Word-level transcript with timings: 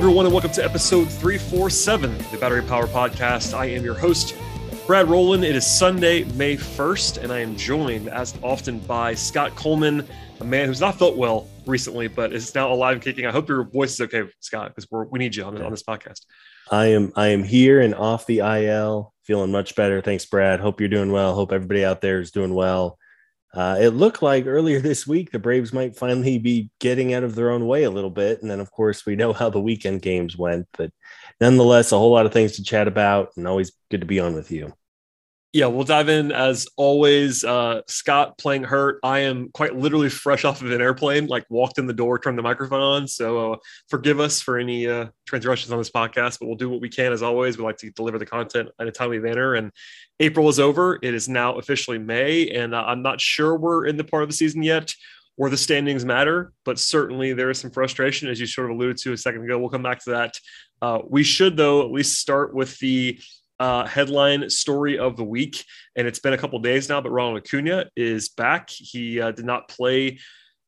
everyone, 0.00 0.24
and 0.24 0.32
welcome 0.32 0.50
to 0.50 0.64
episode 0.64 1.10
347 1.10 2.10
of 2.10 2.30
the 2.30 2.38
Battery 2.38 2.62
Power 2.62 2.86
Podcast. 2.86 3.52
I 3.52 3.66
am 3.66 3.84
your 3.84 3.92
host, 3.92 4.34
Brad 4.86 5.10
Rowland. 5.10 5.44
It 5.44 5.54
is 5.54 5.66
Sunday, 5.66 6.24
May 6.36 6.56
1st, 6.56 7.22
and 7.22 7.30
I 7.30 7.40
am 7.40 7.54
joined, 7.54 8.08
as 8.08 8.34
often, 8.42 8.78
by 8.78 9.12
Scott 9.12 9.54
Coleman, 9.56 10.08
a 10.40 10.44
man 10.44 10.68
who's 10.68 10.80
not 10.80 10.98
felt 10.98 11.18
well 11.18 11.48
recently, 11.66 12.08
but 12.08 12.32
is 12.32 12.54
now 12.54 12.72
alive 12.72 12.94
and 12.94 13.02
kicking. 13.02 13.26
I 13.26 13.30
hope 13.30 13.46
your 13.46 13.64
voice 13.64 13.92
is 13.92 14.00
okay, 14.00 14.22
Scott, 14.40 14.74
because 14.74 14.90
we 15.10 15.18
need 15.18 15.36
you 15.36 15.44
on, 15.44 15.60
on 15.60 15.70
this 15.70 15.82
podcast. 15.82 16.24
I 16.70 16.86
am 16.86 17.12
I 17.14 17.26
am 17.28 17.44
here 17.44 17.82
and 17.82 17.94
off 17.94 18.24
the 18.24 18.38
IL, 18.38 19.12
feeling 19.24 19.52
much 19.52 19.76
better. 19.76 20.00
Thanks, 20.00 20.24
Brad. 20.24 20.60
Hope 20.60 20.80
you're 20.80 20.88
doing 20.88 21.12
well. 21.12 21.34
Hope 21.34 21.52
everybody 21.52 21.84
out 21.84 22.00
there 22.00 22.20
is 22.20 22.30
doing 22.30 22.54
well. 22.54 22.98
Uh, 23.52 23.76
it 23.80 23.90
looked 23.90 24.22
like 24.22 24.46
earlier 24.46 24.80
this 24.80 25.06
week 25.06 25.30
the 25.30 25.38
Braves 25.38 25.72
might 25.72 25.96
finally 25.96 26.38
be 26.38 26.70
getting 26.78 27.14
out 27.14 27.24
of 27.24 27.34
their 27.34 27.50
own 27.50 27.66
way 27.66 27.84
a 27.84 27.90
little 27.90 28.10
bit. 28.10 28.42
And 28.42 28.50
then, 28.50 28.60
of 28.60 28.70
course, 28.70 29.04
we 29.06 29.16
know 29.16 29.32
how 29.32 29.50
the 29.50 29.60
weekend 29.60 30.02
games 30.02 30.36
went. 30.36 30.66
But 30.76 30.92
nonetheless, 31.40 31.92
a 31.92 31.98
whole 31.98 32.12
lot 32.12 32.26
of 32.26 32.32
things 32.32 32.52
to 32.52 32.62
chat 32.62 32.88
about, 32.88 33.30
and 33.36 33.46
always 33.46 33.72
good 33.90 34.00
to 34.00 34.06
be 34.06 34.20
on 34.20 34.34
with 34.34 34.50
you. 34.50 34.72
Yeah, 35.52 35.66
we'll 35.66 35.82
dive 35.82 36.08
in 36.08 36.30
as 36.30 36.68
always. 36.76 37.42
Uh, 37.42 37.80
Scott 37.88 38.38
playing 38.38 38.62
hurt. 38.62 39.00
I 39.02 39.20
am 39.20 39.50
quite 39.52 39.74
literally 39.74 40.08
fresh 40.08 40.44
off 40.44 40.62
of 40.62 40.70
an 40.70 40.80
airplane, 40.80 41.26
like 41.26 41.44
walked 41.50 41.78
in 41.78 41.88
the 41.88 41.92
door, 41.92 42.20
turned 42.20 42.38
the 42.38 42.42
microphone 42.42 42.80
on. 42.80 43.08
So 43.08 43.54
uh, 43.54 43.56
forgive 43.88 44.20
us 44.20 44.40
for 44.40 44.58
any 44.58 44.86
uh, 44.86 45.06
transgressions 45.26 45.72
on 45.72 45.78
this 45.78 45.90
podcast, 45.90 46.38
but 46.38 46.46
we'll 46.46 46.56
do 46.56 46.70
what 46.70 46.80
we 46.80 46.88
can 46.88 47.12
as 47.12 47.20
always. 47.20 47.58
We 47.58 47.64
like 47.64 47.78
to 47.78 47.90
deliver 47.90 48.16
the 48.16 48.26
content 48.26 48.68
in 48.78 48.86
a 48.86 48.92
timely 48.92 49.18
manner. 49.18 49.54
And 49.54 49.72
April 50.20 50.48
is 50.48 50.60
over. 50.60 51.00
It 51.02 51.14
is 51.14 51.28
now 51.28 51.58
officially 51.58 51.98
May, 51.98 52.48
and 52.50 52.72
uh, 52.72 52.84
I'm 52.86 53.02
not 53.02 53.20
sure 53.20 53.56
we're 53.56 53.86
in 53.86 53.96
the 53.96 54.04
part 54.04 54.22
of 54.22 54.28
the 54.28 54.36
season 54.36 54.62
yet 54.62 54.94
where 55.34 55.50
the 55.50 55.56
standings 55.56 56.04
matter, 56.04 56.52
but 56.66 56.78
certainly 56.78 57.32
there 57.32 57.48
is 57.48 57.58
some 57.58 57.70
frustration, 57.70 58.28
as 58.28 58.38
you 58.38 58.46
sort 58.46 58.70
of 58.70 58.76
alluded 58.76 58.98
to 58.98 59.14
a 59.14 59.16
second 59.16 59.42
ago. 59.42 59.58
We'll 59.58 59.70
come 59.70 59.82
back 59.82 60.04
to 60.04 60.10
that. 60.10 60.34
Uh, 60.82 60.98
we 61.08 61.22
should, 61.22 61.56
though, 61.56 61.82
at 61.82 61.90
least 61.90 62.18
start 62.20 62.54
with 62.54 62.78
the 62.78 63.18
uh, 63.60 63.86
headline 63.86 64.48
story 64.50 64.98
of 64.98 65.16
the 65.16 65.24
week. 65.24 65.64
And 65.94 66.08
it's 66.08 66.18
been 66.18 66.32
a 66.32 66.38
couple 66.38 66.58
days 66.58 66.88
now, 66.88 67.00
but 67.00 67.10
Ronald 67.10 67.38
Acuna 67.38 67.84
is 67.94 68.30
back. 68.30 68.70
He 68.70 69.20
uh, 69.20 69.30
did 69.30 69.44
not 69.44 69.68
play 69.68 70.18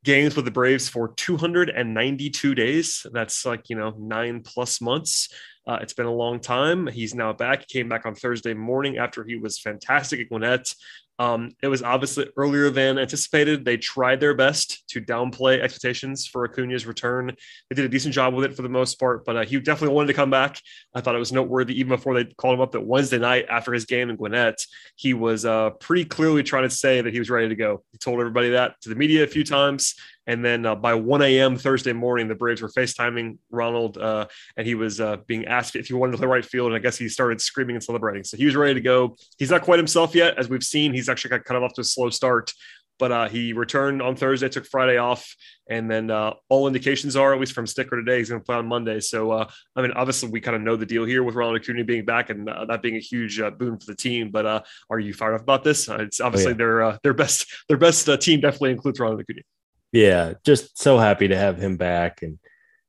games 0.04 0.36
with 0.36 0.44
the 0.44 0.50
Braves 0.50 0.88
for 0.88 1.08
292 1.14 2.54
days. 2.54 3.06
That's 3.12 3.46
like, 3.46 3.70
you 3.70 3.76
know, 3.76 3.94
nine 3.98 4.42
plus 4.42 4.80
months. 4.80 5.30
Uh, 5.66 5.78
it's 5.80 5.94
been 5.94 6.06
a 6.06 6.12
long 6.12 6.40
time. 6.40 6.86
He's 6.86 7.14
now 7.14 7.32
back. 7.32 7.64
He 7.66 7.78
came 7.78 7.88
back 7.88 8.04
on 8.04 8.14
Thursday 8.14 8.52
morning 8.52 8.98
after 8.98 9.24
he 9.24 9.36
was 9.36 9.60
fantastic 9.60 10.20
at 10.20 10.28
Gwinnett. 10.28 10.74
Um, 11.18 11.52
it 11.62 11.68
was 11.68 11.82
obviously 11.82 12.28
earlier 12.36 12.70
than 12.70 12.98
anticipated. 12.98 13.64
They 13.64 13.76
tried 13.76 14.20
their 14.20 14.34
best 14.34 14.88
to 14.88 15.00
downplay 15.00 15.60
expectations 15.60 16.26
for 16.26 16.44
Acuna's 16.44 16.86
return. 16.86 17.34
They 17.68 17.76
did 17.76 17.84
a 17.84 17.88
decent 17.88 18.14
job 18.14 18.34
with 18.34 18.44
it 18.44 18.56
for 18.56 18.62
the 18.62 18.68
most 18.68 18.98
part, 18.98 19.24
but 19.24 19.36
uh, 19.36 19.44
he 19.44 19.60
definitely 19.60 19.94
wanted 19.94 20.08
to 20.08 20.14
come 20.14 20.30
back. 20.30 20.60
I 20.94 21.00
thought 21.00 21.14
it 21.14 21.18
was 21.18 21.32
noteworthy 21.32 21.78
even 21.78 21.90
before 21.90 22.14
they 22.14 22.24
called 22.24 22.54
him 22.54 22.60
up 22.60 22.72
that 22.72 22.80
Wednesday 22.80 23.18
night 23.18 23.46
after 23.48 23.72
his 23.72 23.84
game 23.84 24.10
in 24.10 24.16
Gwinnett. 24.16 24.64
He 24.96 25.14
was 25.14 25.44
uh, 25.44 25.70
pretty 25.70 26.04
clearly 26.04 26.42
trying 26.42 26.64
to 26.64 26.74
say 26.74 27.00
that 27.00 27.12
he 27.12 27.18
was 27.18 27.30
ready 27.30 27.48
to 27.48 27.56
go. 27.56 27.84
He 27.92 27.98
told 27.98 28.18
everybody 28.18 28.50
that 28.50 28.80
to 28.82 28.88
the 28.88 28.96
media 28.96 29.22
a 29.22 29.28
few 29.28 29.44
times. 29.44 29.94
And 30.26 30.44
then 30.44 30.64
uh, 30.66 30.74
by 30.74 30.94
1 30.94 31.22
a.m. 31.22 31.56
Thursday 31.56 31.92
morning, 31.92 32.28
the 32.28 32.34
Braves 32.34 32.62
were 32.62 32.68
FaceTiming 32.68 33.38
Ronald, 33.50 33.98
uh, 33.98 34.26
and 34.56 34.66
he 34.66 34.74
was 34.74 35.00
uh, 35.00 35.16
being 35.26 35.46
asked 35.46 35.74
if 35.74 35.88
he 35.88 35.94
wanted 35.94 36.12
to 36.12 36.18
play 36.18 36.28
right 36.28 36.44
field. 36.44 36.68
And 36.68 36.76
I 36.76 36.78
guess 36.78 36.96
he 36.96 37.08
started 37.08 37.40
screaming 37.40 37.76
and 37.76 37.82
celebrating. 37.82 38.22
So 38.24 38.36
he 38.36 38.44
was 38.44 38.54
ready 38.54 38.74
to 38.74 38.80
go. 38.80 39.16
He's 39.38 39.50
not 39.50 39.62
quite 39.62 39.78
himself 39.78 40.14
yet, 40.14 40.38
as 40.38 40.48
we've 40.48 40.62
seen. 40.62 40.94
He's 40.94 41.08
actually 41.08 41.30
got 41.30 41.44
kind 41.44 41.56
of 41.56 41.64
off 41.64 41.74
to 41.74 41.80
a 41.80 41.84
slow 41.84 42.10
start, 42.10 42.52
but 42.98 43.10
uh, 43.10 43.28
he 43.28 43.52
returned 43.52 44.00
on 44.00 44.14
Thursday, 44.14 44.48
took 44.48 44.64
Friday 44.64 44.96
off, 44.96 45.34
and 45.68 45.90
then 45.90 46.08
uh, 46.08 46.34
all 46.48 46.68
indications 46.68 47.16
are, 47.16 47.34
at 47.34 47.40
least 47.40 47.52
from 47.52 47.64
Snitker 47.64 47.98
today, 47.98 48.18
he's 48.18 48.28
going 48.28 48.40
to 48.40 48.44
play 48.44 48.54
on 48.54 48.66
Monday. 48.66 49.00
So 49.00 49.32
uh, 49.32 49.48
I 49.74 49.82
mean, 49.82 49.90
obviously, 49.92 50.28
we 50.28 50.40
kind 50.40 50.54
of 50.54 50.62
know 50.62 50.76
the 50.76 50.86
deal 50.86 51.04
here 51.04 51.24
with 51.24 51.34
Ronald 51.34 51.60
Acuna 51.60 51.82
being 51.82 52.04
back 52.04 52.30
and 52.30 52.48
uh, 52.48 52.64
that 52.66 52.80
being 52.80 52.94
a 52.94 53.00
huge 53.00 53.40
uh, 53.40 53.50
boon 53.50 53.76
for 53.78 53.86
the 53.86 53.96
team. 53.96 54.30
But 54.30 54.46
uh, 54.46 54.62
are 54.88 55.00
you 55.00 55.14
fired 55.14 55.34
up 55.34 55.40
about 55.40 55.64
this? 55.64 55.88
it's 55.88 56.20
obviously 56.20 56.52
oh, 56.52 56.54
yeah. 56.54 56.58
their 56.58 56.98
their 57.02 57.14
best 57.14 57.46
their 57.68 57.76
best 57.76 58.08
team 58.20 58.40
definitely 58.40 58.70
includes 58.70 59.00
Ronald 59.00 59.20
Acuna. 59.20 59.42
Yeah, 59.92 60.34
just 60.44 60.80
so 60.80 60.98
happy 60.98 61.28
to 61.28 61.36
have 61.36 61.58
him 61.58 61.76
back, 61.76 62.22
and 62.22 62.38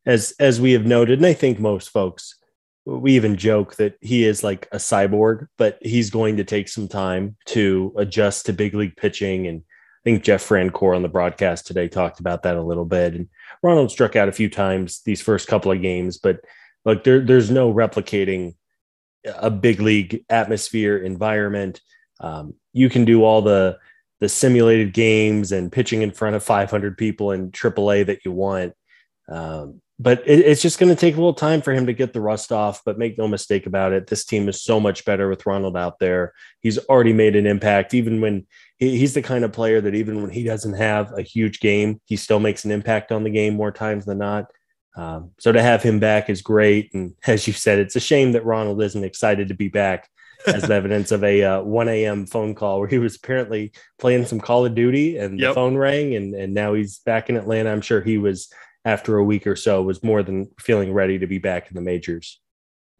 as 0.05 0.33
as 0.39 0.59
we 0.59 0.71
have 0.71 0.85
noted, 0.85 1.19
and 1.19 1.25
I 1.25 1.33
think 1.33 1.59
most 1.59 1.89
folks 1.89 2.35
we 2.85 3.15
even 3.15 3.37
joke 3.37 3.75
that 3.75 3.95
he 4.01 4.25
is 4.25 4.43
like 4.43 4.67
a 4.71 4.77
cyborg, 4.77 5.47
but 5.57 5.77
he's 5.81 6.09
going 6.09 6.37
to 6.37 6.43
take 6.43 6.67
some 6.67 6.87
time 6.87 7.35
to 7.45 7.93
adjust 7.97 8.45
to 8.45 8.53
big 8.53 8.73
league 8.73 8.95
pitching. 8.97 9.47
And 9.47 9.61
I 9.61 10.03
think 10.03 10.23
Jeff 10.23 10.47
Francoeur 10.47 10.95
on 10.95 11.01
the 11.01 11.07
broadcast 11.07 11.65
today 11.65 11.87
talked 11.87 12.19
about 12.19 12.43
that 12.43 12.57
a 12.57 12.61
little 12.61 12.85
bit. 12.85 13.13
And 13.13 13.29
Ronald 13.61 13.91
struck 13.91 14.15
out 14.15 14.27
a 14.27 14.33
few 14.33 14.49
times 14.49 15.01
these 15.05 15.21
first 15.21 15.47
couple 15.47 15.71
of 15.71 15.81
games, 15.81 16.17
but 16.17 16.41
like 16.83 17.05
there, 17.05 17.21
there's 17.21 17.49
no 17.49 17.73
replicating 17.73 18.55
a 19.25 19.49
big 19.49 19.79
league 19.79 20.25
atmosphere 20.29 20.97
environment. 20.97 21.79
Um, 22.19 22.55
you 22.73 22.89
can 22.89 23.05
do 23.05 23.23
all 23.23 23.41
the 23.41 23.77
the 24.23 24.29
simulated 24.29 24.93
games 24.93 25.51
and 25.51 25.69
pitching 25.69 26.01
in 26.01 26.09
front 26.09 26.33
of 26.33 26.41
500 26.41 26.97
people 26.97 27.31
in 27.31 27.51
AAA 27.51 28.05
that 28.05 28.23
you 28.23 28.31
want. 28.31 28.71
Um, 29.27 29.81
but 29.99 30.25
it, 30.25 30.39
it's 30.39 30.61
just 30.61 30.79
going 30.79 30.95
to 30.95 30.99
take 30.99 31.15
a 31.15 31.17
little 31.17 31.33
time 31.33 31.61
for 31.61 31.73
him 31.73 31.87
to 31.87 31.93
get 31.93 32.13
the 32.13 32.21
rust 32.21 32.53
off. 32.53 32.81
But 32.85 32.97
make 32.97 33.17
no 33.17 33.27
mistake 33.27 33.65
about 33.65 33.91
it, 33.91 34.07
this 34.07 34.23
team 34.23 34.47
is 34.47 34.63
so 34.63 34.79
much 34.79 35.03
better 35.03 35.27
with 35.27 35.45
Ronald 35.45 35.75
out 35.75 35.99
there. 35.99 36.31
He's 36.61 36.77
already 36.77 37.11
made 37.11 37.35
an 37.35 37.45
impact, 37.45 37.93
even 37.93 38.21
when 38.21 38.47
he, 38.77 38.97
he's 38.97 39.13
the 39.13 39.21
kind 39.21 39.43
of 39.43 39.51
player 39.51 39.81
that 39.81 39.93
even 39.93 40.21
when 40.21 40.31
he 40.31 40.45
doesn't 40.45 40.75
have 40.75 41.11
a 41.11 41.21
huge 41.21 41.59
game, 41.59 41.99
he 42.05 42.15
still 42.15 42.39
makes 42.39 42.63
an 42.63 42.71
impact 42.71 43.11
on 43.11 43.25
the 43.25 43.29
game 43.29 43.55
more 43.55 43.73
times 43.73 44.05
than 44.05 44.19
not. 44.19 44.45
Um, 44.95 45.31
so 45.37 45.51
to 45.51 45.61
have 45.61 45.83
him 45.83 45.99
back 45.99 46.29
is 46.29 46.41
great. 46.41 46.93
And 46.93 47.13
as 47.27 47.45
you 47.45 47.51
said, 47.51 47.77
it's 47.77 47.97
a 47.97 47.99
shame 47.99 48.31
that 48.31 48.45
Ronald 48.45 48.81
isn't 48.81 49.03
excited 49.03 49.49
to 49.49 49.53
be 49.53 49.67
back. 49.67 50.07
As 50.47 50.69
evidence 50.69 51.11
of 51.11 51.23
a 51.23 51.43
uh, 51.43 51.61
1 51.61 51.89
a.m. 51.89 52.25
phone 52.25 52.55
call 52.55 52.79
where 52.79 52.87
he 52.87 52.97
was 52.99 53.15
apparently 53.15 53.71
playing 53.99 54.25
some 54.25 54.39
Call 54.39 54.65
of 54.65 54.75
Duty 54.75 55.17
and 55.17 55.39
yep. 55.39 55.49
the 55.49 55.53
phone 55.55 55.77
rang, 55.77 56.15
and, 56.15 56.33
and 56.33 56.53
now 56.53 56.73
he's 56.73 56.99
back 56.99 57.29
in 57.29 57.37
Atlanta. 57.37 57.71
I'm 57.71 57.81
sure 57.81 58.01
he 58.01 58.17
was 58.17 58.51
after 58.85 59.17
a 59.17 59.23
week 59.23 59.47
or 59.47 59.55
so 59.55 59.81
was 59.81 60.03
more 60.03 60.23
than 60.23 60.49
feeling 60.59 60.91
ready 60.91 61.17
to 61.19 61.27
be 61.27 61.37
back 61.37 61.69
in 61.69 61.75
the 61.75 61.81
majors. 61.81 62.39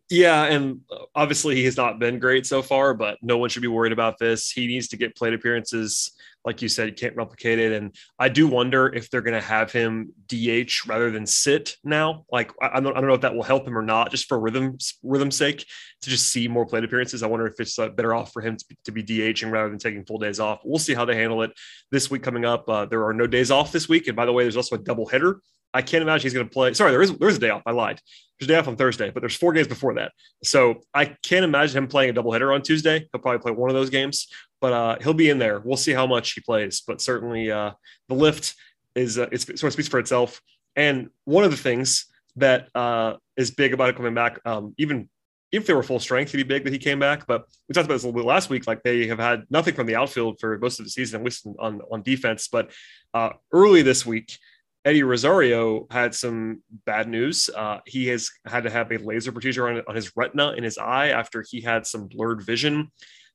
Yeah, 0.09 0.45
and 0.45 0.81
obviously 1.15 1.55
he 1.55 1.65
has 1.65 1.77
not 1.77 1.97
been 1.97 2.19
great 2.19 2.45
so 2.45 2.61
far, 2.61 2.93
but 2.93 3.17
no 3.21 3.37
one 3.37 3.49
should 3.49 3.61
be 3.61 3.67
worried 3.67 3.93
about 3.93 4.19
this. 4.19 4.51
He 4.51 4.67
needs 4.67 4.87
to 4.89 4.97
get 4.97 5.15
plate 5.15 5.33
appearances. 5.33 6.11
Like 6.45 6.61
you 6.61 6.67
said, 6.67 6.97
can't 6.97 7.15
replicate 7.15 7.59
it. 7.59 7.71
And 7.71 7.95
I 8.19 8.29
do 8.29 8.47
wonder 8.47 8.87
if 8.87 9.09
they're 9.09 9.21
going 9.21 9.39
to 9.39 9.45
have 9.45 9.71
him 9.71 10.13
DH 10.27 10.87
rather 10.87 11.11
than 11.11 11.25
sit 11.25 11.77
now. 11.83 12.25
Like, 12.31 12.51
I 12.61 12.79
don't, 12.79 12.95
I 12.95 12.99
don't 12.99 13.07
know 13.07 13.15
if 13.15 13.21
that 13.21 13.35
will 13.35 13.43
help 13.43 13.67
him 13.67 13.77
or 13.77 13.81
not, 13.81 14.11
just 14.11 14.27
for 14.27 14.39
rhythm 14.39 14.77
rhythm's 15.03 15.37
sake, 15.37 15.65
to 16.01 16.09
just 16.09 16.29
see 16.29 16.47
more 16.47 16.65
plate 16.65 16.83
appearances. 16.83 17.23
I 17.23 17.27
wonder 17.27 17.47
if 17.47 17.59
it's 17.59 17.77
uh, 17.79 17.89
better 17.89 18.13
off 18.13 18.31
for 18.31 18.41
him 18.41 18.57
to 18.57 18.65
be, 18.67 18.77
to 18.85 18.91
be, 18.91 19.03
DHing 19.03 19.51
rather 19.51 19.69
than 19.69 19.79
taking 19.79 20.05
full 20.05 20.17
days 20.17 20.39
off. 20.39 20.61
We'll 20.63 20.79
see 20.79 20.93
how 20.93 21.05
they 21.05 21.15
handle 21.15 21.43
it 21.43 21.51
this 21.91 22.09
week 22.09 22.23
coming 22.23 22.45
up. 22.45 22.67
Uh, 22.67 22.85
there 22.85 23.05
are 23.05 23.13
no 23.13 23.27
days 23.27 23.51
off 23.51 23.71
this 23.71 23.87
week. 23.87 24.07
And 24.07 24.15
by 24.15 24.25
the 24.25 24.33
way, 24.33 24.43
there's 24.43 24.57
also 24.57 24.75
a 24.75 24.79
double 24.79 25.05
header 25.05 25.39
I 25.73 25.81
can't 25.81 26.01
imagine 26.01 26.23
he's 26.23 26.33
going 26.33 26.47
to 26.47 26.53
play. 26.53 26.73
Sorry, 26.73 26.91
there 26.91 27.01
is 27.01 27.17
there 27.17 27.29
is 27.29 27.37
a 27.37 27.39
day 27.39 27.49
off. 27.49 27.63
I 27.65 27.71
lied. 27.71 27.99
There's 28.39 28.49
a 28.49 28.53
day 28.53 28.59
off 28.59 28.67
on 28.67 28.75
Thursday, 28.75 29.09
but 29.09 29.21
there's 29.21 29.35
four 29.35 29.53
games 29.53 29.67
before 29.67 29.93
that. 29.95 30.11
So 30.43 30.81
I 30.93 31.05
can't 31.23 31.45
imagine 31.45 31.77
him 31.77 31.87
playing 31.87 32.15
a 32.15 32.21
doubleheader 32.21 32.53
on 32.53 32.61
Tuesday. 32.61 33.07
He'll 33.11 33.21
probably 33.21 33.39
play 33.39 33.51
one 33.51 33.69
of 33.69 33.75
those 33.75 33.89
games, 33.89 34.27
but 34.61 34.73
uh, 34.73 34.97
he'll 35.01 35.13
be 35.13 35.29
in 35.29 35.39
there. 35.39 35.59
We'll 35.59 35.77
see 35.77 35.93
how 35.93 36.05
much 36.07 36.33
he 36.33 36.41
plays, 36.41 36.81
but 36.85 37.01
certainly 37.01 37.51
uh, 37.51 37.71
the 38.09 38.15
lift 38.15 38.55
is 38.95 39.17
uh, 39.17 39.27
it's 39.31 39.45
sort 39.45 39.63
of 39.63 39.73
speaks 39.73 39.87
for 39.87 39.99
itself. 39.99 40.41
And 40.75 41.09
one 41.25 41.43
of 41.43 41.51
the 41.51 41.57
things 41.57 42.05
that 42.35 42.69
uh, 42.75 43.15
is 43.37 43.51
big 43.51 43.73
about 43.73 43.89
it 43.89 43.95
coming 43.95 44.13
back, 44.13 44.39
um, 44.45 44.73
even 44.77 45.09
if 45.51 45.67
they 45.67 45.73
were 45.73 45.83
full 45.83 45.99
strength, 45.99 46.29
it'd 46.29 46.47
be 46.47 46.53
big 46.53 46.63
that 46.63 46.73
he 46.73 46.79
came 46.79 46.99
back. 46.99 47.27
But 47.27 47.45
we 47.69 47.73
talked 47.73 47.85
about 47.85 47.95
this 47.95 48.03
a 48.03 48.07
little 48.07 48.19
bit 48.19 48.27
last 48.27 48.49
week. 48.49 48.65
Like 48.65 48.81
they 48.81 49.05
have 49.07 49.19
had 49.19 49.43
nothing 49.51 49.75
from 49.75 49.85
the 49.85 49.95
outfield 49.95 50.39
for 50.39 50.57
most 50.57 50.79
of 50.79 50.85
the 50.85 50.89
season, 50.89 51.21
at 51.21 51.25
least 51.25 51.47
on 51.59 51.81
on 51.91 52.01
defense. 52.01 52.47
But 52.47 52.71
uh, 53.13 53.31
early 53.51 53.83
this 53.83 54.05
week, 54.05 54.37
Eddie 54.85 55.03
Rosario 55.03 55.87
had 55.89 56.13
some 56.13 56.61
bad 56.85 57.07
news. 57.07 57.49
Uh, 57.55 57.79
he 57.85 58.07
has 58.07 58.29
had 58.45 58.63
to 58.63 58.69
have 58.69 58.91
a 58.91 58.97
laser 58.97 59.31
procedure 59.31 59.69
on, 59.69 59.81
on 59.87 59.95
his 59.95 60.11
retina 60.15 60.51
in 60.53 60.63
his 60.63 60.77
eye 60.77 61.09
after 61.09 61.43
he 61.49 61.61
had 61.61 61.85
some 61.85 62.07
blurred 62.07 62.45
vision. 62.45 62.91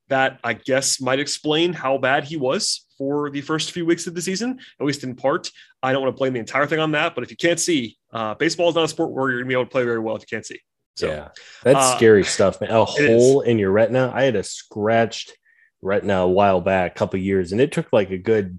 That 0.09 0.41
I 0.43 0.55
guess 0.55 1.03
might 1.03 1.19
explain 1.19 1.75
how 1.75 1.99
bad 1.99 2.25
he 2.25 2.39
was 2.39 2.87
for 2.97 3.29
the 3.31 3.43
first 3.43 3.73
few 3.73 3.85
weeks 3.85 4.07
of 4.07 4.15
the 4.15 4.23
season, 4.23 4.59
at 4.81 4.87
least 4.87 5.05
in 5.05 5.15
part. 5.15 5.51
I 5.83 5.93
don't 5.93 6.03
want 6.03 6.15
to 6.15 6.19
blame 6.19 6.33
the 6.33 6.39
entire 6.41 6.67
thing 6.67 6.81
on 6.81 6.93
that, 6.93 7.15
but 7.15 7.25
if 7.25 7.31
you 7.31 7.37
can't 7.37 7.61
see, 7.61 7.99
uh, 8.13 8.35
baseball 8.35 8.71
is 8.71 8.75
not 8.75 8.85
a 8.85 8.89
sport 8.89 9.11
where 9.11 9.29
you're 9.29 9.41
going 9.41 9.47
to 9.47 9.49
be 9.49 9.55
able 9.55 9.67
to 9.67 9.71
play 9.71 9.85
very 9.85 9.99
well 9.99 10.17
if 10.17 10.23
you 10.23 10.27
can't 10.31 10.47
see. 10.47 10.61
So, 10.97 11.09
yeah, 11.09 11.29
that's 11.63 11.79
uh, 11.79 11.97
scary 11.97 12.25
stuff, 12.25 12.61
man. 12.61 12.71
A 12.71 12.85
hole 12.87 13.43
in 13.43 13.59
your 13.59 13.71
retina. 13.71 14.11
I 14.15 14.25
had 14.25 14.35
a 14.35 14.43
scratched 14.43 15.37
retina 15.83 16.21
a 16.23 16.29
while 16.29 16.61
back, 16.61 16.93
a 16.93 16.95
couple 16.99 17.21
years, 17.21 17.53
and 17.53 17.61
it 17.61 17.71
took 17.71 17.93
like 17.93 18.11
a 18.11 18.19
good 18.19 18.59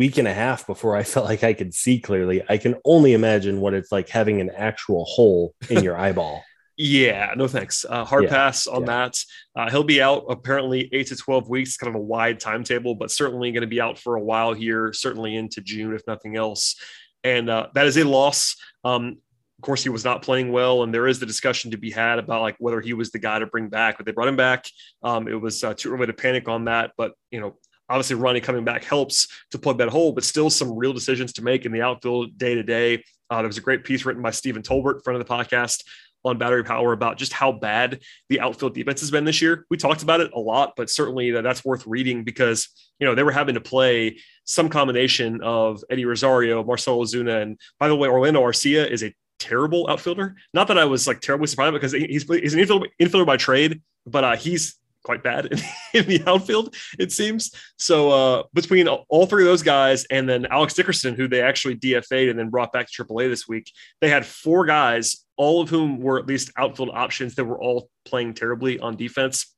week 0.00 0.16
and 0.16 0.26
a 0.26 0.32
half 0.32 0.66
before 0.66 0.96
I 0.96 1.02
felt 1.02 1.26
like 1.26 1.44
I 1.44 1.52
could 1.52 1.74
see 1.74 2.00
clearly. 2.00 2.42
I 2.48 2.56
can 2.56 2.76
only 2.86 3.12
imagine 3.12 3.60
what 3.60 3.74
it's 3.74 3.92
like 3.92 4.08
having 4.08 4.40
an 4.40 4.48
actual 4.48 5.04
hole 5.04 5.54
in 5.68 5.84
your 5.84 5.94
eyeball. 6.04 6.42
Yeah, 6.78 7.34
no 7.36 7.46
thanks. 7.46 7.84
Uh, 7.86 8.06
hard 8.06 8.24
yeah, 8.24 8.30
pass 8.30 8.66
on 8.66 8.80
yeah. 8.80 8.86
that. 8.86 9.18
Uh, 9.54 9.70
he'll 9.70 9.84
be 9.84 10.00
out 10.00 10.24
apparently 10.30 10.88
eight 10.94 11.08
to 11.08 11.16
12 11.16 11.50
weeks, 11.50 11.76
kind 11.76 11.94
of 11.94 12.00
a 12.00 12.02
wide 12.02 12.40
timetable, 12.40 12.94
but 12.94 13.10
certainly 13.10 13.52
going 13.52 13.60
to 13.60 13.66
be 13.66 13.78
out 13.78 13.98
for 13.98 14.16
a 14.16 14.22
while 14.22 14.54
here, 14.54 14.90
certainly 14.94 15.36
into 15.36 15.60
June, 15.60 15.94
if 15.94 16.06
nothing 16.06 16.34
else. 16.34 16.76
And 17.22 17.50
uh, 17.50 17.66
that 17.74 17.84
is 17.84 17.98
a 17.98 18.04
loss. 18.04 18.56
Um, 18.82 19.18
of 19.58 19.62
course, 19.62 19.82
he 19.82 19.90
was 19.90 20.06
not 20.06 20.22
playing 20.22 20.50
well, 20.50 20.82
and 20.82 20.94
there 20.94 21.08
is 21.08 21.20
the 21.20 21.26
discussion 21.26 21.72
to 21.72 21.76
be 21.76 21.90
had 21.90 22.18
about 22.18 22.40
like 22.40 22.56
whether 22.58 22.80
he 22.80 22.94
was 22.94 23.10
the 23.10 23.18
guy 23.18 23.38
to 23.38 23.46
bring 23.46 23.68
back. 23.68 23.98
But 23.98 24.06
they 24.06 24.12
brought 24.12 24.28
him 24.28 24.36
back. 24.36 24.64
Um, 25.02 25.28
it 25.28 25.38
was 25.38 25.62
uh, 25.62 25.74
too 25.74 25.92
early 25.92 26.06
to 26.06 26.14
panic 26.14 26.48
on 26.48 26.64
that, 26.64 26.92
but 26.96 27.12
you 27.30 27.40
know, 27.42 27.58
obviously 27.90 28.16
Ronnie 28.16 28.40
coming 28.40 28.64
back 28.64 28.84
helps 28.84 29.28
to 29.50 29.58
plug 29.58 29.78
that 29.78 29.88
hole. 29.88 30.12
But 30.12 30.24
still, 30.24 30.48
some 30.48 30.74
real 30.76 30.92
decisions 30.92 31.32
to 31.34 31.42
make 31.42 31.66
in 31.66 31.72
the 31.72 31.82
outfield 31.82 32.38
day 32.38 32.54
to 32.54 32.62
day. 32.62 33.04
Uh, 33.28 33.38
there 33.38 33.46
was 33.46 33.58
a 33.58 33.62
great 33.62 33.84
piece 33.84 34.04
written 34.04 34.22
by 34.22 34.30
Stephen 34.30 34.62
Tolbert, 34.62 35.04
friend 35.04 35.20
of 35.20 35.26
the 35.26 35.32
podcast, 35.32 35.84
on 36.24 36.38
battery 36.38 36.64
power 36.64 36.92
about 36.92 37.16
just 37.16 37.32
how 37.32 37.52
bad 37.52 38.00
the 38.28 38.40
outfield 38.40 38.74
defense 38.74 39.00
has 39.00 39.10
been 39.10 39.24
this 39.24 39.40
year. 39.40 39.66
We 39.70 39.76
talked 39.76 40.02
about 40.02 40.20
it 40.20 40.32
a 40.34 40.38
lot, 40.38 40.74
but 40.76 40.90
certainly 40.90 41.30
that's 41.30 41.64
worth 41.64 41.86
reading 41.86 42.24
because 42.24 42.68
you 42.98 43.06
know 43.06 43.14
they 43.14 43.22
were 43.22 43.32
having 43.32 43.54
to 43.54 43.60
play 43.60 44.18
some 44.44 44.68
combination 44.68 45.40
of 45.42 45.82
Eddie 45.90 46.04
Rosario, 46.04 46.62
Marcell 46.62 46.98
Ozuna, 46.98 47.42
and 47.42 47.58
by 47.78 47.88
the 47.88 47.96
way, 47.96 48.08
Orlando 48.08 48.42
Arcia 48.42 48.88
is 48.90 49.02
a 49.02 49.14
terrible 49.38 49.88
outfielder. 49.88 50.36
Not 50.52 50.68
that 50.68 50.78
I 50.78 50.84
was 50.84 51.06
like 51.06 51.20
terribly 51.20 51.46
surprised 51.46 51.72
because 51.72 51.92
he's 51.92 52.24
he's 52.24 52.54
an 52.54 52.60
infielder, 52.60 52.86
infielder 53.00 53.26
by 53.26 53.36
trade, 53.36 53.80
but 54.06 54.24
uh, 54.24 54.36
he's 54.36 54.76
quite 55.02 55.22
bad 55.22 55.46
in, 55.50 55.58
in, 55.94 56.06
the 56.06 56.22
outfield, 56.26 56.74
it 56.98 57.12
seems. 57.12 57.52
So 57.78 58.10
uh, 58.10 58.42
between 58.54 58.88
all 58.88 59.26
three 59.26 59.42
of 59.42 59.48
those 59.48 59.62
guys 59.62 60.04
and 60.10 60.28
then 60.28 60.46
Alex 60.46 60.74
Dickerson, 60.74 61.14
who 61.14 61.28
they 61.28 61.42
actually 61.42 61.76
DFA'd 61.76 62.28
and 62.28 62.38
then 62.38 62.50
brought 62.50 62.72
back 62.72 62.88
to 62.90 63.04
AAA 63.04 63.28
this 63.28 63.48
week, 63.48 63.70
they 64.00 64.08
had 64.08 64.26
four 64.26 64.66
guys, 64.66 65.24
all 65.36 65.60
of 65.60 65.70
whom 65.70 66.00
were 66.00 66.18
at 66.18 66.26
least 66.26 66.52
outfield 66.56 66.90
options 66.92 67.34
that 67.34 67.44
were 67.44 67.60
all 67.60 67.88
playing 68.04 68.34
terribly 68.34 68.78
on 68.78 68.96
defense. 68.96 69.54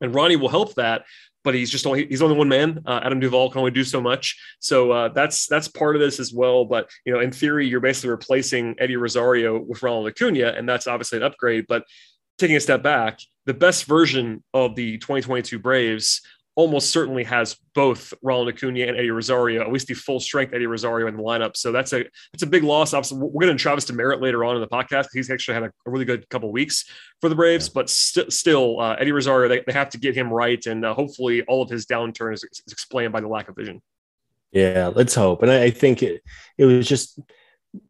And 0.00 0.14
Ronnie 0.14 0.36
will 0.36 0.48
help 0.48 0.74
that, 0.74 1.04
but 1.44 1.54
he's 1.54 1.70
just 1.70 1.86
only 1.86 2.06
he's 2.06 2.22
only 2.22 2.36
one 2.36 2.48
man. 2.48 2.82
Uh, 2.86 3.00
Adam 3.04 3.20
Duvall 3.20 3.50
can 3.50 3.60
only 3.60 3.70
do 3.70 3.84
so 3.84 4.00
much, 4.00 4.36
so 4.58 4.90
uh, 4.90 5.08
that's 5.08 5.46
that's 5.46 5.68
part 5.68 5.94
of 5.94 6.00
this 6.00 6.18
as 6.18 6.32
well. 6.32 6.64
But 6.64 6.90
you 7.04 7.12
know, 7.12 7.20
in 7.20 7.30
theory, 7.30 7.68
you're 7.68 7.80
basically 7.80 8.10
replacing 8.10 8.74
Eddie 8.78 8.96
Rosario 8.96 9.60
with 9.60 9.82
Ronald 9.82 10.08
Acuna, 10.08 10.54
and 10.56 10.68
that's 10.68 10.88
obviously 10.88 11.18
an 11.18 11.24
upgrade. 11.24 11.66
But 11.68 11.84
taking 12.38 12.56
a 12.56 12.60
step 12.60 12.82
back, 12.82 13.20
the 13.46 13.54
best 13.54 13.84
version 13.84 14.42
of 14.54 14.74
the 14.74 14.98
2022 14.98 15.58
Braves 15.58 16.22
almost 16.54 16.90
certainly 16.90 17.24
has 17.24 17.56
both 17.74 18.12
Ronald 18.22 18.48
Acuna 18.48 18.86
and 18.86 18.96
Eddie 18.96 19.10
Rosario, 19.10 19.62
at 19.62 19.72
least 19.72 19.86
the 19.86 19.94
full 19.94 20.20
strength 20.20 20.52
Eddie 20.52 20.66
Rosario 20.66 21.06
in 21.06 21.16
the 21.16 21.22
lineup. 21.22 21.56
So 21.56 21.72
that's 21.72 21.92
a 21.92 22.04
that's 22.32 22.42
a 22.42 22.46
big 22.46 22.62
loss. 22.62 22.92
Obviously, 22.92 23.18
we're 23.18 23.46
going 23.46 23.56
to 23.56 23.62
Travis 23.62 23.86
Demeritte 23.86 24.20
later 24.20 24.44
on 24.44 24.56
in 24.56 24.60
the 24.60 24.68
podcast. 24.68 25.06
He's 25.12 25.30
actually 25.30 25.54
had 25.54 25.62
a, 25.64 25.72
a 25.86 25.90
really 25.90 26.04
good 26.04 26.28
couple 26.28 26.52
weeks 26.52 26.84
for 27.20 27.28
the 27.28 27.34
Braves, 27.34 27.68
but 27.68 27.88
st- 27.88 28.32
still, 28.32 28.80
uh, 28.80 28.96
Eddie 28.98 29.12
Rosario 29.12 29.48
they, 29.48 29.62
they 29.66 29.72
have 29.72 29.88
to 29.90 29.98
get 29.98 30.14
him 30.14 30.30
right, 30.30 30.64
and 30.66 30.84
uh, 30.84 30.94
hopefully, 30.94 31.42
all 31.42 31.62
of 31.62 31.70
his 31.70 31.86
downturn 31.86 32.34
is, 32.34 32.44
is, 32.44 32.62
explained 32.70 33.12
by 33.12 33.20
the 33.20 33.28
lack 33.28 33.48
of 33.48 33.56
vision. 33.56 33.80
Yeah, 34.50 34.90
let's 34.94 35.14
hope. 35.14 35.42
And 35.42 35.50
I, 35.50 35.64
I 35.64 35.70
think 35.70 36.02
it 36.02 36.22
it 36.58 36.66
was 36.66 36.86
just 36.86 37.18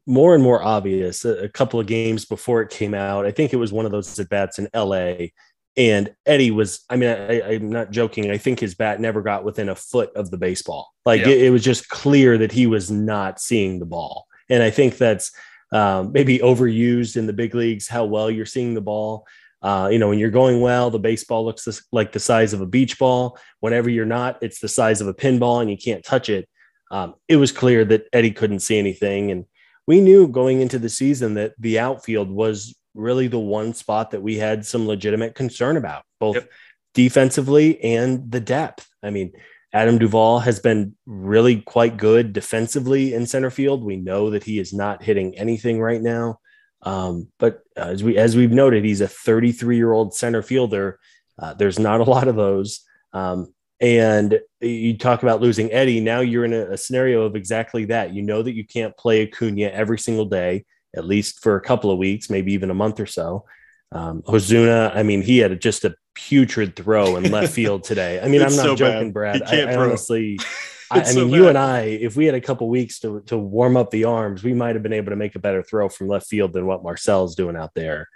more 0.06 0.34
and 0.34 0.42
more 0.42 0.62
obvious 0.62 1.24
a, 1.24 1.44
a 1.44 1.48
couple 1.48 1.80
of 1.80 1.86
games 1.86 2.24
before 2.24 2.62
it 2.62 2.70
came 2.70 2.94
out. 2.94 3.26
I 3.26 3.30
think 3.30 3.52
it 3.52 3.56
was 3.56 3.72
one 3.72 3.86
of 3.86 3.92
those 3.92 4.18
at 4.18 4.28
bats 4.28 4.58
in 4.58 4.68
LA 4.74 5.28
and 5.76 6.14
Eddie 6.26 6.50
was, 6.50 6.84
I 6.90 6.96
mean, 6.96 7.08
I, 7.08 7.54
am 7.54 7.70
not 7.70 7.90
joking. 7.90 8.30
I 8.30 8.36
think 8.36 8.60
his 8.60 8.74
bat 8.74 9.00
never 9.00 9.22
got 9.22 9.44
within 9.44 9.70
a 9.70 9.74
foot 9.74 10.14
of 10.14 10.30
the 10.30 10.36
baseball. 10.36 10.92
Like 11.06 11.22
yeah. 11.22 11.28
it, 11.28 11.42
it, 11.44 11.50
was 11.50 11.64
just 11.64 11.88
clear 11.88 12.36
that 12.38 12.52
he 12.52 12.66
was 12.66 12.90
not 12.90 13.40
seeing 13.40 13.78
the 13.78 13.86
ball. 13.86 14.26
And 14.50 14.62
I 14.62 14.70
think 14.70 14.98
that's 14.98 15.32
um, 15.72 16.12
maybe 16.12 16.40
overused 16.40 17.16
in 17.16 17.26
the 17.26 17.32
big 17.32 17.54
leagues 17.54 17.88
how 17.88 18.04
well 18.04 18.30
you're 18.30 18.44
seeing 18.44 18.74
the 18.74 18.82
ball. 18.82 19.26
Uh, 19.62 19.88
you 19.90 19.98
know, 19.98 20.08
when 20.08 20.18
you're 20.18 20.30
going 20.30 20.60
well, 20.60 20.90
the 20.90 20.98
baseball 20.98 21.44
looks 21.44 21.64
this, 21.64 21.82
like 21.90 22.12
the 22.12 22.20
size 22.20 22.52
of 22.52 22.60
a 22.60 22.66
beach 22.66 22.98
ball. 22.98 23.38
Whenever 23.60 23.88
you're 23.88 24.04
not, 24.04 24.42
it's 24.42 24.60
the 24.60 24.68
size 24.68 25.00
of 25.00 25.06
a 25.06 25.14
pinball 25.14 25.62
and 25.62 25.70
you 25.70 25.78
can't 25.78 26.04
touch 26.04 26.28
it. 26.28 26.48
Um, 26.90 27.14
it 27.28 27.36
was 27.36 27.52
clear 27.52 27.84
that 27.86 28.08
Eddie 28.12 28.32
couldn't 28.32 28.60
see 28.60 28.78
anything. 28.78 29.30
And 29.30 29.46
we 29.86 30.00
knew 30.00 30.28
going 30.28 30.60
into 30.60 30.78
the 30.78 30.88
season 30.88 31.34
that 31.34 31.54
the 31.58 31.78
outfield 31.78 32.30
was 32.30 32.74
really 32.94 33.26
the 33.26 33.38
one 33.38 33.74
spot 33.74 34.10
that 34.10 34.22
we 34.22 34.36
had 34.36 34.66
some 34.66 34.86
legitimate 34.86 35.34
concern 35.34 35.76
about, 35.76 36.04
both 36.20 36.36
yep. 36.36 36.50
defensively 36.94 37.80
and 37.82 38.30
the 38.30 38.40
depth. 38.40 38.88
I 39.02 39.10
mean, 39.10 39.32
Adam 39.72 39.98
Duvall 39.98 40.40
has 40.40 40.60
been 40.60 40.94
really 41.06 41.62
quite 41.62 41.96
good 41.96 42.32
defensively 42.32 43.14
in 43.14 43.26
center 43.26 43.50
field. 43.50 43.82
We 43.82 43.96
know 43.96 44.30
that 44.30 44.44
he 44.44 44.58
is 44.58 44.72
not 44.72 45.02
hitting 45.02 45.36
anything 45.38 45.80
right 45.80 46.00
now. 46.00 46.38
Um, 46.82 47.28
but 47.38 47.62
as 47.76 48.02
we 48.02 48.18
as 48.18 48.36
we've 48.36 48.50
noted, 48.50 48.84
he's 48.84 49.00
a 49.00 49.08
33 49.08 49.76
year 49.76 49.92
old 49.92 50.14
center 50.14 50.42
fielder. 50.42 50.98
Uh, 51.38 51.54
there's 51.54 51.78
not 51.78 52.00
a 52.00 52.04
lot 52.04 52.28
of 52.28 52.36
those. 52.36 52.82
Um, 53.12 53.54
and 53.82 54.40
you 54.60 54.96
talk 54.96 55.22
about 55.22 55.42
losing 55.42 55.70
Eddie. 55.72 56.00
Now 56.00 56.20
you're 56.20 56.44
in 56.44 56.54
a, 56.54 56.70
a, 56.70 56.76
scenario 56.78 57.22
of 57.22 57.36
exactly 57.36 57.84
that. 57.86 58.14
You 58.14 58.22
know 58.22 58.40
that 58.42 58.54
you 58.54 58.64
can't 58.64 58.96
play 58.96 59.26
Acuna 59.26 59.66
every 59.66 59.98
single 59.98 60.24
day 60.24 60.64
at 60.94 61.04
least 61.04 61.42
for 61.42 61.56
a 61.56 61.60
couple 61.60 61.90
of 61.90 61.98
weeks, 61.98 62.30
maybe 62.30 62.52
even 62.52 62.70
a 62.70 62.74
month 62.74 63.00
or 63.00 63.06
so. 63.06 63.44
Um, 63.92 64.22
Ozuna, 64.22 64.94
I 64.94 65.02
mean, 65.02 65.22
he 65.22 65.38
had 65.38 65.60
just 65.60 65.84
a 65.84 65.94
putrid 66.14 66.76
throw 66.76 67.16
in 67.16 67.30
left 67.30 67.52
field 67.54 67.84
today. 67.84 68.20
I 68.20 68.28
mean, 68.28 68.42
I'm 68.42 68.54
not 68.54 68.64
so 68.64 68.76
joking, 68.76 69.08
bad. 69.08 69.40
Brad. 69.40 69.42
I, 69.42 69.72
I 69.72 69.76
honestly, 69.76 70.38
I, 70.90 71.00
I, 71.00 71.04
mean, 71.04 71.12
so 71.12 71.26
you 71.26 71.48
and 71.48 71.58
I, 71.58 71.80
if 71.82 72.16
we 72.16 72.26
had 72.26 72.34
a 72.34 72.40
couple 72.40 72.68
weeks 72.68 73.00
to, 73.00 73.22
to 73.26 73.36
warm 73.36 73.76
up 73.76 73.90
the 73.90 74.04
arms, 74.04 74.42
we 74.42 74.54
might 74.54 74.76
have 74.76 74.82
been 74.82 74.92
able 74.92 75.10
to 75.10 75.16
make 75.16 75.34
a 75.34 75.40
better 75.40 75.62
throw 75.62 75.88
from 75.88 76.08
left 76.08 76.26
field 76.26 76.52
than 76.52 76.66
what 76.66 76.82
Marcell's 76.82 77.34
doing 77.34 77.56
out 77.56 77.72
there. 77.74 78.08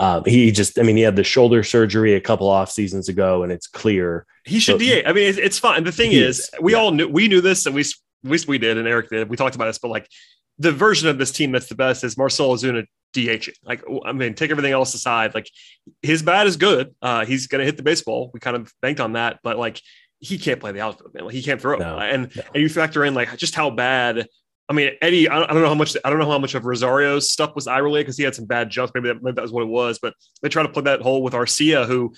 Um, 0.00 0.24
he 0.26 0.50
just, 0.50 0.78
I 0.78 0.82
mean, 0.82 0.96
he 0.96 1.02
had 1.02 1.16
the 1.16 1.24
shoulder 1.24 1.62
surgery 1.62 2.14
a 2.14 2.20
couple 2.20 2.48
off 2.48 2.70
seasons 2.70 3.08
ago, 3.08 3.42
and 3.42 3.52
it's 3.52 3.66
clear 3.66 4.26
he 4.44 4.58
should 4.58 4.74
so, 4.74 4.78
DA. 4.78 5.04
I 5.04 5.12
mean, 5.12 5.28
it's, 5.28 5.38
it's 5.38 5.58
fine. 5.58 5.84
The 5.84 5.92
thing 5.92 6.12
is, 6.12 6.40
is, 6.40 6.50
we 6.60 6.72
yeah. 6.72 6.78
all 6.78 6.90
knew 6.90 7.08
we 7.08 7.28
knew 7.28 7.40
this, 7.40 7.66
and 7.66 7.74
we 7.74 7.84
least 8.24 8.48
we 8.48 8.58
did, 8.58 8.78
and 8.78 8.88
Eric 8.88 9.10
did. 9.10 9.28
We 9.28 9.36
talked 9.36 9.54
about 9.54 9.66
this, 9.66 9.78
but 9.78 9.88
like 9.88 10.08
the 10.58 10.72
version 10.72 11.08
of 11.08 11.18
this 11.18 11.32
team 11.32 11.52
that's 11.52 11.68
the 11.68 11.74
best 11.74 12.04
is 12.04 12.16
Marcell 12.16 12.54
Ozuna 12.54 12.86
DH. 13.12 13.48
Like, 13.64 13.82
I 14.04 14.12
mean, 14.12 14.34
take 14.34 14.50
everything 14.50 14.72
else 14.72 14.94
aside. 14.94 15.34
Like, 15.34 15.50
his 16.02 16.22
bat 16.22 16.46
is 16.46 16.56
good. 16.56 16.94
Uh, 17.02 17.24
he's 17.24 17.46
going 17.46 17.60
to 17.60 17.64
hit 17.64 17.76
the 17.76 17.82
baseball. 17.82 18.30
We 18.32 18.40
kind 18.40 18.56
of 18.56 18.72
banked 18.80 19.00
on 19.00 19.14
that, 19.14 19.40
but 19.42 19.58
like, 19.58 19.80
he 20.20 20.38
can't 20.38 20.60
play 20.60 20.72
the 20.72 20.80
outfield, 20.80 21.14
man. 21.14 21.24
Like, 21.24 21.34
he 21.34 21.42
can't 21.42 21.60
throw. 21.60 21.78
No, 21.78 21.98
and 21.98 22.34
no. 22.34 22.42
and 22.54 22.62
you 22.62 22.68
factor 22.68 23.04
in 23.04 23.14
like 23.14 23.36
just 23.36 23.54
how 23.54 23.70
bad. 23.70 24.28
I 24.68 24.74
mean, 24.74 24.92
Eddie. 25.02 25.28
I 25.28 25.38
don't, 25.46 25.60
know 25.60 25.68
how 25.68 25.74
much. 25.74 25.96
I 26.04 26.10
don't 26.10 26.18
know 26.18 26.30
how 26.30 26.38
much 26.38 26.54
of 26.54 26.64
Rosario's 26.64 27.30
stuff 27.30 27.54
was 27.54 27.66
eye 27.66 27.78
related 27.78 28.04
because 28.04 28.16
he 28.16 28.24
had 28.24 28.34
some 28.34 28.46
bad 28.46 28.70
jumps. 28.70 28.92
Maybe 28.94 29.08
that, 29.08 29.22
maybe 29.22 29.34
that 29.34 29.42
was 29.42 29.52
what 29.52 29.62
it 29.62 29.68
was. 29.68 29.98
But 30.00 30.14
they 30.40 30.48
try 30.48 30.62
to 30.62 30.68
plug 30.68 30.84
that 30.86 31.02
hole 31.02 31.22
with 31.22 31.34
Arcia, 31.34 31.86
who 31.86 32.14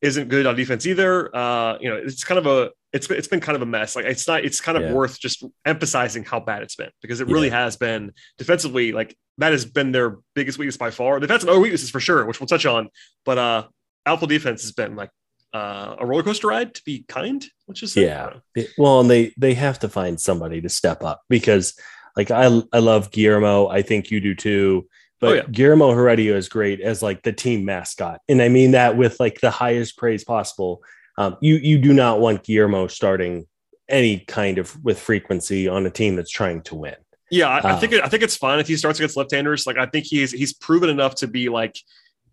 isn't 0.00 0.28
good 0.28 0.46
on 0.46 0.56
defense 0.56 0.86
either. 0.86 1.34
Uh, 1.34 1.78
you 1.80 1.88
know, 1.88 1.96
it's 1.96 2.24
kind 2.24 2.38
of 2.38 2.46
a 2.46 2.70
it's 2.92 3.10
it's 3.10 3.28
been 3.28 3.40
kind 3.40 3.56
of 3.56 3.62
a 3.62 3.66
mess. 3.66 3.96
Like 3.96 4.06
it's 4.06 4.28
not 4.28 4.44
it's 4.44 4.60
kind 4.60 4.78
of 4.78 4.84
yeah. 4.84 4.92
worth 4.92 5.18
just 5.18 5.44
emphasizing 5.64 6.24
how 6.24 6.40
bad 6.40 6.62
it's 6.62 6.76
been 6.76 6.90
because 7.02 7.20
it 7.20 7.26
really 7.26 7.48
yeah. 7.48 7.64
has 7.64 7.76
been 7.76 8.12
defensively 8.38 8.92
like 8.92 9.16
that 9.38 9.52
has 9.52 9.64
been 9.64 9.92
their 9.92 10.18
biggest 10.34 10.58
weakness 10.58 10.76
by 10.76 10.90
far. 10.90 11.20
They've 11.20 11.28
had 11.28 11.40
some 11.40 11.50
other 11.50 11.60
weaknesses 11.60 11.90
for 11.90 12.00
sure, 12.00 12.24
which 12.24 12.38
we'll 12.38 12.46
touch 12.46 12.66
on, 12.66 12.88
but 13.24 13.38
uh 13.38 13.64
alpha 14.06 14.26
defense 14.26 14.62
has 14.62 14.72
been 14.72 14.94
like 14.96 15.10
uh, 15.54 15.96
a 16.00 16.04
roller 16.04 16.24
coaster 16.24 16.48
ride 16.48 16.74
to 16.74 16.82
be 16.84 17.04
kind, 17.08 17.44
which 17.66 17.82
is 17.82 17.96
yeah. 17.96 18.34
well, 18.76 19.00
and 19.00 19.08
they 19.08 19.32
they 19.38 19.54
have 19.54 19.78
to 19.78 19.88
find 19.88 20.20
somebody 20.20 20.60
to 20.60 20.68
step 20.68 21.04
up 21.04 21.22
because 21.28 21.78
like 22.16 22.30
I 22.30 22.62
I 22.72 22.80
love 22.80 23.12
Guillermo. 23.12 23.68
I 23.68 23.82
think 23.82 24.10
you 24.10 24.20
do 24.20 24.34
too. 24.34 24.88
But 25.20 25.30
oh, 25.30 25.34
yeah. 25.34 25.42
Guillermo 25.50 25.92
Heredia 25.92 26.36
is 26.36 26.48
great 26.48 26.80
as 26.80 27.02
like 27.02 27.22
the 27.22 27.32
team 27.32 27.64
mascot. 27.64 28.20
And 28.28 28.42
I 28.42 28.48
mean 28.48 28.72
that 28.72 28.96
with 28.96 29.20
like 29.20 29.40
the 29.40 29.50
highest 29.50 29.96
praise 29.96 30.24
possible. 30.24 30.82
Um, 31.16 31.36
you 31.40 31.54
you 31.56 31.78
do 31.78 31.92
not 31.92 32.20
want 32.20 32.42
Guillermo 32.42 32.88
starting 32.88 33.46
any 33.88 34.18
kind 34.18 34.58
of 34.58 34.82
with 34.84 34.98
frequency 34.98 35.68
on 35.68 35.86
a 35.86 35.90
team 35.90 36.16
that's 36.16 36.30
trying 36.30 36.62
to 36.62 36.74
win. 36.74 36.96
Yeah, 37.30 37.48
I, 37.48 37.74
I 37.74 37.80
think 37.80 37.92
it, 37.92 38.02
I 38.04 38.08
think 38.08 38.22
it's 38.22 38.36
fine 38.36 38.58
if 38.58 38.68
he 38.68 38.76
starts 38.76 38.98
against 38.98 39.16
left-handers. 39.16 39.66
Like 39.66 39.78
I 39.78 39.86
think 39.86 40.04
he's 40.04 40.32
he's 40.32 40.52
proven 40.52 40.90
enough 40.90 41.14
to 41.16 41.28
be 41.28 41.48
like 41.48 41.76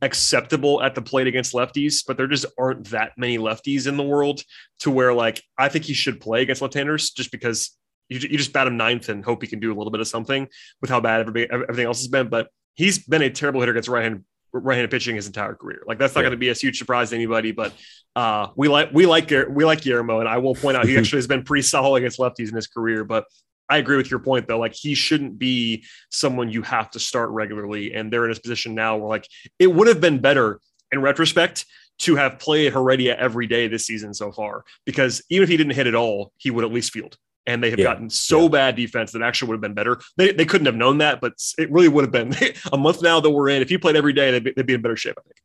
acceptable 0.01 0.81
at 0.81 0.95
the 0.95 1.01
plate 1.01 1.27
against 1.27 1.53
lefties, 1.53 2.03
but 2.05 2.17
there 2.17 2.27
just 2.27 2.45
aren't 2.57 2.89
that 2.89 3.11
many 3.17 3.37
lefties 3.37 3.87
in 3.87 3.97
the 3.97 4.03
world 4.03 4.41
to 4.79 4.91
where 4.91 5.13
like 5.13 5.41
I 5.57 5.69
think 5.69 5.85
he 5.85 5.93
should 5.93 6.19
play 6.19 6.41
against 6.41 6.61
left-handers 6.61 7.11
just 7.11 7.31
because 7.31 7.77
you, 8.09 8.19
you 8.19 8.37
just 8.37 8.53
bat 8.53 8.67
him 8.67 8.77
ninth 8.77 9.09
and 9.09 9.23
hope 9.23 9.41
he 9.41 9.47
can 9.47 9.59
do 9.59 9.71
a 9.71 9.75
little 9.75 9.91
bit 9.91 10.01
of 10.01 10.07
something 10.07 10.47
with 10.81 10.89
how 10.89 10.99
bad 10.99 11.21
everything 11.21 11.85
else 11.85 11.99
has 11.99 12.07
been. 12.07 12.29
But 12.29 12.49
he's 12.73 13.05
been 13.05 13.21
a 13.21 13.29
terrible 13.29 13.61
hitter 13.61 13.71
against 13.71 13.89
right-hand 13.89 14.25
right-handed 14.53 14.91
pitching 14.91 15.15
his 15.15 15.27
entire 15.27 15.55
career. 15.55 15.81
Like 15.87 15.97
that's 15.97 16.13
not 16.13 16.21
yeah. 16.21 16.25
going 16.25 16.31
to 16.31 16.37
be 16.37 16.49
a 16.49 16.53
huge 16.53 16.77
surprise 16.77 17.11
to 17.11 17.15
anybody. 17.15 17.51
But 17.51 17.73
uh, 18.15 18.47
we 18.55 18.67
like 18.67 18.89
we 18.91 19.05
like 19.05 19.31
we 19.49 19.65
like 19.65 19.81
Guillermo, 19.81 20.19
and 20.19 20.27
I 20.27 20.37
will 20.39 20.55
point 20.55 20.77
out 20.77 20.85
he 20.85 20.97
actually 20.97 21.17
has 21.17 21.27
been 21.27 21.43
pretty 21.43 21.63
solid 21.63 21.97
against 21.99 22.19
lefties 22.19 22.49
in 22.49 22.55
his 22.55 22.67
career. 22.67 23.03
But 23.03 23.25
I 23.71 23.77
agree 23.77 23.95
with 23.95 24.11
your 24.11 24.19
point 24.19 24.47
though. 24.47 24.59
Like 24.59 24.75
he 24.75 24.93
shouldn't 24.93 25.39
be 25.39 25.85
someone 26.09 26.51
you 26.51 26.61
have 26.63 26.91
to 26.91 26.99
start 26.99 27.29
regularly, 27.29 27.93
and 27.93 28.11
they're 28.11 28.25
in 28.25 28.29
his 28.29 28.39
position 28.39 28.75
now 28.75 28.97
where 28.97 29.07
like 29.07 29.27
it 29.59 29.67
would 29.67 29.87
have 29.87 30.01
been 30.01 30.19
better 30.19 30.59
in 30.91 31.01
retrospect 31.01 31.65
to 31.99 32.15
have 32.17 32.37
played 32.37 32.73
Heredia 32.73 33.15
every 33.17 33.47
day 33.47 33.67
this 33.67 33.85
season 33.85 34.13
so 34.13 34.31
far, 34.31 34.65
because 34.85 35.23
even 35.29 35.43
if 35.43 35.49
he 35.49 35.55
didn't 35.55 35.73
hit 35.73 35.87
at 35.87 35.95
all, 35.95 36.33
he 36.37 36.51
would 36.51 36.65
at 36.65 36.71
least 36.71 36.91
field. 36.91 37.15
And 37.47 37.63
they 37.63 37.69
have 37.69 37.79
yeah. 37.79 37.85
gotten 37.85 38.09
so 38.09 38.43
yeah. 38.43 38.49
bad 38.49 38.75
defense 38.75 39.13
that 39.13 39.21
actually 39.21 39.47
would 39.49 39.55
have 39.55 39.61
been 39.61 39.73
better. 39.73 39.99
They, 40.17 40.31
they 40.31 40.45
couldn't 40.45 40.65
have 40.65 40.75
known 40.75 40.99
that, 40.99 41.21
but 41.21 41.33
it 41.57 41.71
really 41.71 41.87
would 41.87 42.03
have 42.03 42.11
been 42.11 42.35
a 42.73 42.77
month 42.77 43.01
now 43.01 43.19
that 43.19 43.29
we're 43.29 43.49
in. 43.49 43.61
If 43.61 43.69
he 43.69 43.77
played 43.77 43.95
every 43.95 44.13
day, 44.13 44.31
they'd 44.31 44.43
be, 44.43 44.53
they'd 44.55 44.65
be 44.65 44.73
in 44.73 44.81
better 44.81 44.95
shape, 44.95 45.15
I 45.17 45.21
think. 45.21 45.37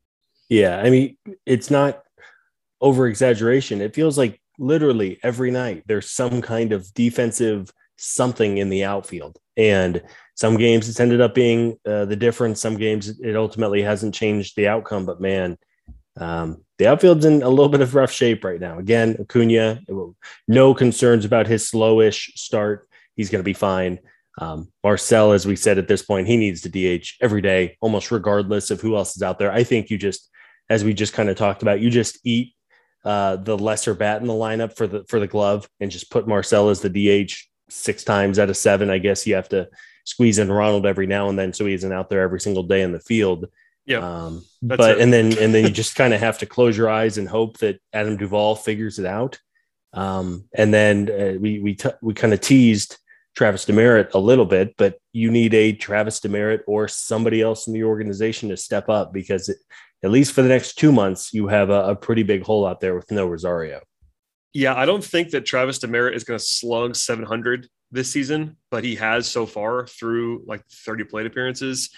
Yeah. 0.48 0.78
I 0.78 0.90
mean, 0.90 1.16
it's 1.46 1.70
not 1.70 2.02
over 2.80 3.06
exaggeration. 3.06 3.80
It 3.80 3.94
feels 3.94 4.18
like 4.18 4.40
literally 4.58 5.18
every 5.22 5.50
night 5.50 5.84
there's 5.86 6.10
some 6.10 6.42
kind 6.42 6.72
of 6.72 6.92
defensive 6.94 7.72
something 7.96 8.58
in 8.58 8.68
the 8.68 8.84
outfield. 8.84 9.38
And 9.56 10.02
some 10.34 10.56
games 10.56 10.88
it's 10.88 11.00
ended 11.00 11.20
up 11.20 11.34
being 11.34 11.78
uh, 11.86 12.04
the 12.04 12.16
difference. 12.16 12.60
Some 12.60 12.76
games 12.76 13.08
it 13.20 13.36
ultimately 13.36 13.82
hasn't 13.82 14.14
changed 14.14 14.54
the 14.56 14.68
outcome. 14.68 15.06
But 15.06 15.20
man, 15.20 15.56
um, 16.18 16.64
the 16.78 16.88
outfield's 16.88 17.24
in 17.24 17.42
a 17.42 17.48
little 17.48 17.68
bit 17.68 17.80
of 17.80 17.94
rough 17.94 18.12
shape 18.12 18.44
right 18.44 18.60
now. 18.60 18.78
Again, 18.78 19.16
Acuna, 19.20 19.80
no 20.46 20.74
concerns 20.74 21.24
about 21.24 21.46
his 21.46 21.70
slowish 21.70 22.36
start. 22.36 22.88
He's 23.14 23.30
going 23.30 23.40
to 23.40 23.44
be 23.44 23.54
fine. 23.54 23.98
Um, 24.38 24.70
Marcell, 24.84 25.32
as 25.32 25.46
we 25.46 25.56
said 25.56 25.78
at 25.78 25.88
this 25.88 26.02
point, 26.02 26.26
he 26.26 26.36
needs 26.36 26.60
to 26.62 26.68
DH 26.68 27.06
every 27.22 27.40
day, 27.40 27.78
almost 27.80 28.10
regardless 28.10 28.70
of 28.70 28.82
who 28.82 28.96
else 28.96 29.16
is 29.16 29.22
out 29.22 29.38
there. 29.38 29.50
I 29.50 29.64
think 29.64 29.88
you 29.88 29.96
just, 29.96 30.28
as 30.68 30.84
we 30.84 30.92
just 30.92 31.14
kind 31.14 31.30
of 31.30 31.36
talked 31.36 31.62
about, 31.62 31.80
you 31.80 31.88
just 31.88 32.18
eat 32.24 32.54
uh, 33.06 33.36
the 33.36 33.56
lesser 33.56 33.94
bat 33.94 34.20
in 34.20 34.26
the 34.26 34.34
lineup 34.34 34.76
for 34.76 34.86
the 34.86 35.04
for 35.08 35.20
the 35.20 35.28
glove 35.28 35.68
and 35.80 35.90
just 35.90 36.10
put 36.10 36.26
Marcell 36.26 36.68
as 36.68 36.80
the 36.80 36.90
DH 36.90 37.32
six 37.68 38.04
times 38.04 38.38
out 38.38 38.50
of 38.50 38.56
seven. 38.56 38.90
I 38.90 38.98
guess 38.98 39.26
you 39.26 39.34
have 39.34 39.48
to 39.50 39.68
squeeze 40.04 40.38
in 40.38 40.50
Ronald 40.50 40.86
every 40.86 41.06
now 41.06 41.28
and 41.28 41.38
then 41.38 41.52
so 41.52 41.66
he 41.66 41.74
isn't 41.74 41.92
out 41.92 42.08
there 42.08 42.20
every 42.20 42.40
single 42.40 42.62
day 42.62 42.82
in 42.82 42.92
the 42.92 43.00
field. 43.00 43.46
Yeah. 43.84 43.98
Um, 43.98 44.44
but 44.62 44.80
it. 44.80 45.00
and 45.00 45.12
then 45.12 45.26
and 45.38 45.54
then 45.54 45.64
you 45.64 45.70
just 45.82 45.96
kind 45.96 46.14
of 46.14 46.20
have 46.20 46.38
to 46.38 46.46
close 46.46 46.76
your 46.76 46.88
eyes 46.88 47.18
and 47.18 47.28
hope 47.28 47.58
that 47.58 47.80
Adam 47.92 48.16
Duvall 48.16 48.56
figures 48.56 48.98
it 48.98 49.06
out. 49.06 49.40
Um, 49.92 50.44
and 50.54 50.74
then 50.74 51.10
uh, 51.10 51.38
we 51.38 51.60
we 51.60 51.74
t- 51.74 51.90
we 52.02 52.14
kind 52.14 52.34
of 52.34 52.40
teased 52.40 52.98
Travis 53.34 53.64
Demeritte 53.64 54.14
a 54.14 54.18
little 54.18 54.44
bit, 54.44 54.74
but 54.76 54.98
you 55.12 55.30
need 55.30 55.54
a 55.54 55.72
Travis 55.72 56.20
Demeritte 56.20 56.62
or 56.66 56.88
somebody 56.88 57.40
else 57.42 57.66
in 57.66 57.72
the 57.72 57.84
organization 57.84 58.48
to 58.48 58.56
step 58.56 58.88
up 58.88 59.12
because 59.12 59.48
it, 59.48 59.58
at 60.02 60.10
least 60.10 60.32
for 60.32 60.42
the 60.42 60.48
next 60.48 60.74
two 60.74 60.92
months, 60.92 61.32
you 61.32 61.48
have 61.48 61.70
a, 61.70 61.90
a 61.90 61.96
pretty 61.96 62.22
big 62.22 62.42
hole 62.42 62.66
out 62.66 62.80
there 62.80 62.94
with 62.94 63.10
no 63.10 63.26
Rosario. 63.26 63.80
Yeah, 64.56 64.74
I 64.74 64.86
don't 64.86 65.04
think 65.04 65.32
that 65.32 65.44
Travis 65.44 65.80
Demeritte 65.80 66.14
is 66.14 66.24
going 66.24 66.38
to 66.38 66.42
slug 66.42 66.96
700 66.96 67.68
this 67.90 68.10
season, 68.10 68.56
but 68.70 68.84
he 68.84 68.94
has 68.94 69.26
so 69.26 69.44
far 69.44 69.86
through 69.86 70.44
like 70.46 70.66
30 70.70 71.04
plate 71.04 71.26
appearances. 71.26 71.90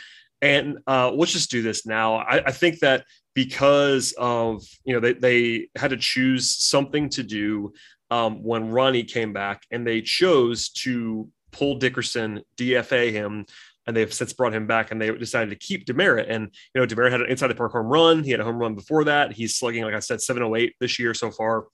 And 0.43 0.79
uh, 0.89 1.13
let's 1.13 1.31
just 1.31 1.53
do 1.53 1.63
this 1.63 1.87
now. 1.87 2.17
I, 2.17 2.47
I 2.47 2.51
think 2.51 2.81
that 2.81 3.05
because 3.33 4.13
of 4.19 4.65
you 4.85 4.93
know 4.93 4.99
they, 4.99 5.13
they 5.13 5.69
had 5.77 5.91
to 5.91 5.97
choose 5.97 6.51
something 6.51 7.09
to 7.11 7.23
do 7.23 7.75
um, 8.11 8.43
when 8.43 8.73
Ronnie 8.73 9.05
came 9.05 9.33
back, 9.33 9.63
and 9.71 9.87
they 9.87 10.01
chose 10.01 10.71
to 10.71 11.31
pull 11.53 11.77
Dickerson, 11.77 12.43
DFA 12.57 13.13
him, 13.13 13.47
and 13.87 13.97
they've 13.97 14.13
since 14.13 14.33
brought 14.33 14.53
him 14.53 14.67
back, 14.67 14.91
and 14.91 15.01
they 15.01 15.17
decided 15.17 15.51
to 15.51 15.65
keep 15.65 15.87
Demeritte. 15.87 16.27
And 16.29 16.53
you 16.75 16.81
know, 16.81 16.89
Demeritte 16.89 17.13
had 17.13 17.21
an 17.21 17.31
inside 17.31 17.49
the 17.49 17.55
park 17.55 17.71
home 17.71 17.87
run. 17.87 18.25
He 18.25 18.33
had 18.33 18.41
a 18.41 18.45
home 18.45 18.59
run 18.59 18.75
before 18.75 19.05
that. 19.05 19.33
He's 19.33 19.55
slugging, 19.55 19.85
like 19.85 19.95
I 19.95 20.01
said, 20.01 20.21
708 20.21 20.75
this 20.81 20.99
year 20.99 21.15
so 21.15 21.31
far. 21.31 21.67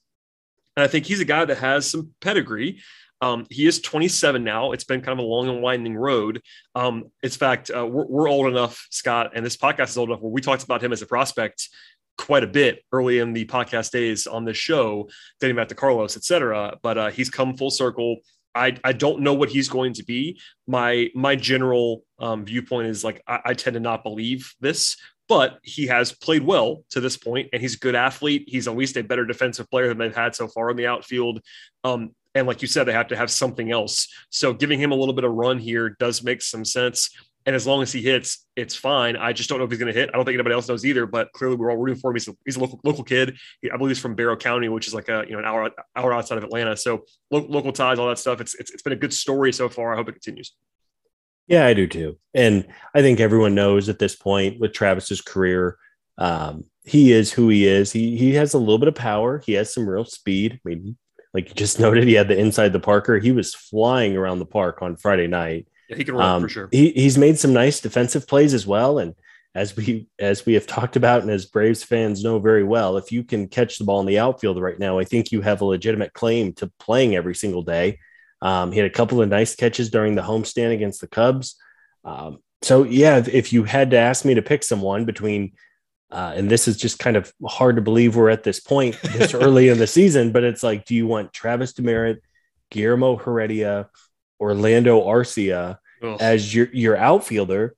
And 0.77 0.85
I 0.85 0.87
think 0.87 1.07
he's 1.07 1.21
a 1.21 1.25
guy 1.25 1.45
that 1.45 1.59
has 1.59 1.91
some 1.91 2.11
pedigree. 2.21 2.81
Um, 3.21 3.47
he 3.49 3.67
is 3.67 3.81
27 3.81 4.43
now. 4.45 4.73
It's 4.73 4.85
been 4.85 5.01
kind 5.01 5.19
of 5.19 5.25
a 5.25 5.29
long 5.29 5.49
and 5.49 5.63
winding 5.63 5.97
road. 5.97 6.43
Um, 6.75 7.05
in 7.23 7.31
fact, 7.31 7.71
uh, 7.75 7.87
we're, 7.87 8.07
we're, 8.07 8.29
old 8.29 8.49
enough, 8.49 8.87
Scott, 8.91 9.33
and 9.35 9.47
this 9.47 9.57
podcast 9.57 9.91
is 9.91 9.99
old 9.99 10.11
enough 10.11 10.21
where 10.21 10.33
we 10.33 10.41
talked 10.41 10.65
about 10.65 10.83
him 10.83 10.93
as 10.93 11.01
a 11.01 11.07
prospect 11.07 11.69
quite 12.19 12.45
a 12.45 12.49
bit 12.49 12.85
early 12.93 13.19
in 13.19 13.33
the 13.33 13.45
podcast 13.47 13.91
days 13.91 14.27
on 14.27 14.45
this 14.45 14.57
show, 14.57 15.09
dating 15.41 15.57
back 15.57 15.69
to 15.69 15.75
Carlos, 15.75 16.17
et 16.17 16.25
cetera. 16.25 16.77
But 16.83 16.99
uh, 16.99 17.11
he's 17.11 17.31
come 17.31 17.57
full 17.57 17.71
circle. 17.71 18.19
I, 18.55 18.77
I 18.85 18.93
don't 18.93 19.21
know 19.21 19.35
what 19.35 19.49
he's 19.49 19.69
going 19.69 19.95
to 19.95 20.05
be. 20.05 20.41
My 20.67 21.11
my 21.15 21.35
general 21.35 22.05
um, 22.19 22.45
viewpoint 22.45 22.89
is 22.89 23.03
like 23.03 23.23
I, 23.27 23.41
I 23.47 23.55
tend 23.55 23.75
to 23.75 23.81
not 23.81 24.05
believe 24.05 24.55
this, 24.61 24.97
but 25.29 25.59
he 25.63 25.87
has 25.87 26.13
played 26.13 26.43
well 26.43 26.85
to 26.91 27.01
this 27.01 27.17
point 27.17 27.49
and 27.53 27.63
he's 27.63 27.75
a 27.75 27.79
good 27.79 27.95
athlete. 27.95 28.45
He's 28.47 28.69
at 28.69 28.77
least 28.77 28.97
a 28.97 29.03
better 29.03 29.25
defensive 29.25 29.71
player 29.71 29.89
than 29.89 29.99
they've 29.99 30.15
had 30.15 30.35
so 30.35 30.49
far 30.49 30.71
in 30.71 30.77
the 30.77 30.87
outfield. 30.87 31.41
Um, 31.83 32.15
and 32.35 32.47
like 32.47 32.63
you 32.63 32.69
said, 32.69 32.85
they 32.85 32.93
have 32.93 33.09
to 33.09 33.17
have 33.17 33.31
something 33.31 33.71
else. 33.71 34.09
So 34.31 34.53
giving 34.53 34.81
him 34.81 34.93
a 34.93 34.97
little 34.97 35.15
bit 35.15 35.25
of 35.25 35.33
run 35.33 35.59
here 35.59 35.97
does 35.99 36.23
make 36.23 36.43
some 36.43 36.65
sense. 36.65 37.11
And 37.47 37.55
as 37.55 37.67
long 37.67 37.83
as 37.83 37.93
he 37.93 38.01
hits, 38.01 38.47
it's 38.57 38.75
fine. 38.75 39.17
I 39.17 39.35
just 39.35 39.51
don't 39.51 39.59
know 39.59 39.67
if 39.67 39.71
he's 39.71 39.79
going 39.79 39.93
to 39.93 39.99
hit. 39.99 40.09
I 40.09 40.13
don't 40.13 40.25
think 40.25 40.35
anybody 40.35 40.55
else 40.55 40.67
knows 40.67 40.85
either. 40.87 41.05
But 41.05 41.31
clearly, 41.33 41.57
we're 41.57 41.71
all 41.71 41.77
rooting 41.77 42.01
for 42.01 42.11
him. 42.11 42.15
He's 42.15 42.27
a, 42.27 42.33
he's 42.47 42.57
a 42.57 42.61
local, 42.61 42.81
local 42.85 43.05
kid. 43.05 43.37
He, 43.61 43.71
I 43.71 43.77
believe 43.77 43.91
he's 43.91 44.01
from 44.01 44.15
Barrow 44.15 44.37
County, 44.37 44.69
which 44.71 44.87
is 44.87 44.95
like 44.95 45.11
a 45.11 45.25
you 45.27 45.33
know 45.33 45.41
an 45.41 45.45
hour 45.45 45.71
hour 45.95 46.15
outside 46.15 46.39
of 46.39 46.45
Atlanta. 46.45 46.75
So 46.75 47.05
lo- 47.31 47.47
local 47.47 47.71
ties, 47.71 47.99
all 47.99 48.09
that 48.09 48.19
stuff. 48.19 48.41
It's, 48.41 48.55
it's 48.55 48.71
it's 48.71 48.83
been 48.83 48.95
a 48.95 48.97
good 48.97 49.13
story 49.13 49.53
so 49.53 49.69
far. 49.69 49.93
I 49.93 49.97
hope 49.97 50.09
it 50.09 50.13
continues. 50.13 50.55
Yeah, 51.47 51.67
I 51.67 51.75
do 51.75 51.87
too. 51.87 52.19
And 52.33 52.67
I 52.95 53.03
think 53.03 53.21
everyone 53.21 53.55
knows 53.55 53.89
at 53.89 53.99
this 53.99 54.17
point 54.17 54.61
with 54.61 54.73
Travis's 54.73 55.21
career, 55.21 55.77
um, 56.19 56.65
he 56.85 57.13
is 57.13 57.33
who 57.33 57.49
he 57.49 57.67
is. 57.67 57.93
He 57.93 58.17
he 58.17 58.35
has 58.35 58.55
a 58.55 58.59
little 58.59 58.79
bit 58.79 58.89
of 58.89 58.95
power. 58.95 59.43
He 59.45 59.53
has 59.55 59.73
some 59.73 59.89
real 59.89 60.05
speed. 60.05 60.61
I 60.65 60.69
mean, 60.69 60.97
like 61.33 61.49
you 61.49 61.55
just 61.55 61.81
noted, 61.81 62.05
he 62.05 62.15
had 62.15 62.29
the 62.29 62.39
inside 62.39 62.73
the 62.73 62.81
Parker. 62.81 63.19
He 63.19 63.33
was 63.33 63.55
flying 63.55 64.17
around 64.17 64.39
the 64.39 64.47
park 64.47 64.83
on 64.83 64.97
Friday 64.97 65.27
night. 65.27 65.67
Yeah, 65.89 65.97
he 65.97 66.05
can 66.05 66.15
run 66.15 66.29
um, 66.29 66.43
for 66.43 66.49
sure. 66.49 66.69
He 66.71 66.91
he's 66.91 67.19
made 67.19 67.39
some 67.39 67.53
nice 67.53 67.81
defensive 67.81 68.27
plays 68.27 68.55
as 68.55 68.67
well. 68.67 68.99
And 68.99 69.15
as 69.55 69.77
we 69.77 70.09
as 70.19 70.47
we 70.47 70.55
have 70.55 70.67
talked 70.67 70.97
about, 70.97 71.23
and 71.23 71.31
as 71.31 71.47
Braves 71.47 71.83
fans 71.83 72.25
know 72.25 72.39
very 72.39 72.65
well, 72.65 72.97
if 72.97 73.13
you 73.13 73.23
can 73.23 73.49
catch 73.49 73.79
the 73.79 73.85
ball 73.85 74.01
in 74.01 74.07
the 74.07 74.19
outfield 74.19 74.61
right 74.61 74.79
now, 74.79 74.99
I 74.99 75.05
think 75.05 75.31
you 75.31 75.43
have 75.43 75.61
a 75.61 75.67
legitimate 75.67 76.13
claim 76.13 76.53
to 76.55 76.71
playing 76.79 77.17
every 77.17 77.35
single 77.35 77.63
day. 77.63 77.99
Um, 78.43 78.73
he 78.73 78.79
had 78.79 78.87
a 78.87 78.95
couple 78.95 79.23
of 79.23 79.29
nice 79.29 79.55
catches 79.55 79.91
during 79.91 80.15
the 80.15 80.23
homestand 80.23 80.73
against 80.73 81.01
the 81.01 81.09
Cubs. 81.09 81.57
Um, 82.05 82.39
so 82.63 82.83
yeah, 82.83 83.23
if, 83.31 83.53
you 83.53 83.65
had 83.65 83.91
to 83.91 83.99
ask 83.99 84.25
me 84.25 84.35
to 84.35 84.43
pick 84.43 84.63
someone 84.63 85.05
between, 85.05 85.53
uh, 86.11 86.33
and 86.37 86.51
this 86.51 86.69
is 86.69 86.77
just 86.77 86.99
kind 86.99 87.17
of 87.17 87.33
hard 87.45 87.77
to 87.77 87.83
believe 87.83 88.17
we're 88.17 88.31
at 88.31 88.43
this 88.43 88.61
point 88.61 89.01
this 89.03 89.35
early 89.35 89.69
in 89.69 89.79
the 89.79 89.87
season, 89.87 90.33
but 90.33 90.45
it's 90.45 90.63
like, 90.63 90.85
do 90.85 90.95
you 90.95 91.07
want 91.07 91.33
Travis 91.33 91.73
Demeritte, 91.73 92.21
Guillermo 92.71 93.17
Heredia, 93.17 93.89
Orlando 94.41 95.01
Arcia 95.03 95.79
Ugh. 96.03 96.17
as 96.21 96.55
your 96.55 96.69
your 96.73 96.97
outfielder? 96.97 97.77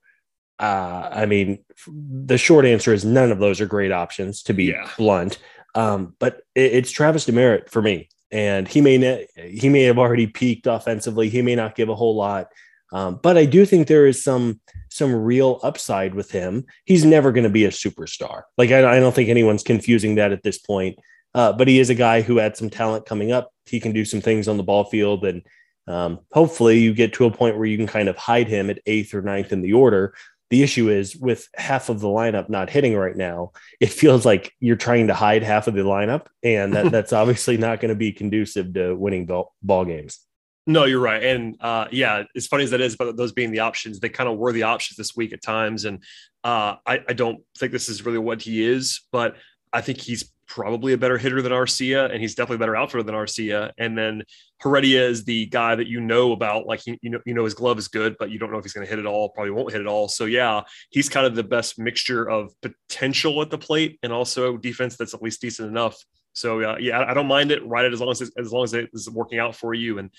Uh, 0.58 1.08
I 1.12 1.26
mean, 1.26 1.64
the 1.86 2.38
short 2.38 2.64
answer 2.64 2.92
is 2.92 3.04
none 3.04 3.30
of 3.30 3.38
those 3.38 3.60
are 3.60 3.66
great 3.66 3.92
options, 3.92 4.42
to 4.44 4.54
be 4.54 4.66
yeah. 4.66 4.88
blunt. 4.96 5.38
Um, 5.74 6.14
but 6.18 6.42
it, 6.54 6.72
it's 6.72 6.90
Travis 6.90 7.26
Demeritte 7.26 7.68
for 7.68 7.82
me 7.82 8.08
and 8.30 8.66
he 8.66 8.80
may 8.80 8.98
ne- 8.98 9.26
he 9.36 9.68
may 9.68 9.82
have 9.82 9.98
already 9.98 10.26
peaked 10.26 10.66
offensively. 10.66 11.28
He 11.28 11.42
may 11.42 11.54
not 11.54 11.74
give 11.74 11.88
a 11.88 11.94
whole 11.94 12.16
lot, 12.16 12.48
um, 12.92 13.20
but 13.22 13.36
I 13.36 13.44
do 13.44 13.64
think 13.66 13.86
there 13.86 14.06
is 14.06 14.22
some 14.22 14.60
some 14.90 15.14
real 15.14 15.60
upside 15.62 16.14
with 16.14 16.30
him. 16.30 16.64
He's 16.84 17.04
never 17.04 17.32
going 17.32 17.44
to 17.44 17.50
be 17.50 17.64
a 17.64 17.70
superstar. 17.70 18.42
Like 18.56 18.70
I, 18.70 18.96
I, 18.96 19.00
don't 19.00 19.14
think 19.14 19.28
anyone's 19.28 19.62
confusing 19.62 20.14
that 20.14 20.32
at 20.32 20.42
this 20.42 20.58
point. 20.58 20.98
Uh, 21.34 21.52
but 21.52 21.68
he 21.68 21.78
is 21.78 21.90
a 21.90 21.94
guy 21.94 22.22
who 22.22 22.38
had 22.38 22.56
some 22.56 22.70
talent 22.70 23.04
coming 23.04 23.30
up. 23.30 23.52
He 23.66 23.78
can 23.78 23.92
do 23.92 24.06
some 24.06 24.22
things 24.22 24.48
on 24.48 24.56
the 24.56 24.62
ball 24.62 24.84
field, 24.84 25.24
and 25.24 25.42
um, 25.86 26.20
hopefully 26.32 26.78
you 26.78 26.94
get 26.94 27.12
to 27.14 27.26
a 27.26 27.30
point 27.30 27.56
where 27.56 27.66
you 27.66 27.76
can 27.76 27.86
kind 27.86 28.08
of 28.08 28.16
hide 28.16 28.48
him 28.48 28.70
at 28.70 28.80
eighth 28.86 29.12
or 29.12 29.20
ninth 29.20 29.52
in 29.52 29.60
the 29.60 29.74
order 29.74 30.14
the 30.50 30.62
issue 30.62 30.88
is 30.88 31.16
with 31.16 31.48
half 31.54 31.88
of 31.88 32.00
the 32.00 32.08
lineup 32.08 32.48
not 32.48 32.70
hitting 32.70 32.96
right 32.96 33.16
now, 33.16 33.52
it 33.80 33.90
feels 33.90 34.24
like 34.24 34.52
you're 34.60 34.76
trying 34.76 35.08
to 35.08 35.14
hide 35.14 35.42
half 35.42 35.66
of 35.66 35.74
the 35.74 35.82
lineup, 35.82 36.26
and 36.42 36.74
that, 36.74 36.90
that's 36.92 37.12
obviously 37.12 37.56
not 37.56 37.80
going 37.80 37.88
to 37.90 37.96
be 37.96 38.12
conducive 38.12 38.72
to 38.74 38.94
winning 38.94 39.26
ball, 39.26 39.54
ball 39.62 39.84
games. 39.84 40.20
No, 40.68 40.84
you're 40.84 41.00
right, 41.00 41.22
and 41.22 41.56
uh, 41.60 41.86
yeah, 41.92 42.24
as 42.34 42.46
funny 42.46 42.64
as 42.64 42.70
that 42.70 42.80
is, 42.80 42.96
but 42.96 43.16
those 43.16 43.32
being 43.32 43.52
the 43.52 43.60
options, 43.60 44.00
they 44.00 44.08
kind 44.08 44.28
of 44.28 44.36
were 44.36 44.52
the 44.52 44.64
options 44.64 44.96
this 44.96 45.14
week 45.14 45.32
at 45.32 45.42
times, 45.42 45.84
and 45.84 46.02
uh, 46.42 46.76
I, 46.84 47.00
I 47.08 47.12
don't 47.12 47.40
think 47.56 47.72
this 47.72 47.88
is 47.88 48.04
really 48.04 48.18
what 48.18 48.42
he 48.42 48.64
is, 48.64 49.02
but 49.12 49.36
I 49.72 49.80
think 49.80 50.00
he's 50.00 50.32
probably 50.46 50.92
a 50.92 50.98
better 50.98 51.18
hitter 51.18 51.42
than 51.42 51.52
Arcia, 51.52 52.10
and 52.10 52.20
he's 52.20 52.34
definitely 52.34 52.56
a 52.56 52.58
better 52.60 52.76
outfielder 52.76 53.04
than 53.04 53.14
Arcia. 53.14 53.72
And 53.78 53.96
then 53.96 54.22
Heredia 54.60 55.06
is 55.06 55.24
the 55.24 55.46
guy 55.46 55.74
that 55.74 55.86
you 55.86 56.00
know 56.00 56.32
about, 56.32 56.66
like 56.66 56.80
he, 56.84 56.98
you 57.02 57.10
know, 57.10 57.20
you 57.26 57.34
know 57.34 57.44
his 57.44 57.54
glove 57.54 57.78
is 57.78 57.88
good, 57.88 58.16
but 58.18 58.30
you 58.30 58.38
don't 58.38 58.50
know 58.50 58.58
if 58.58 58.64
he's 58.64 58.72
going 58.72 58.86
to 58.86 58.90
hit 58.90 58.98
it 58.98 59.06
all. 59.06 59.30
Probably 59.30 59.50
won't 59.50 59.72
hit 59.72 59.80
it 59.80 59.86
all. 59.86 60.08
So 60.08 60.24
yeah, 60.24 60.62
he's 60.90 61.08
kind 61.08 61.26
of 61.26 61.34
the 61.34 61.44
best 61.44 61.78
mixture 61.78 62.28
of 62.28 62.52
potential 62.62 63.40
at 63.42 63.50
the 63.50 63.58
plate 63.58 63.98
and 64.02 64.12
also 64.12 64.56
defense 64.56 64.96
that's 64.96 65.14
at 65.14 65.22
least 65.22 65.40
decent 65.40 65.68
enough. 65.68 65.96
So 66.32 66.62
uh, 66.62 66.76
yeah, 66.78 67.04
I 67.06 67.14
don't 67.14 67.28
mind 67.28 67.50
it. 67.50 67.66
Ride 67.66 67.86
it 67.86 67.92
as 67.92 68.00
long 68.00 68.10
as 68.10 68.30
as 68.38 68.52
long 68.52 68.64
as 68.64 68.74
it 68.74 68.90
is 68.92 69.08
working 69.10 69.38
out 69.38 69.56
for 69.56 69.74
you 69.74 69.98
and 69.98 70.10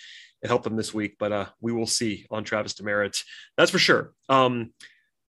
it 0.41 0.48
helped 0.48 0.63
them 0.63 0.75
this 0.75 0.93
week. 0.93 1.15
But 1.19 1.31
uh, 1.31 1.46
we 1.62 1.72
will 1.72 1.88
see 1.88 2.25
on 2.31 2.43
Travis 2.43 2.74
Demeritte. 2.74 3.24
That's 3.55 3.72
for 3.72 3.79
sure. 3.79 4.13
Um, 4.27 4.74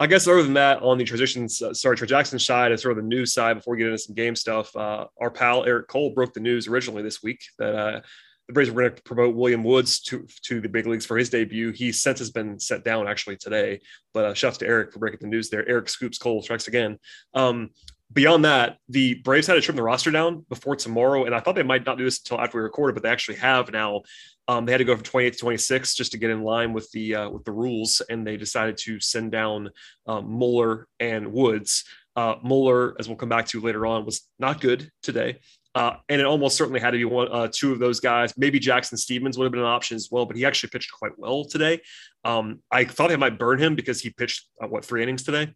I 0.01 0.07
guess 0.09 0.27
other 0.27 0.43
than 0.43 0.55
that, 0.55 0.83
on 0.83 0.99
the 0.99 1.05
transitions, 1.05 1.63
uh, 1.63 1.73
sorry, 1.73 1.97
Trey 1.97 2.09
Jackson 2.09 2.39
side 2.39 2.73
and 2.73 2.81
sort 2.81 2.99
of 2.99 3.05
the 3.05 3.09
news 3.09 3.33
side, 3.33 3.55
before 3.55 3.75
we 3.75 3.79
get 3.79 3.87
into 3.87 3.99
some 3.99 4.15
game 4.15 4.35
stuff, 4.35 4.75
uh, 4.75 5.07
our 5.21 5.31
pal 5.31 5.65
Eric 5.65 5.87
Cole 5.87 6.11
broke 6.11 6.35
the 6.35 6.41
news 6.41 6.67
originally 6.67 7.03
this 7.03 7.23
week 7.23 7.41
that 7.59 7.75
uh, 7.77 8.01
the 8.49 8.53
Braves 8.53 8.71
were 8.71 8.83
going 8.83 8.95
to 8.95 9.03
promote 9.03 9.37
William 9.37 9.63
Woods 9.63 10.01
to 10.03 10.27
to 10.43 10.61
the 10.61 10.69
big 10.69 10.87
leagues 10.87 11.07
for 11.07 11.17
his 11.17 11.31
debut. 11.31 11.71
He 11.71 11.93
since 11.93 12.19
has 12.19 12.31
been 12.31 12.59
set 12.59 12.85
down 12.85 13.07
actually 13.07 13.37
today, 13.37 13.81
but 14.13 14.25
uh, 14.25 14.35
shouts 14.35 14.59
to 14.59 14.67
Eric 14.67 14.93
for 14.93 14.99
breaking 14.99 15.21
the 15.23 15.29
news 15.29 15.49
there. 15.49 15.67
Eric 15.69 15.89
scoops 15.89 16.19
Cole 16.19 16.43
strikes 16.43 16.67
again. 16.67 16.99
Um, 17.33 17.71
beyond 18.13 18.45
that, 18.45 18.79
the 18.89 19.15
Braves 19.15 19.47
had 19.47 19.55
to 19.55 19.61
trim 19.61 19.77
the 19.77 19.83
roster 19.83 20.11
down 20.11 20.45
before 20.49 20.77
tomorrow, 20.77 21.25
and 21.25 21.35
I 21.35 21.41
thought 21.41 21.55
they 21.55 21.63
might 21.63 21.87
not 21.87 21.99
do 21.99 22.05
this 22.05 22.21
until 22.21 22.41
after 22.41 22.59
we 22.59 22.65
recorded, 22.65 22.95
but 22.95 23.03
they 23.03 23.11
actually 23.11 23.37
have 23.37 23.73
now. 23.73 24.03
Um, 24.47 24.67
they 24.67 24.73
had 24.73 24.79
to 24.79 24.85
go 24.85 24.95
from 24.95 25.05
28 25.05 25.33
to 25.33 25.39
26 25.39 25.95
just 25.95 26.13
to 26.13 26.19
get 26.19 26.31
in 26.31 26.43
line 26.43 26.73
with 26.75 26.91
the 26.93 27.15
uh, 27.15 27.31
with 27.31 27.45
the 27.45 27.53
rules, 27.53 28.03
and 28.11 28.27
they 28.27 28.37
decided 28.37 28.77
to 28.79 29.01
send 29.01 29.33
down 29.33 29.71
um, 30.07 30.31
Muller 30.31 30.87
and 31.01 31.33
Woods. 31.33 31.85
Uh, 32.17 32.37
Muller, 32.43 32.95
as 33.01 33.09
we'll 33.09 33.17
come 33.17 33.29
back 33.29 33.47
to 33.47 33.61
later 33.61 33.87
on, 33.87 34.05
was 34.05 34.29
not 34.39 34.61
good 34.61 34.91
today. 35.03 35.41
Uh, 35.75 35.97
and 36.09 36.21
it 36.21 36.27
almost 36.27 36.57
certainly 36.57 36.79
had 36.79 36.93
to 36.93 36.99
be 36.99 37.05
one, 37.05 37.27
uh, 37.33 37.49
two 37.51 37.73
of 37.73 37.81
those 37.81 37.99
guys. 37.99 38.33
Maybe 38.37 38.61
Jackson 38.61 38.97
Stephens 38.97 39.37
would 39.37 39.45
have 39.45 39.51
been 39.51 39.61
an 39.61 39.67
option 39.67 39.97
as 39.97 40.09
well, 40.09 40.25
but 40.25 40.37
he 40.37 40.45
actually 40.45 40.71
pitched 40.71 40.93
quite 40.93 41.19
well 41.19 41.45
today. 41.45 41.81
Um, 42.23 42.61
I 42.71 42.85
thought 42.85 43.09
they 43.09 43.17
might 43.17 43.41
burn 43.41 43.59
him 43.59 43.75
because 43.75 44.01
he 44.01 44.11
pitched 44.11 44.47
uh, 44.63 44.69
what 44.69 44.85
three 44.85 45.03
innings 45.03 45.25
today 45.25 45.53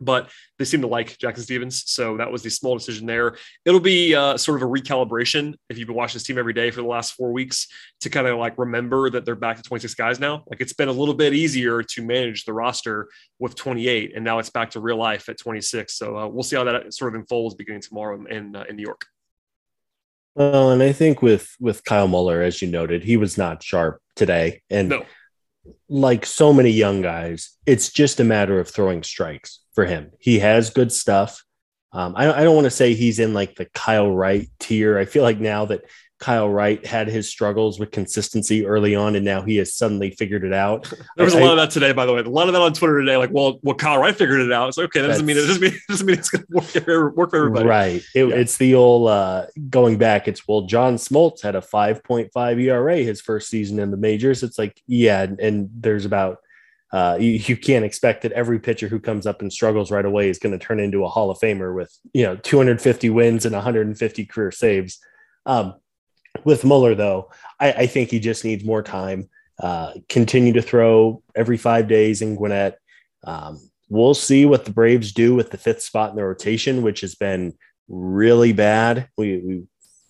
but 0.00 0.30
they 0.58 0.64
seem 0.64 0.80
to 0.80 0.86
like 0.86 1.18
Jackson 1.18 1.44
Stephens. 1.44 1.84
So 1.86 2.16
that 2.16 2.30
was 2.30 2.42
the 2.42 2.50
small 2.50 2.76
decision 2.76 3.06
there. 3.06 3.36
It'll 3.64 3.80
be 3.80 4.14
uh, 4.14 4.36
sort 4.36 4.62
of 4.62 4.68
a 4.68 4.70
recalibration 4.70 5.54
if 5.68 5.78
you've 5.78 5.86
been 5.86 5.96
watching 5.96 6.14
this 6.14 6.24
team 6.24 6.38
every 6.38 6.52
day 6.52 6.70
for 6.70 6.80
the 6.80 6.88
last 6.88 7.14
four 7.14 7.32
weeks 7.32 7.66
to 8.00 8.10
kind 8.10 8.26
of 8.26 8.38
like 8.38 8.58
remember 8.58 9.10
that 9.10 9.24
they're 9.24 9.34
back 9.34 9.56
to 9.58 9.62
26 9.62 9.94
guys 9.94 10.18
now. 10.18 10.44
Like 10.48 10.60
it's 10.60 10.72
been 10.72 10.88
a 10.88 10.92
little 10.92 11.14
bit 11.14 11.34
easier 11.34 11.82
to 11.82 12.02
manage 12.02 12.44
the 12.44 12.52
roster 12.52 13.08
with 13.38 13.54
28, 13.54 14.12
and 14.14 14.24
now 14.24 14.38
it's 14.38 14.50
back 14.50 14.70
to 14.70 14.80
real 14.80 14.96
life 14.96 15.28
at 15.28 15.38
26. 15.38 15.96
So 15.96 16.16
uh, 16.16 16.26
we'll 16.26 16.42
see 16.42 16.56
how 16.56 16.64
that 16.64 16.94
sort 16.94 17.14
of 17.14 17.20
unfolds 17.20 17.54
beginning 17.54 17.82
tomorrow 17.82 18.24
in 18.28 18.56
uh, 18.56 18.64
in 18.68 18.76
New 18.76 18.82
York. 18.82 19.06
Well, 20.34 20.70
and 20.70 20.82
I 20.82 20.92
think 20.92 21.22
with 21.22 21.54
with 21.60 21.84
Kyle 21.84 22.08
Muller, 22.08 22.40
as 22.40 22.62
you 22.62 22.68
noted, 22.68 23.04
he 23.04 23.16
was 23.16 23.36
not 23.36 23.62
sharp 23.62 24.00
today, 24.14 24.62
and 24.70 24.88
no 24.88 25.04
like 25.88 26.24
so 26.26 26.52
many 26.52 26.70
young 26.70 27.02
guys, 27.02 27.56
it's 27.66 27.92
just 27.92 28.20
a 28.20 28.24
matter 28.24 28.60
of 28.60 28.68
throwing 28.68 29.02
strikes 29.02 29.60
for 29.74 29.84
him. 29.84 30.10
He 30.18 30.38
has 30.38 30.70
good 30.70 30.92
stuff. 30.92 31.44
Um, 31.92 32.14
I, 32.16 32.32
I 32.32 32.44
don't 32.44 32.54
want 32.54 32.66
to 32.66 32.70
say 32.70 32.94
he's 32.94 33.18
in 33.18 33.34
like 33.34 33.56
the 33.56 33.66
Kyle 33.66 34.10
Wright 34.10 34.48
tier. 34.58 34.98
I 34.98 35.04
feel 35.04 35.22
like 35.22 35.40
now 35.40 35.64
that 35.66 35.82
Kyle 36.20 36.50
Wright 36.50 36.84
had 36.84 37.08
his 37.08 37.28
struggles 37.28 37.80
with 37.80 37.90
consistency 37.90 38.66
early 38.66 38.94
on, 38.94 39.16
and 39.16 39.24
now 39.24 39.40
he 39.40 39.56
has 39.56 39.74
suddenly 39.74 40.10
figured 40.10 40.44
it 40.44 40.52
out. 40.52 40.92
there 41.16 41.24
was 41.24 41.34
I, 41.34 41.40
a 41.40 41.44
lot 41.44 41.52
of 41.52 41.56
that 41.56 41.70
today, 41.70 41.92
by 41.92 42.04
the 42.04 42.12
way. 42.12 42.20
A 42.20 42.24
lot 42.24 42.46
of 42.46 42.52
that 42.52 42.60
on 42.60 42.74
Twitter 42.74 43.00
today. 43.00 43.16
Like, 43.16 43.30
well, 43.32 43.58
well, 43.62 43.74
Kyle 43.74 43.98
Wright 43.98 44.14
figured 44.14 44.40
it 44.40 44.52
out. 44.52 44.68
It's 44.68 44.76
okay. 44.76 45.00
That 45.00 45.08
doesn't 45.08 45.24
mean 45.24 45.38
it 45.38 45.46
doesn't 45.46 45.62
mean, 45.62 45.72
it 45.72 45.80
doesn't 45.88 46.06
mean 46.06 46.18
it's 46.18 46.28
going 46.28 46.44
to 46.44 46.84
work, 46.84 47.16
work 47.16 47.30
for 47.30 47.36
everybody. 47.36 47.66
Right. 47.66 48.02
It, 48.14 48.26
yeah. 48.26 48.34
It's 48.34 48.58
the 48.58 48.74
old 48.74 49.08
uh, 49.08 49.46
going 49.70 49.96
back. 49.96 50.28
It's 50.28 50.46
well, 50.46 50.62
John 50.62 50.96
Smoltz 50.96 51.40
had 51.40 51.56
a 51.56 51.62
5.5 51.62 52.62
ERA 52.62 52.96
his 52.98 53.22
first 53.22 53.48
season 53.48 53.78
in 53.78 53.90
the 53.90 53.96
majors. 53.96 54.42
It's 54.42 54.58
like, 54.58 54.80
yeah, 54.86 55.26
and 55.38 55.70
there's 55.72 56.04
about 56.04 56.38
uh, 56.92 57.16
you, 57.20 57.30
you, 57.30 57.56
can't 57.56 57.84
expect 57.84 58.22
that 58.22 58.32
every 58.32 58.58
pitcher 58.58 58.88
who 58.88 58.98
comes 58.98 59.24
up 59.24 59.40
and 59.40 59.52
struggles 59.52 59.92
right 59.92 60.04
away 60.04 60.28
is 60.28 60.40
going 60.40 60.58
to 60.58 60.64
turn 60.64 60.80
into 60.80 61.04
a 61.04 61.08
Hall 61.08 61.30
of 61.30 61.38
Famer 61.38 61.72
with 61.74 61.96
you 62.12 62.24
know 62.24 62.34
250 62.34 63.08
wins 63.10 63.46
and 63.46 63.54
150 63.54 64.26
career 64.26 64.50
saves. 64.50 64.98
Um, 65.46 65.74
with 66.44 66.64
Muller, 66.64 66.94
though, 66.94 67.30
I, 67.58 67.72
I, 67.72 67.86
think 67.86 68.10
he 68.10 68.20
just 68.20 68.44
needs 68.44 68.64
more 68.64 68.82
time. 68.82 69.28
Uh, 69.62 69.92
continue 70.08 70.52
to 70.54 70.62
throw 70.62 71.22
every 71.34 71.56
five 71.56 71.88
days 71.88 72.22
in 72.22 72.36
Gwinnett. 72.36 72.78
Um, 73.24 73.60
we'll 73.88 74.14
see 74.14 74.46
what 74.46 74.64
the 74.64 74.72
Braves 74.72 75.12
do 75.12 75.34
with 75.34 75.50
the 75.50 75.58
fifth 75.58 75.82
spot 75.82 76.10
in 76.10 76.16
the 76.16 76.24
rotation, 76.24 76.82
which 76.82 77.02
has 77.02 77.14
been 77.14 77.54
really 77.88 78.52
bad. 78.52 79.08
We, 79.18 79.38
we 79.38 79.62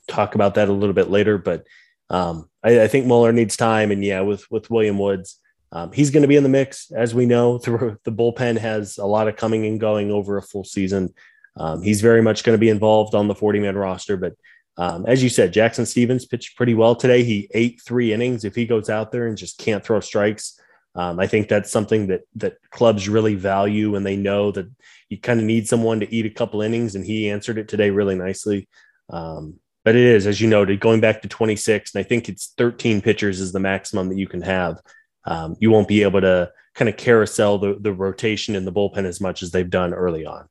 talk 0.06 0.35
about 0.35 0.54
that 0.54 0.68
a 0.68 0.72
little 0.72 0.92
bit 0.92 1.11
later, 1.11 1.38
but 1.38 1.64
um, 2.11 2.48
I, 2.62 2.83
I, 2.83 2.88
think 2.88 3.06
Muller 3.06 3.33
needs 3.33 3.56
time. 3.56 3.90
And 3.90 4.04
yeah, 4.04 4.20
with 4.20 4.48
with 4.50 4.70
William 4.70 4.98
Woods, 4.98 5.40
um, 5.72 5.92
he's 5.92 6.11
going 6.11 6.22
to 6.22 6.28
be 6.28 6.37
in 6.37 6.42
the 6.42 6.48
mix, 6.48 6.90
as 6.90 7.14
we 7.14 7.26
know. 7.26 7.59
Through 7.59 7.98
the 8.04 8.12
bullpen 8.12 8.59
has 8.59 8.98
a 8.98 9.06
lot 9.06 9.28
of 9.28 9.37
coming 9.37 9.66
and 9.66 9.80
going 9.80 10.11
over 10.11 10.37
a 10.37 10.42
full 10.42 10.64
season. 10.64 11.14
Um, 11.56 11.83
he's 11.83 12.00
very 12.00 12.22
much 12.22 12.44
going 12.44 12.54
to 12.54 12.61
be 12.61 12.68
involved 12.68 13.14
on 13.14 13.28
the 13.28 13.35
40 13.35 13.61
man 13.61 13.76
roster, 13.76 14.16
but 14.16 14.35
um, 14.76 15.04
as 15.06 15.22
you 15.22 15.28
said, 15.28 15.52
Jackson 15.52 15.85
Stephens 15.85 16.26
pitched 16.26 16.56
pretty 16.56 16.74
well 16.74 16.94
today. 16.94 17.22
He 17.22 17.48
ate 17.52 17.80
three 17.85 18.12
innings. 18.12 18.44
If 18.44 18.54
he 18.54 18.66
goes 18.66 18.88
out 18.88 19.12
there 19.12 19.26
and 19.26 19.37
just 19.37 19.59
can't 19.59 19.85
throw 19.85 20.00
strikes, 20.00 20.59
um, 20.94 21.20
I 21.20 21.26
think 21.26 21.48
that's 21.48 21.70
something 21.70 22.09
that 22.09 22.22
that 22.37 22.54
clubs 22.70 23.09
really 23.09 23.35
value 23.35 23.92
when 23.92 24.02
they 24.02 24.16
know 24.16 24.50
that 24.52 24.68
you 25.09 25.18
kind 25.18 25.38
of 25.38 25.46
need 25.46 25.68
someone 25.68 26.00
to 26.00 26.12
eat 26.12 26.26
a 26.26 26.30
couple 26.30 26.62
innings, 26.62 26.94
and 26.94 27.04
he 27.04 27.30
answered 27.30 27.59
it 27.59 27.68
today 27.68 27.90
really 27.90 28.14
nicely. 28.14 28.68
Um, 29.09 29.61
but 29.85 29.96
it 29.96 30.02
is, 30.02 30.26
as 30.26 30.40
you 30.40 30.48
noted, 30.48 30.80
going 30.80 31.00
back 31.00 31.22
to 31.22 31.28
26, 31.28 31.94
and 31.94 32.00
I 32.00 32.02
think 32.06 32.28
it's 32.28 32.52
13 32.59 33.00
pitchers 33.00 33.40
is 33.40 33.52
the 33.52 33.61
maximum 33.61 34.09
that 34.09 34.18
you 34.18 34.28
can 34.28 34.42
have. 34.42 34.80
Um, 35.24 35.56
you 35.59 35.70
won't 35.70 35.88
be 35.88 36.02
able 36.02 36.20
to 36.20 36.52
kind 36.74 36.88
of 36.88 36.96
carousel 36.96 37.59
the, 37.59 37.76
the 37.80 37.92
rotation 37.92 38.54
in 38.54 38.64
the 38.64 38.72
bullpen 38.72 39.04
as 39.04 39.20
much 39.20 39.42
as 39.42 39.50
they've 39.50 39.68
done 39.68 39.94
early 39.94 40.26
on. 40.26 40.48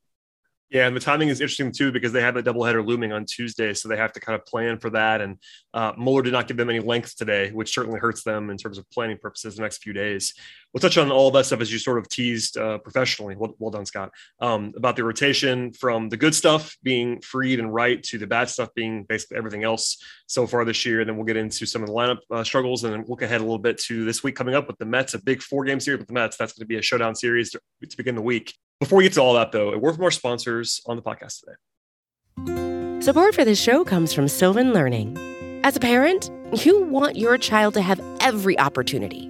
Yeah, 0.69 0.85
and 0.85 0.95
the 0.95 0.99
timing 0.99 1.29
is 1.29 1.41
interesting 1.41 1.71
too 1.71 1.91
because 1.91 2.11
they 2.11 2.21
have 2.21 2.35
the 2.35 2.43
doubleheader 2.43 2.85
looming 2.85 3.11
on 3.11 3.25
Tuesday, 3.25 3.73
so 3.73 3.89
they 3.89 3.97
have 3.97 4.13
to 4.13 4.19
kind 4.19 4.39
of 4.39 4.45
plan 4.45 4.77
for 4.77 4.91
that. 4.91 5.19
And 5.19 5.37
uh, 5.73 5.93
Muller 5.97 6.21
did 6.21 6.33
not 6.33 6.47
give 6.47 6.57
them 6.57 6.69
any 6.69 6.79
length 6.79 7.17
today, 7.17 7.49
which 7.49 7.73
certainly 7.73 7.99
hurts 7.99 8.23
them 8.23 8.51
in 8.51 8.57
terms 8.57 8.77
of 8.77 8.87
planning 8.91 9.17
purposes 9.17 9.55
the 9.55 9.63
next 9.63 9.81
few 9.81 9.93
days. 9.93 10.35
We'll 10.73 10.81
touch 10.81 10.97
on 10.97 11.11
all 11.11 11.27
of 11.27 11.33
that 11.33 11.45
stuff 11.45 11.61
as 11.61 11.71
you 11.71 11.79
sort 11.79 11.97
of 11.97 12.07
teased 12.09 12.57
uh, 12.57 12.77
professionally. 12.77 13.35
Well, 13.35 13.55
well, 13.57 13.71
done, 13.71 13.85
Scott. 13.85 14.11
Um, 14.39 14.73
about 14.77 14.95
the 14.95 15.03
rotation 15.03 15.73
from 15.73 16.09
the 16.09 16.17
good 16.17 16.35
stuff 16.35 16.77
being 16.83 17.21
Fried 17.21 17.59
and 17.59 17.73
Wright 17.73 18.01
to 18.03 18.17
the 18.17 18.27
bad 18.27 18.49
stuff 18.49 18.69
being 18.75 19.03
basically 19.03 19.37
everything 19.37 19.63
else 19.63 19.97
so 20.27 20.45
far 20.45 20.65
this 20.65 20.85
year. 20.85 20.99
And 20.99 21.09
then 21.09 21.17
we'll 21.17 21.25
get 21.25 21.37
into 21.37 21.65
some 21.65 21.81
of 21.81 21.87
the 21.87 21.93
lineup 21.93 22.19
uh, 22.29 22.43
struggles 22.43 22.83
and 22.83 22.93
then 22.93 23.05
look 23.07 23.21
ahead 23.23 23.41
a 23.41 23.43
little 23.43 23.57
bit 23.57 23.79
to 23.79 24.05
this 24.05 24.23
week 24.23 24.35
coming 24.35 24.53
up 24.53 24.67
with 24.67 24.77
the 24.77 24.85
Mets, 24.85 25.15
a 25.15 25.23
big 25.23 25.41
four 25.41 25.65
game 25.65 25.79
series 25.79 25.99
with 25.99 26.07
the 26.07 26.13
Mets. 26.13 26.37
That's 26.37 26.53
going 26.53 26.63
to 26.63 26.67
be 26.67 26.77
a 26.77 26.81
showdown 26.81 27.15
series 27.15 27.51
to, 27.51 27.59
to 27.87 27.97
begin 27.97 28.15
the 28.15 28.21
week. 28.21 28.55
Before 28.79 28.97
we 28.97 29.03
get 29.03 29.13
to 29.13 29.21
all 29.21 29.33
that, 29.33 29.51
though, 29.51 29.73
a 29.73 29.77
word 29.77 29.95
from 29.95 30.03
our 30.05 30.11
sponsors 30.11 30.81
on 30.85 30.95
the 30.95 31.01
podcast 31.01 31.41
today. 31.41 33.01
Support 33.01 33.33
for 33.33 33.43
this 33.43 33.59
show 33.59 33.83
comes 33.83 34.13
from 34.13 34.27
Sylvan 34.27 34.71
Learning. 34.71 35.17
As 35.63 35.75
a 35.75 35.79
parent, 35.79 36.29
you 36.53 36.83
want 36.83 37.17
your 37.17 37.37
child 37.37 37.73
to 37.73 37.81
have 37.81 37.99
every 38.21 38.57
opportunity, 38.59 39.29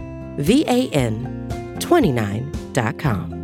V 0.41 0.65
A 0.67 0.89
N 0.89 1.77
29.com. 1.79 3.41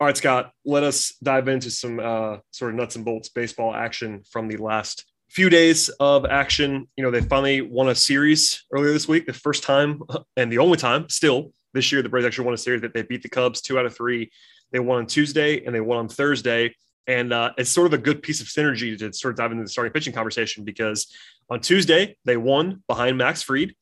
All 0.00 0.06
right, 0.08 0.16
Scott, 0.16 0.52
let 0.64 0.82
us 0.82 1.14
dive 1.22 1.48
into 1.48 1.70
some 1.70 1.98
uh, 1.98 2.38
sort 2.50 2.72
of 2.72 2.76
nuts 2.76 2.96
and 2.96 3.04
bolts 3.04 3.28
baseball 3.30 3.74
action 3.74 4.22
from 4.30 4.48
the 4.48 4.56
last 4.58 5.04
few 5.30 5.48
days 5.48 5.88
of 6.00 6.26
action. 6.26 6.86
You 6.96 7.04
know, 7.04 7.10
they 7.10 7.22
finally 7.22 7.62
won 7.62 7.88
a 7.88 7.94
series 7.94 8.64
earlier 8.72 8.92
this 8.92 9.08
week, 9.08 9.26
the 9.26 9.32
first 9.32 9.62
time 9.62 10.02
and 10.36 10.52
the 10.52 10.58
only 10.58 10.76
time 10.76 11.08
still 11.08 11.52
this 11.72 11.90
year 11.90 12.02
the 12.02 12.08
Braves 12.08 12.26
actually 12.26 12.44
won 12.44 12.54
a 12.54 12.58
series 12.58 12.82
that 12.82 12.94
they 12.94 13.02
beat 13.02 13.22
the 13.22 13.28
Cubs 13.28 13.60
two 13.60 13.78
out 13.78 13.86
of 13.86 13.96
three. 13.96 14.30
They 14.72 14.78
won 14.78 14.98
on 14.98 15.06
Tuesday 15.06 15.64
and 15.64 15.74
they 15.74 15.80
won 15.80 15.98
on 15.98 16.08
Thursday. 16.08 16.74
And 17.06 17.32
uh, 17.32 17.52
it's 17.58 17.70
sort 17.70 17.86
of 17.86 17.92
a 17.92 17.98
good 17.98 18.22
piece 18.22 18.40
of 18.40 18.46
synergy 18.46 18.96
to 18.98 19.12
sort 19.12 19.32
of 19.34 19.38
dive 19.38 19.52
into 19.52 19.64
the 19.64 19.68
starting 19.68 19.92
pitching 19.92 20.12
conversation 20.12 20.64
because 20.64 21.12
on 21.50 21.60
Tuesday, 21.60 22.16
they 22.24 22.36
won 22.36 22.82
behind 22.88 23.18
Max 23.18 23.42
Fried. 23.42 23.74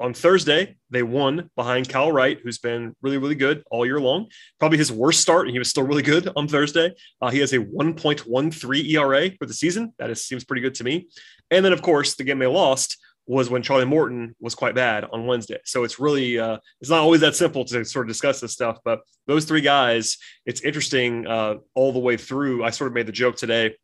On 0.00 0.14
Thursday, 0.14 0.76
they 0.90 1.02
won 1.02 1.50
behind 1.56 1.88
Kyle 1.88 2.12
Wright, 2.12 2.38
who's 2.40 2.58
been 2.58 2.94
really, 3.02 3.18
really 3.18 3.34
good 3.34 3.64
all 3.68 3.84
year 3.84 4.00
long. 4.00 4.28
Probably 4.60 4.78
his 4.78 4.92
worst 4.92 5.20
start, 5.20 5.46
and 5.46 5.52
he 5.52 5.58
was 5.58 5.70
still 5.70 5.82
really 5.82 6.02
good 6.02 6.28
on 6.36 6.46
Thursday. 6.46 6.94
Uh, 7.20 7.30
he 7.30 7.40
has 7.40 7.52
a 7.52 7.58
1.13 7.58 8.90
ERA 8.90 9.30
for 9.36 9.46
the 9.46 9.54
season. 9.54 9.92
That 9.98 10.10
is, 10.10 10.24
seems 10.24 10.44
pretty 10.44 10.62
good 10.62 10.76
to 10.76 10.84
me. 10.84 11.08
And 11.50 11.64
then, 11.64 11.72
of 11.72 11.82
course, 11.82 12.14
the 12.14 12.22
game 12.22 12.38
they 12.38 12.46
lost 12.46 12.96
was 13.26 13.50
when 13.50 13.62
Charlie 13.62 13.84
Morton 13.84 14.36
was 14.40 14.54
quite 14.54 14.74
bad 14.74 15.04
on 15.12 15.26
Wednesday. 15.26 15.58
So 15.64 15.84
it's 15.84 15.98
really 15.98 16.38
uh, 16.38 16.58
it's 16.80 16.90
not 16.90 17.00
always 17.00 17.20
that 17.20 17.36
simple 17.36 17.64
to 17.66 17.84
sort 17.84 18.06
of 18.06 18.08
discuss 18.08 18.40
this 18.40 18.52
stuff. 18.52 18.78
But 18.84 19.00
those 19.26 19.44
three 19.44 19.60
guys, 19.60 20.16
it's 20.46 20.62
interesting 20.62 21.26
uh, 21.26 21.56
all 21.74 21.92
the 21.92 21.98
way 21.98 22.16
through. 22.16 22.64
I 22.64 22.70
sort 22.70 22.88
of 22.88 22.94
made 22.94 23.06
the 23.06 23.12
joke 23.12 23.36
today 23.36 23.74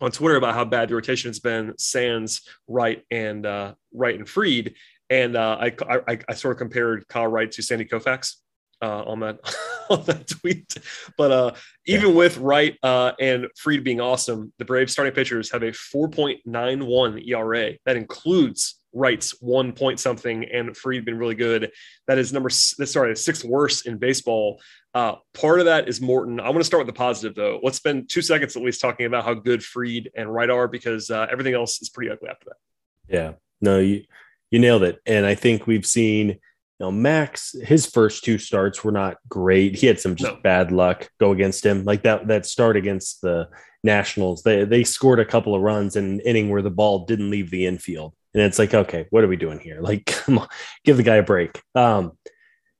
on 0.00 0.10
Twitter 0.10 0.36
about 0.36 0.54
how 0.54 0.64
bad 0.64 0.88
the 0.88 0.94
rotation 0.94 1.28
has 1.28 1.40
been. 1.40 1.74
Sands, 1.78 2.42
Wright, 2.68 3.02
and 3.10 3.44
uh, 3.46 3.74
Wright 3.92 4.16
and 4.16 4.28
Fried, 4.28 4.74
and 5.08 5.36
uh, 5.36 5.58
I, 5.60 5.72
I, 6.08 6.18
I 6.28 6.34
sort 6.34 6.52
of 6.52 6.58
compared 6.58 7.06
Kyle 7.08 7.26
Wright 7.26 7.50
to 7.52 7.62
Sandy 7.62 7.84
Koufax 7.84 8.36
uh, 8.82 9.04
on 9.04 9.20
that 9.20 9.38
on 9.90 10.04
that 10.04 10.28
tweet. 10.28 10.76
But 11.16 11.32
uh, 11.32 11.52
even 11.86 12.10
yeah. 12.10 12.16
with 12.16 12.38
Wright 12.38 12.76
uh, 12.82 13.12
and 13.20 13.46
Fried 13.56 13.84
being 13.84 14.00
awesome, 14.00 14.52
the 14.58 14.64
Braves 14.64 14.92
starting 14.92 15.14
pitchers 15.14 15.50
have 15.52 15.62
a 15.62 15.72
4.91 15.72 17.28
ERA. 17.28 17.72
That 17.84 17.96
includes 17.96 18.79
Wright's 18.92 19.40
one 19.40 19.72
point 19.72 20.00
something 20.00 20.44
and 20.44 20.76
Fried 20.76 21.04
been 21.04 21.18
really 21.18 21.34
good. 21.34 21.70
That 22.06 22.18
is 22.18 22.32
number 22.32 22.50
sorry, 22.50 23.16
sixth 23.16 23.44
worst 23.44 23.86
in 23.86 23.98
baseball. 23.98 24.60
Uh, 24.92 25.16
part 25.34 25.60
of 25.60 25.66
that 25.66 25.88
is 25.88 26.00
Morton. 26.00 26.40
I 26.40 26.48
want 26.48 26.58
to 26.58 26.64
start 26.64 26.84
with 26.84 26.92
the 26.92 26.98
positive 26.98 27.34
though. 27.34 27.60
Let's 27.62 27.76
spend 27.76 28.08
two 28.08 28.22
seconds 28.22 28.56
at 28.56 28.62
least 28.62 28.80
talking 28.80 29.06
about 29.06 29.24
how 29.24 29.34
good 29.34 29.62
Fried 29.62 30.10
and 30.16 30.32
Wright 30.32 30.50
are 30.50 30.66
because 30.66 31.10
uh, 31.10 31.26
everything 31.30 31.54
else 31.54 31.80
is 31.80 31.88
pretty 31.88 32.10
ugly 32.10 32.28
after 32.28 32.46
that. 32.46 33.14
Yeah, 33.14 33.32
no, 33.60 33.78
you 33.78 34.04
you 34.50 34.58
nailed 34.58 34.82
it, 34.82 34.98
and 35.06 35.24
I 35.24 35.34
think 35.36 35.66
we've 35.66 35.86
seen 35.86 36.38
you 36.80 36.86
know, 36.86 36.92
Max, 36.92 37.54
his 37.62 37.84
first 37.84 38.24
two 38.24 38.38
starts 38.38 38.82
were 38.82 38.90
not 38.90 39.18
great. 39.28 39.76
He 39.76 39.86
had 39.86 40.00
some 40.00 40.16
just 40.16 40.32
no. 40.32 40.40
bad 40.40 40.72
luck 40.72 41.10
go 41.20 41.32
against 41.32 41.64
him. 41.64 41.84
Like 41.84 42.04
that 42.04 42.28
that 42.28 42.46
start 42.46 42.76
against 42.76 43.20
the 43.20 43.48
Nationals, 43.84 44.42
they 44.42 44.64
they 44.64 44.84
scored 44.84 45.20
a 45.20 45.24
couple 45.26 45.54
of 45.54 45.60
runs 45.60 45.96
in 45.96 46.04
an 46.04 46.20
inning 46.20 46.48
where 46.48 46.62
the 46.62 46.70
ball 46.70 47.04
didn't 47.04 47.30
leave 47.30 47.50
the 47.50 47.66
infield. 47.66 48.14
And 48.32 48.42
it's 48.42 48.58
like, 48.58 48.74
okay, 48.74 49.06
what 49.10 49.24
are 49.24 49.28
we 49.28 49.36
doing 49.36 49.58
here? 49.58 49.80
Like, 49.90 50.06
come 50.06 50.38
on, 50.38 50.48
give 50.84 50.96
the 50.96 51.02
guy 51.02 51.16
a 51.16 51.22
break. 51.22 51.60
Um, 51.74 52.12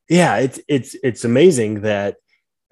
yeah, 0.08 0.38
it's 0.38 0.60
it's 0.68 0.96
it's 1.02 1.24
amazing 1.24 1.82
that 1.82 2.16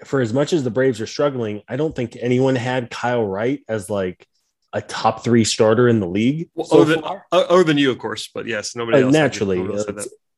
for 0.05 0.21
as 0.21 0.33
much 0.33 0.53
as 0.53 0.65
the 0.65 0.71
Braves 0.71 1.01
are 1.01 1.07
struggling, 1.07 1.63
I 1.69 1.77
don't 1.77 1.95
think 1.95 2.17
anyone 2.21 2.57
had 2.57 2.91
Kyle 2.91 3.25
Wright 3.25 3.61
as 3.69 3.91
like 3.91 4.27
a 4.73 4.81
top 4.81 5.25
three 5.25 5.45
starter 5.45 5.89
in 5.89 6.01
the 6.01 6.07
league. 6.07 6.51
Well, 6.55 6.67
so 6.67 6.83
other, 6.83 6.95
than, 6.97 7.05
other, 7.33 7.65
than, 7.65 7.79
you, 7.79 7.91
of 7.91 7.99
course, 7.99 8.29
but 8.33 8.47
yes, 8.47 8.77
nobody 8.77 8.99
uh, 8.99 9.07
else. 9.07 9.13
Naturally, 9.13 9.61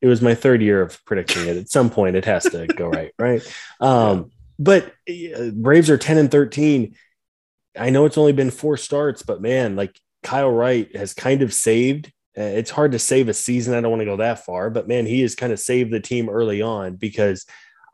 it 0.00 0.06
was 0.06 0.22
my 0.22 0.34
third 0.34 0.62
year 0.62 0.82
of 0.82 1.04
predicting 1.04 1.46
it. 1.46 1.56
At 1.56 1.68
some 1.68 1.90
point, 1.90 2.16
it 2.16 2.24
has 2.24 2.44
to 2.44 2.66
go 2.66 2.88
right, 2.88 3.12
right? 3.18 3.42
Um, 3.80 4.30
but 4.58 4.94
uh, 5.08 5.50
Braves 5.52 5.90
are 5.90 5.98
ten 5.98 6.18
and 6.18 6.30
thirteen. 6.30 6.94
I 7.78 7.90
know 7.90 8.04
it's 8.04 8.18
only 8.18 8.32
been 8.32 8.50
four 8.50 8.76
starts, 8.76 9.22
but 9.22 9.40
man, 9.40 9.76
like 9.76 9.98
Kyle 10.22 10.50
Wright 10.50 10.94
has 10.96 11.14
kind 11.14 11.42
of 11.42 11.52
saved. 11.52 12.12
Uh, 12.38 12.42
it's 12.42 12.70
hard 12.70 12.92
to 12.92 12.98
save 12.98 13.28
a 13.28 13.34
season. 13.34 13.74
I 13.74 13.80
don't 13.80 13.90
want 13.90 14.00
to 14.00 14.06
go 14.06 14.16
that 14.18 14.44
far, 14.44 14.70
but 14.70 14.88
man, 14.88 15.06
he 15.06 15.22
has 15.22 15.34
kind 15.34 15.52
of 15.52 15.58
saved 15.58 15.92
the 15.92 16.00
team 16.00 16.28
early 16.28 16.62
on 16.62 16.96
because 16.96 17.44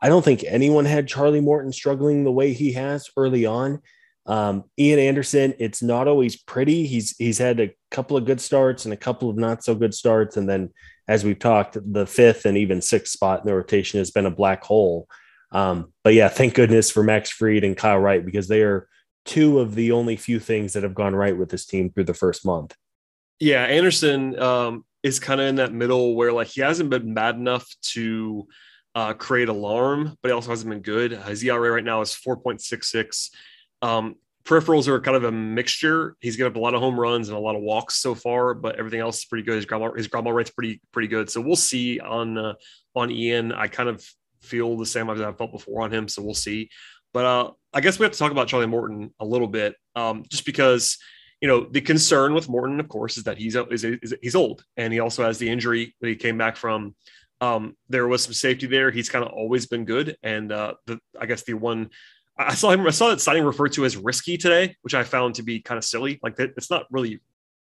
I 0.01 0.09
don't 0.09 0.23
think 0.23 0.43
anyone 0.45 0.85
had 0.85 1.07
Charlie 1.07 1.41
Morton 1.41 1.71
struggling 1.71 2.23
the 2.23 2.31
way 2.31 2.53
he 2.53 2.73
has 2.73 3.09
early 3.17 3.45
on. 3.45 3.81
Um, 4.27 4.65
Ian 4.77 4.99
Anderson, 4.99 5.53
it's 5.57 5.81
not 5.81 6.07
always 6.07 6.35
pretty. 6.35 6.85
He's 6.85 7.15
he's 7.17 7.37
had 7.37 7.59
a 7.59 7.73
couple 7.89 8.17
of 8.17 8.25
good 8.25 8.41
starts 8.41 8.85
and 8.85 8.93
a 8.93 8.97
couple 8.97 9.29
of 9.29 9.37
not 9.37 9.63
so 9.63 9.73
good 9.73 9.93
starts, 9.93 10.37
and 10.37 10.47
then 10.47 10.69
as 11.07 11.23
we've 11.23 11.39
talked, 11.39 11.77
the 11.81 12.05
fifth 12.05 12.45
and 12.45 12.57
even 12.57 12.81
sixth 12.81 13.13
spot 13.13 13.39
in 13.39 13.47
the 13.47 13.55
rotation 13.55 13.99
has 13.99 14.11
been 14.11 14.25
a 14.25 14.31
black 14.31 14.63
hole. 14.63 15.07
Um, 15.51 15.93
but 16.03 16.13
yeah, 16.13 16.27
thank 16.27 16.53
goodness 16.53 16.91
for 16.91 17.03
Max 17.03 17.29
Fried 17.29 17.63
and 17.63 17.77
Kyle 17.77 17.99
Wright 17.99 18.25
because 18.25 18.49
they 18.49 18.63
are 18.63 18.89
two 19.25 19.59
of 19.59 19.75
the 19.75 19.93
only 19.93 20.17
few 20.17 20.39
things 20.39 20.73
that 20.73 20.83
have 20.83 20.93
gone 20.93 21.15
right 21.15 21.37
with 21.37 21.49
this 21.49 21.65
team 21.65 21.89
through 21.89 22.03
the 22.03 22.13
first 22.13 22.45
month. 22.45 22.75
Yeah, 23.39 23.63
Anderson 23.63 24.39
um, 24.39 24.85
is 25.03 25.19
kind 25.19 25.39
of 25.39 25.47
in 25.47 25.55
that 25.55 25.73
middle 25.73 26.15
where 26.15 26.31
like 26.31 26.47
he 26.47 26.61
hasn't 26.61 26.89
been 26.89 27.13
bad 27.13 27.35
enough 27.35 27.67
to 27.93 28.47
uh, 28.95 29.13
create 29.13 29.49
alarm, 29.49 30.17
but 30.21 30.29
he 30.29 30.33
also 30.33 30.49
hasn't 30.49 30.69
been 30.69 30.81
good. 30.81 31.11
His 31.11 31.43
ERA 31.43 31.71
right 31.71 31.83
now 31.83 32.01
is 32.01 32.11
4.66. 32.11 33.29
Um, 33.83 34.15
peripherals 34.43 34.87
are 34.87 34.99
kind 34.99 35.17
of 35.17 35.25
a 35.25 35.31
mixture. 35.31 36.15
He's 36.19 36.35
given 36.35 36.51
up 36.51 36.55
a 36.55 36.59
lot 36.59 36.73
of 36.73 36.79
home 36.79 36.99
runs 36.99 37.29
and 37.29 37.37
a 37.37 37.41
lot 37.41 37.55
of 37.55 37.61
walks 37.61 37.97
so 37.97 38.15
far, 38.15 38.53
but 38.53 38.79
everything 38.79 39.01
else 39.01 39.19
is 39.19 39.25
pretty 39.25 39.43
good. 39.43 39.55
His 39.55 39.65
ground 39.65 39.97
his 39.97 40.07
ball 40.07 40.31
rate's 40.31 40.49
pretty 40.49 40.81
pretty 40.91 41.09
good. 41.09 41.29
So 41.29 41.41
we'll 41.41 41.55
see 41.55 41.99
on 41.99 42.37
uh, 42.37 42.53
on 42.95 43.11
Ian. 43.11 43.51
I 43.51 43.67
kind 43.67 43.89
of 43.89 44.03
feel 44.41 44.77
the 44.77 44.85
same 44.85 45.09
as 45.09 45.21
I've 45.21 45.37
felt 45.37 45.51
before 45.51 45.83
on 45.83 45.93
him. 45.93 46.07
So 46.07 46.23
we'll 46.23 46.33
see. 46.33 46.69
But 47.13 47.25
uh, 47.25 47.51
I 47.73 47.81
guess 47.81 47.99
we 47.99 48.03
have 48.03 48.13
to 48.13 48.17
talk 48.19 48.31
about 48.31 48.47
Charlie 48.47 48.67
Morton 48.67 49.13
a 49.19 49.25
little 49.25 49.47
bit, 49.47 49.75
um, 49.95 50.23
just 50.29 50.45
because 50.45 50.97
you 51.41 51.47
know 51.47 51.67
the 51.69 51.81
concern 51.81 52.33
with 52.33 52.49
Morton, 52.49 52.79
of 52.79 52.89
course, 52.89 53.17
is 53.17 53.23
that 53.25 53.37
he's 53.37 53.55
is, 53.55 53.83
is 53.83 54.15
he's 54.21 54.35
old 54.35 54.63
and 54.75 54.91
he 54.91 54.99
also 54.99 55.23
has 55.23 55.37
the 55.37 55.49
injury 55.49 55.95
that 56.01 56.07
he 56.07 56.15
came 56.15 56.37
back 56.37 56.55
from. 56.55 56.95
Um, 57.39 57.75
there 57.87 58.07
was 58.07 58.23
some 58.23 58.33
safety 58.33 58.65
there. 58.65 58.89
He's 58.89 59.09
kind 59.09 59.23
of 59.23 59.31
always 59.31 59.67
been 59.67 59.85
good, 59.85 60.17
and 60.23 60.51
uh, 60.51 60.73
the 60.87 60.99
I 61.19 61.27
guess 61.27 61.43
the 61.43 61.53
one 61.53 61.89
I 62.37 62.55
saw 62.55 62.71
him. 62.71 62.85
I 62.85 62.91
saw 62.91 63.09
that 63.09 63.21
signing 63.21 63.43
referred 63.43 63.73
to 63.73 63.85
as 63.85 63.97
risky 63.97 64.37
today, 64.37 64.75
which 64.81 64.93
I 64.93 65.03
found 65.03 65.35
to 65.35 65.43
be 65.43 65.59
kind 65.59 65.77
of 65.77 65.83
silly. 65.83 66.19
Like 66.23 66.35
that, 66.37 66.51
it's 66.57 66.69
not 66.69 66.85
really 66.91 67.19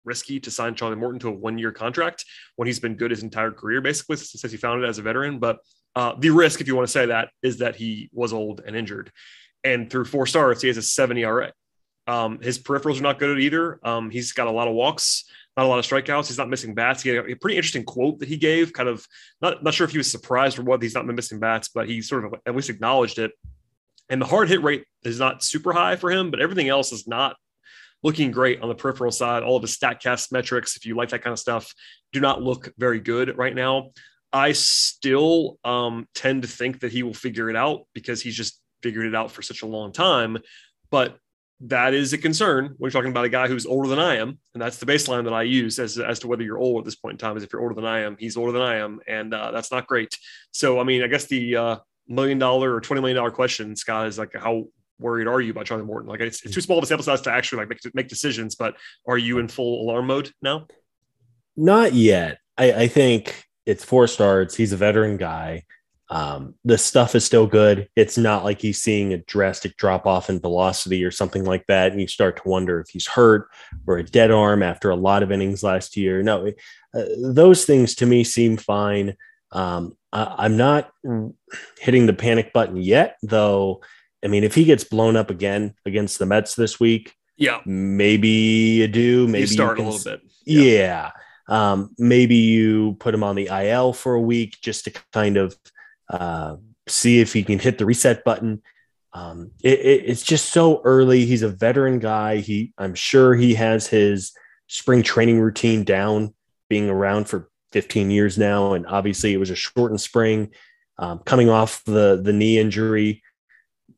risky 0.04 0.40
to 0.40 0.52
sign 0.52 0.76
Charlie 0.76 0.96
Morton 0.96 1.20
to 1.20 1.28
a 1.28 1.32
one-year 1.32 1.72
contract 1.72 2.26
when 2.56 2.66
he's 2.66 2.80
been 2.80 2.96
good 2.96 3.12
his 3.12 3.24
entire 3.24 3.52
career, 3.52 3.82
basically 3.82 4.18
since 4.18 4.52
he 4.52 4.58
found 4.58 4.84
it 4.84 4.88
as 4.88 4.98
a 4.98 5.02
veteran. 5.02 5.40
But 5.40 5.60
uh, 5.96 6.16
the 6.18 6.32
risk, 6.32 6.62
if 6.62 6.68
you 6.68 6.76
want 6.76 6.88
to 6.88 6.92
say 6.92 7.08
that, 7.08 7.30
is 7.44 7.58
that 7.58 7.76
he 7.76 8.10
was 8.14 8.34
old 8.34 8.62
and 8.66 8.76
injured, 8.76 9.12
and 9.64 9.90
through 9.90 10.06
four 10.06 10.26
starts, 10.26 10.62
he 10.62 10.68
has 10.68 10.78
a 10.78 10.82
seven 10.82 11.18
ERA. 11.18 11.52
Um, 12.08 12.40
his 12.42 12.60
peripherals 12.60 13.00
are 13.00 13.04
not 13.04 13.20
good 13.20 13.40
either. 13.40 13.80
Um, 13.84 14.10
he's 14.10 14.32
got 14.34 14.48
a 14.48 14.52
lot 14.52 14.68
of 14.68 14.74
walks, 14.74 15.26
not 15.56 15.66
a 15.66 15.70
lot 15.70 15.80
of 15.80 15.86
strikeouts. 15.86 16.28
He's 16.28 16.38
not 16.38 16.50
missing 16.50 16.74
bats. 16.74 17.04
He 17.04 17.10
had 17.10 17.30
a 17.30 17.36
pretty 17.36 17.58
interesting 17.58 17.84
quote 17.84 18.20
that 18.20 18.28
he 18.28 18.38
gave. 18.38 18.74
Kind 18.74 18.90
of 18.90 19.06
not 19.42 19.64
not 19.64 19.74
sure 19.74 19.86
if 19.86 19.92
he 19.92 19.98
was 19.98 20.10
surprised 20.10 20.58
or 20.58 20.64
what 20.64 20.82
he's 20.82 20.96
not 20.96 21.06
been 21.06 21.16
missing 21.16 21.40
bats, 21.40 21.70
but 21.70 21.88
he 21.88 22.02
sort 22.02 22.26
of 22.26 22.36
at 22.46 22.56
least 22.56 22.70
acknowledged 22.70 23.20
it 23.20 23.32
and 24.12 24.22
the 24.22 24.26
hard 24.26 24.50
hit 24.50 24.62
rate 24.62 24.84
is 25.04 25.20
not 25.20 25.42
super 25.42 25.72
high 25.72 25.96
for 25.96 26.12
him, 26.12 26.32
but 26.32 26.42
everything 26.42 26.68
else 26.68 26.92
is 26.92 27.08
not 27.08 27.38
looking 28.04 28.30
great 28.30 28.62
on 28.62 28.68
the 28.68 28.76
peripheral 28.76 29.10
side. 29.10 29.42
All 29.42 29.56
of 29.56 29.62
his 29.64 29.78
StatCast 29.78 30.34
metrics, 30.34 30.76
if 30.76 30.86
you 30.86 30.96
like 30.96 31.10
that 31.10 31.24
kind 31.24 31.32
of 31.32 31.40
stuff, 31.40 31.74
do 32.12 32.20
not 32.20 32.42
look 32.42 32.74
very 32.78 33.00
good 33.00 33.38
right 33.38 33.56
now. 33.56 33.92
I 34.34 34.52
still 34.52 35.58
um, 35.64 36.08
tend 36.14 36.42
to 36.42 36.48
think 36.48 36.82
that 36.82 36.92
he 36.92 37.04
will 37.04 37.14
figure 37.14 37.50
it 37.50 37.56
out 37.56 37.88
because 37.94 38.22
he's 38.22 38.36
just 38.36 38.60
figured 38.84 39.06
it 39.06 39.16
out 39.16 39.32
for 39.32 39.42
such 39.42 39.62
a 39.62 39.68
long 39.68 39.94
time. 39.94 40.38
But 40.90 41.18
that 41.62 41.94
is 41.94 42.12
a 42.14 42.18
concern 42.18 42.76
when 42.78 42.90
you're 42.90 42.92
talking 42.92 43.12
about 43.12 43.26
a 43.26 43.30
guy 43.30 43.48
who's 43.48 43.66
older 43.66 43.88
than 43.88 44.00
I 44.00 44.16
am. 44.18 44.40
And 44.54 44.62
that's 44.62 44.78
the 44.78 44.86
baseline 44.86 45.24
that 45.26 45.34
I 45.34 45.44
use 45.44 45.80
as, 45.80 46.00
as 46.00 46.20
to 46.20 46.28
whether 46.28 46.44
you're 46.44 46.58
old 46.58 46.80
at 46.80 46.86
this 46.86 46.96
point 46.96 47.14
in 47.14 47.18
time 47.20 47.38
is 47.38 47.44
if 47.44 47.54
you're 47.54 47.62
older 47.62 47.76
than 47.76 47.86
I 47.86 48.00
am, 48.00 48.18
he's 48.20 48.36
older 48.36 48.52
than 48.52 48.62
I 48.62 48.78
am. 48.78 49.00
And 49.08 49.34
uh, 49.34 49.52
that's 49.52 49.72
not 49.72 49.88
great. 49.88 50.18
So, 50.52 50.80
I 50.80 50.84
mean, 50.84 51.04
I 51.04 51.08
guess 51.08 51.26
the, 51.26 51.56
uh, 51.56 51.76
million 52.08 52.40
dollar 52.40 52.76
or 52.76 52.82
twenty 52.82 53.00
million 53.00 53.16
dollar 53.16 53.32
question, 53.32 53.76
Scott, 53.76 54.08
is 54.08 54.18
like 54.18 54.34
how 54.36 54.66
worried 55.00 55.28
are 55.28 55.40
you 55.40 55.52
about 55.52 55.66
Charlie 55.66 55.86
Morton? 55.86 56.10
Like 56.10 56.20
it's, 56.20 56.44
it's 56.44 56.54
too 56.54 56.62
small 56.62 56.78
of 56.78 56.84
a 56.84 56.88
sample 56.88 57.06
size 57.06 57.22
to 57.22 57.32
actually 57.32 57.60
like 57.60 57.70
make, 57.70 57.96
make 57.96 58.08
decisions, 58.10 58.56
but 58.56 58.76
are 59.08 59.18
you 59.18 59.38
in 59.38 59.48
full 59.48 59.82
alarm 59.84 60.08
mode 60.08 60.32
now? 60.42 60.68
Not 61.56 61.94
yet. 61.94 62.40
I, 62.58 62.74
I 62.74 62.88
think 62.88 63.46
it's 63.66 63.86
four 63.86 64.08
starts. 64.08 64.56
He's 64.56 64.74
a 64.74 64.78
veteran 64.78 65.18
guy. 65.18 65.64
Um, 66.12 66.56
the 66.66 66.78
stuff 66.78 67.16
is 67.16 67.24
still 67.24 67.48
good. 67.48 67.88
It's 67.96 68.18
not 68.18 68.44
like 68.44 68.60
he's 68.60 68.82
seeing 68.82 69.14
a 69.14 69.20
drastic 69.20 69.78
drop 69.78 70.06
off 70.06 70.30
in 70.30 70.42
velocity 70.42 71.06
or 71.06 71.12
something 71.12 71.46
like 71.46 71.66
that. 71.68 71.94
And 71.94 72.02
you 72.02 72.08
start 72.08 72.36
to 72.36 72.50
wonder 72.50 72.82
if 72.82 72.90
he's 72.90 73.08
hurt 73.08 73.48
or 73.88 73.98
a 73.98 74.04
dead 74.04 74.30
arm 74.30 74.62
after 74.62 74.90
a 74.90 74.96
lot 74.96 75.24
of 75.24 75.32
innings 75.32 75.64
last 75.64 75.96
year. 75.96 76.22
No, 76.22 76.52
uh, 76.94 77.04
those 77.18 77.64
things 77.64 77.96
to 77.96 78.06
me 78.06 78.26
seem 78.26 78.58
fine. 78.58 79.16
Um, 79.54 79.96
I, 80.12 80.46
am 80.46 80.58
not 80.58 80.92
hitting 81.80 82.08
the 82.08 82.14
panic 82.14 82.52
button 82.52 82.76
yet, 82.76 83.18
though. 83.24 83.82
I 84.24 84.28
mean, 84.28 84.44
if 84.44 84.54
he 84.54 84.66
gets 84.66 84.84
blown 84.84 85.16
up 85.16 85.30
again 85.30 85.76
against 85.86 86.20
the 86.20 86.26
Mets 86.26 86.56
this 86.56 86.78
week, 86.78 87.16
yeah, 87.38 87.62
maybe 87.66 88.28
you 88.28 88.88
do. 88.90 89.28
Maybe 89.28 89.42
you 89.42 89.48
start 89.48 89.78
you 89.78 89.84
can, 89.84 89.86
a 89.86 89.90
little 89.96 90.12
bit. 90.12 90.22
Yeah. 90.46 90.62
yeah. 90.62 91.12
Um, 91.48 91.96
maybe 91.98 92.36
you 92.36 92.98
put 93.00 93.14
him 93.14 93.24
on 93.24 93.36
the 93.36 93.48
IL 93.48 93.94
for 93.94 94.14
a 94.14 94.22
week 94.22 94.58
just 94.62 94.86
to 94.86 94.94
kind 95.12 95.38
of 95.38 95.56
uh, 96.12 96.58
see 96.88 97.20
if 97.20 97.34
he 97.34 97.44
can 97.44 97.58
hit 97.58 97.78
the 97.78 97.86
reset 97.86 98.24
button. 98.24 98.62
Um, 99.14 99.52
it, 99.64 99.80
it, 99.80 100.04
it's 100.06 100.24
just 100.24 100.50
so 100.50 100.82
early. 100.84 101.26
He's 101.26 101.42
a 101.42 101.50
veteran 101.50 102.00
guy. 102.00 102.38
He, 102.38 102.74
I'm 102.78 102.96
sure 102.96 103.34
he 103.34 103.56
has 103.56 103.88
his 103.88 104.34
spring 104.68 105.04
training 105.04 105.40
routine 105.40 105.84
down, 105.84 106.34
being 106.70 106.90
around 106.90 107.26
for 107.26 107.50
15 107.72 108.12
years 108.12 108.38
now, 108.38 108.74
and 108.74 108.86
obviously 108.86 109.34
it 109.34 109.38
was 109.38 109.50
a 109.50 109.56
shortened 109.56 110.02
spring. 110.02 110.52
Um, 110.98 111.20
coming 111.20 111.50
off 111.50 111.84
the 111.86 112.22
the 112.22 112.34
knee 112.34 112.60
injury, 112.60 113.24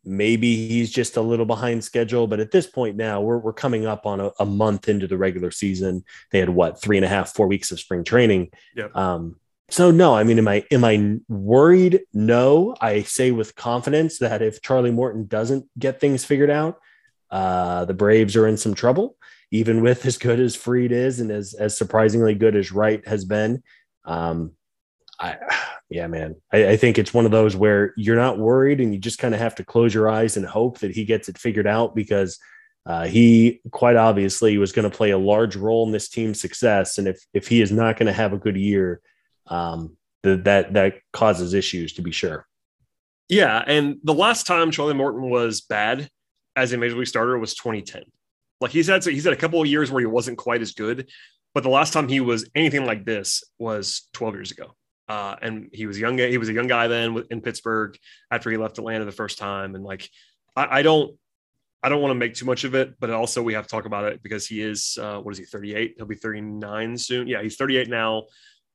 maybe 0.05 0.67
he's 0.67 0.91
just 0.91 1.17
a 1.17 1.21
little 1.21 1.45
behind 1.45 1.83
schedule. 1.83 2.27
But 2.27 2.39
at 2.39 2.51
this 2.51 2.67
point 2.67 2.95
now, 2.95 3.21
we're 3.21 3.39
we're 3.39 3.53
coming 3.53 3.85
up 3.85 4.05
on 4.05 4.19
a, 4.19 4.31
a 4.39 4.45
month 4.45 4.87
into 4.87 5.07
the 5.07 5.17
regular 5.17 5.51
season. 5.51 6.05
They 6.31 6.39
had 6.39 6.49
what 6.49 6.81
three 6.81 6.97
and 6.97 7.05
a 7.05 7.09
half, 7.09 7.33
four 7.33 7.47
weeks 7.47 7.71
of 7.71 7.79
spring 7.79 8.03
training. 8.03 8.51
Yep. 8.75 8.95
Um, 8.95 9.35
so 9.73 9.89
no, 9.89 10.15
I 10.15 10.23
mean, 10.23 10.37
am 10.37 10.47
I 10.47 10.63
am 10.69 10.83
I 10.83 11.17
worried? 11.27 12.01
No, 12.13 12.75
I 12.79 13.01
say 13.01 13.31
with 13.31 13.55
confidence 13.55 14.19
that 14.19 14.43
if 14.43 14.61
Charlie 14.61 14.91
Morton 14.91 15.25
doesn't 15.25 15.65
get 15.79 15.99
things 15.99 16.23
figured 16.23 16.51
out, 16.51 16.77
uh, 17.31 17.83
the 17.85 17.95
Braves 17.95 18.35
are 18.35 18.45
in 18.45 18.55
some 18.55 18.75
trouble. 18.75 19.17
Even 19.49 19.81
with 19.81 20.05
as 20.05 20.19
good 20.19 20.39
as 20.39 20.55
Fried 20.55 20.91
is, 20.91 21.19
and 21.19 21.31
as 21.31 21.55
as 21.55 21.75
surprisingly 21.75 22.35
good 22.35 22.55
as 22.55 22.71
Wright 22.71 23.05
has 23.07 23.25
been, 23.25 23.63
um, 24.05 24.51
I 25.19 25.37
yeah, 25.89 26.05
man, 26.05 26.35
I, 26.51 26.67
I 26.69 26.77
think 26.77 26.99
it's 26.99 27.13
one 27.13 27.25
of 27.25 27.31
those 27.31 27.55
where 27.55 27.95
you're 27.97 28.15
not 28.15 28.37
worried, 28.37 28.79
and 28.79 28.93
you 28.93 28.99
just 28.99 29.17
kind 29.17 29.33
of 29.33 29.39
have 29.39 29.55
to 29.55 29.65
close 29.65 29.91
your 29.91 30.07
eyes 30.07 30.37
and 30.37 30.45
hope 30.45 30.81
that 30.81 30.91
he 30.91 31.03
gets 31.03 31.29
it 31.29 31.39
figured 31.39 31.65
out 31.65 31.95
because 31.95 32.37
uh, 32.85 33.07
he 33.07 33.59
quite 33.71 33.95
obviously 33.95 34.55
was 34.59 34.71
going 34.71 34.87
to 34.87 34.95
play 34.95 35.09
a 35.09 35.17
large 35.17 35.55
role 35.55 35.83
in 35.83 35.91
this 35.91 36.09
team's 36.09 36.39
success, 36.39 36.99
and 36.99 37.07
if 37.07 37.25
if 37.33 37.47
he 37.47 37.59
is 37.59 37.71
not 37.71 37.97
going 37.97 38.05
to 38.05 38.13
have 38.13 38.33
a 38.33 38.37
good 38.37 38.55
year 38.55 39.01
um, 39.47 39.97
that 40.23 40.73
that 40.73 40.95
causes 41.11 41.53
issues 41.53 41.93
to 41.93 42.01
be 42.01 42.11
sure. 42.11 42.45
Yeah, 43.29 43.63
and 43.65 43.97
the 44.03 44.13
last 44.13 44.45
time 44.45 44.71
Charlie 44.71 44.93
Morton 44.93 45.29
was 45.29 45.61
bad 45.61 46.09
as 46.55 46.73
a 46.73 46.77
major 46.77 46.95
league 46.95 47.07
starter 47.07 47.37
was 47.37 47.55
2010. 47.55 48.03
Like 48.61 48.71
he's 48.71 48.87
had 48.87 49.03
he's 49.03 49.23
had 49.23 49.33
a 49.33 49.37
couple 49.37 49.61
of 49.61 49.67
years 49.67 49.91
where 49.91 49.99
he 49.99 50.05
wasn't 50.05 50.37
quite 50.37 50.61
as 50.61 50.73
good, 50.73 51.09
but 51.53 51.63
the 51.63 51.69
last 51.69 51.93
time 51.93 52.07
he 52.07 52.19
was 52.19 52.49
anything 52.55 52.85
like 52.85 53.05
this 53.05 53.43
was 53.59 54.07
12 54.13 54.35
years 54.35 54.51
ago. 54.51 54.75
Uh, 55.07 55.35
and 55.41 55.69
he 55.73 55.85
was 55.85 55.99
young. 55.99 56.17
He 56.17 56.37
was 56.37 56.49
a 56.49 56.53
young 56.53 56.67
guy 56.67 56.87
then 56.87 57.23
in 57.29 57.41
Pittsburgh 57.41 57.97
after 58.31 58.49
he 58.49 58.57
left 58.57 58.77
Atlanta 58.77 59.05
the 59.05 59.11
first 59.11 59.37
time. 59.37 59.75
And 59.75 59.83
like, 59.83 60.09
I, 60.55 60.79
I 60.79 60.81
don't, 60.81 61.17
I 61.83 61.89
don't 61.89 62.01
want 62.01 62.11
to 62.11 62.15
make 62.15 62.35
too 62.35 62.45
much 62.45 62.63
of 62.63 62.73
it, 62.73 62.97
but 62.99 63.09
also 63.09 63.43
we 63.43 63.53
have 63.53 63.65
to 63.65 63.69
talk 63.69 63.85
about 63.85 64.05
it 64.05 64.23
because 64.23 64.47
he 64.47 64.61
is, 64.61 64.97
uh, 65.01 65.19
what 65.19 65.33
is 65.33 65.37
he, 65.37 65.45
38? 65.45 65.95
He'll 65.97 66.05
be 66.05 66.15
39 66.15 66.97
soon. 66.97 67.27
Yeah, 67.27 67.41
he's 67.41 67.57
38 67.57 67.89
now. 67.89 68.23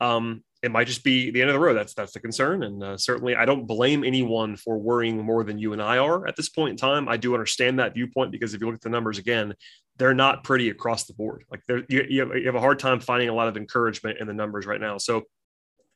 Um, 0.00 0.44
it 0.62 0.70
might 0.72 0.86
just 0.86 1.04
be 1.04 1.30
the 1.30 1.40
end 1.40 1.50
of 1.50 1.54
the 1.54 1.60
road. 1.60 1.74
That's 1.74 1.94
that's 1.94 2.12
the 2.12 2.20
concern, 2.20 2.64
and 2.64 2.82
uh, 2.82 2.96
certainly 2.96 3.36
I 3.36 3.44
don't 3.44 3.66
blame 3.66 4.02
anyone 4.02 4.56
for 4.56 4.78
worrying 4.78 5.18
more 5.18 5.44
than 5.44 5.58
you 5.58 5.72
and 5.72 5.80
I 5.80 5.98
are 5.98 6.26
at 6.26 6.36
this 6.36 6.48
point 6.48 6.70
in 6.70 6.76
time. 6.76 7.08
I 7.08 7.16
do 7.16 7.34
understand 7.34 7.78
that 7.78 7.94
viewpoint 7.94 8.32
because 8.32 8.54
if 8.54 8.60
you 8.60 8.66
look 8.66 8.76
at 8.76 8.80
the 8.80 8.88
numbers 8.88 9.18
again, 9.18 9.54
they're 9.98 10.14
not 10.14 10.44
pretty 10.44 10.70
across 10.70 11.04
the 11.04 11.14
board. 11.14 11.44
Like 11.50 11.60
you, 11.68 12.04
you 12.08 12.46
have 12.46 12.54
a 12.54 12.60
hard 12.60 12.78
time 12.78 12.98
finding 13.00 13.28
a 13.28 13.34
lot 13.34 13.48
of 13.48 13.56
encouragement 13.56 14.18
in 14.20 14.26
the 14.26 14.34
numbers 14.34 14.66
right 14.66 14.80
now. 14.80 14.98
So 14.98 15.22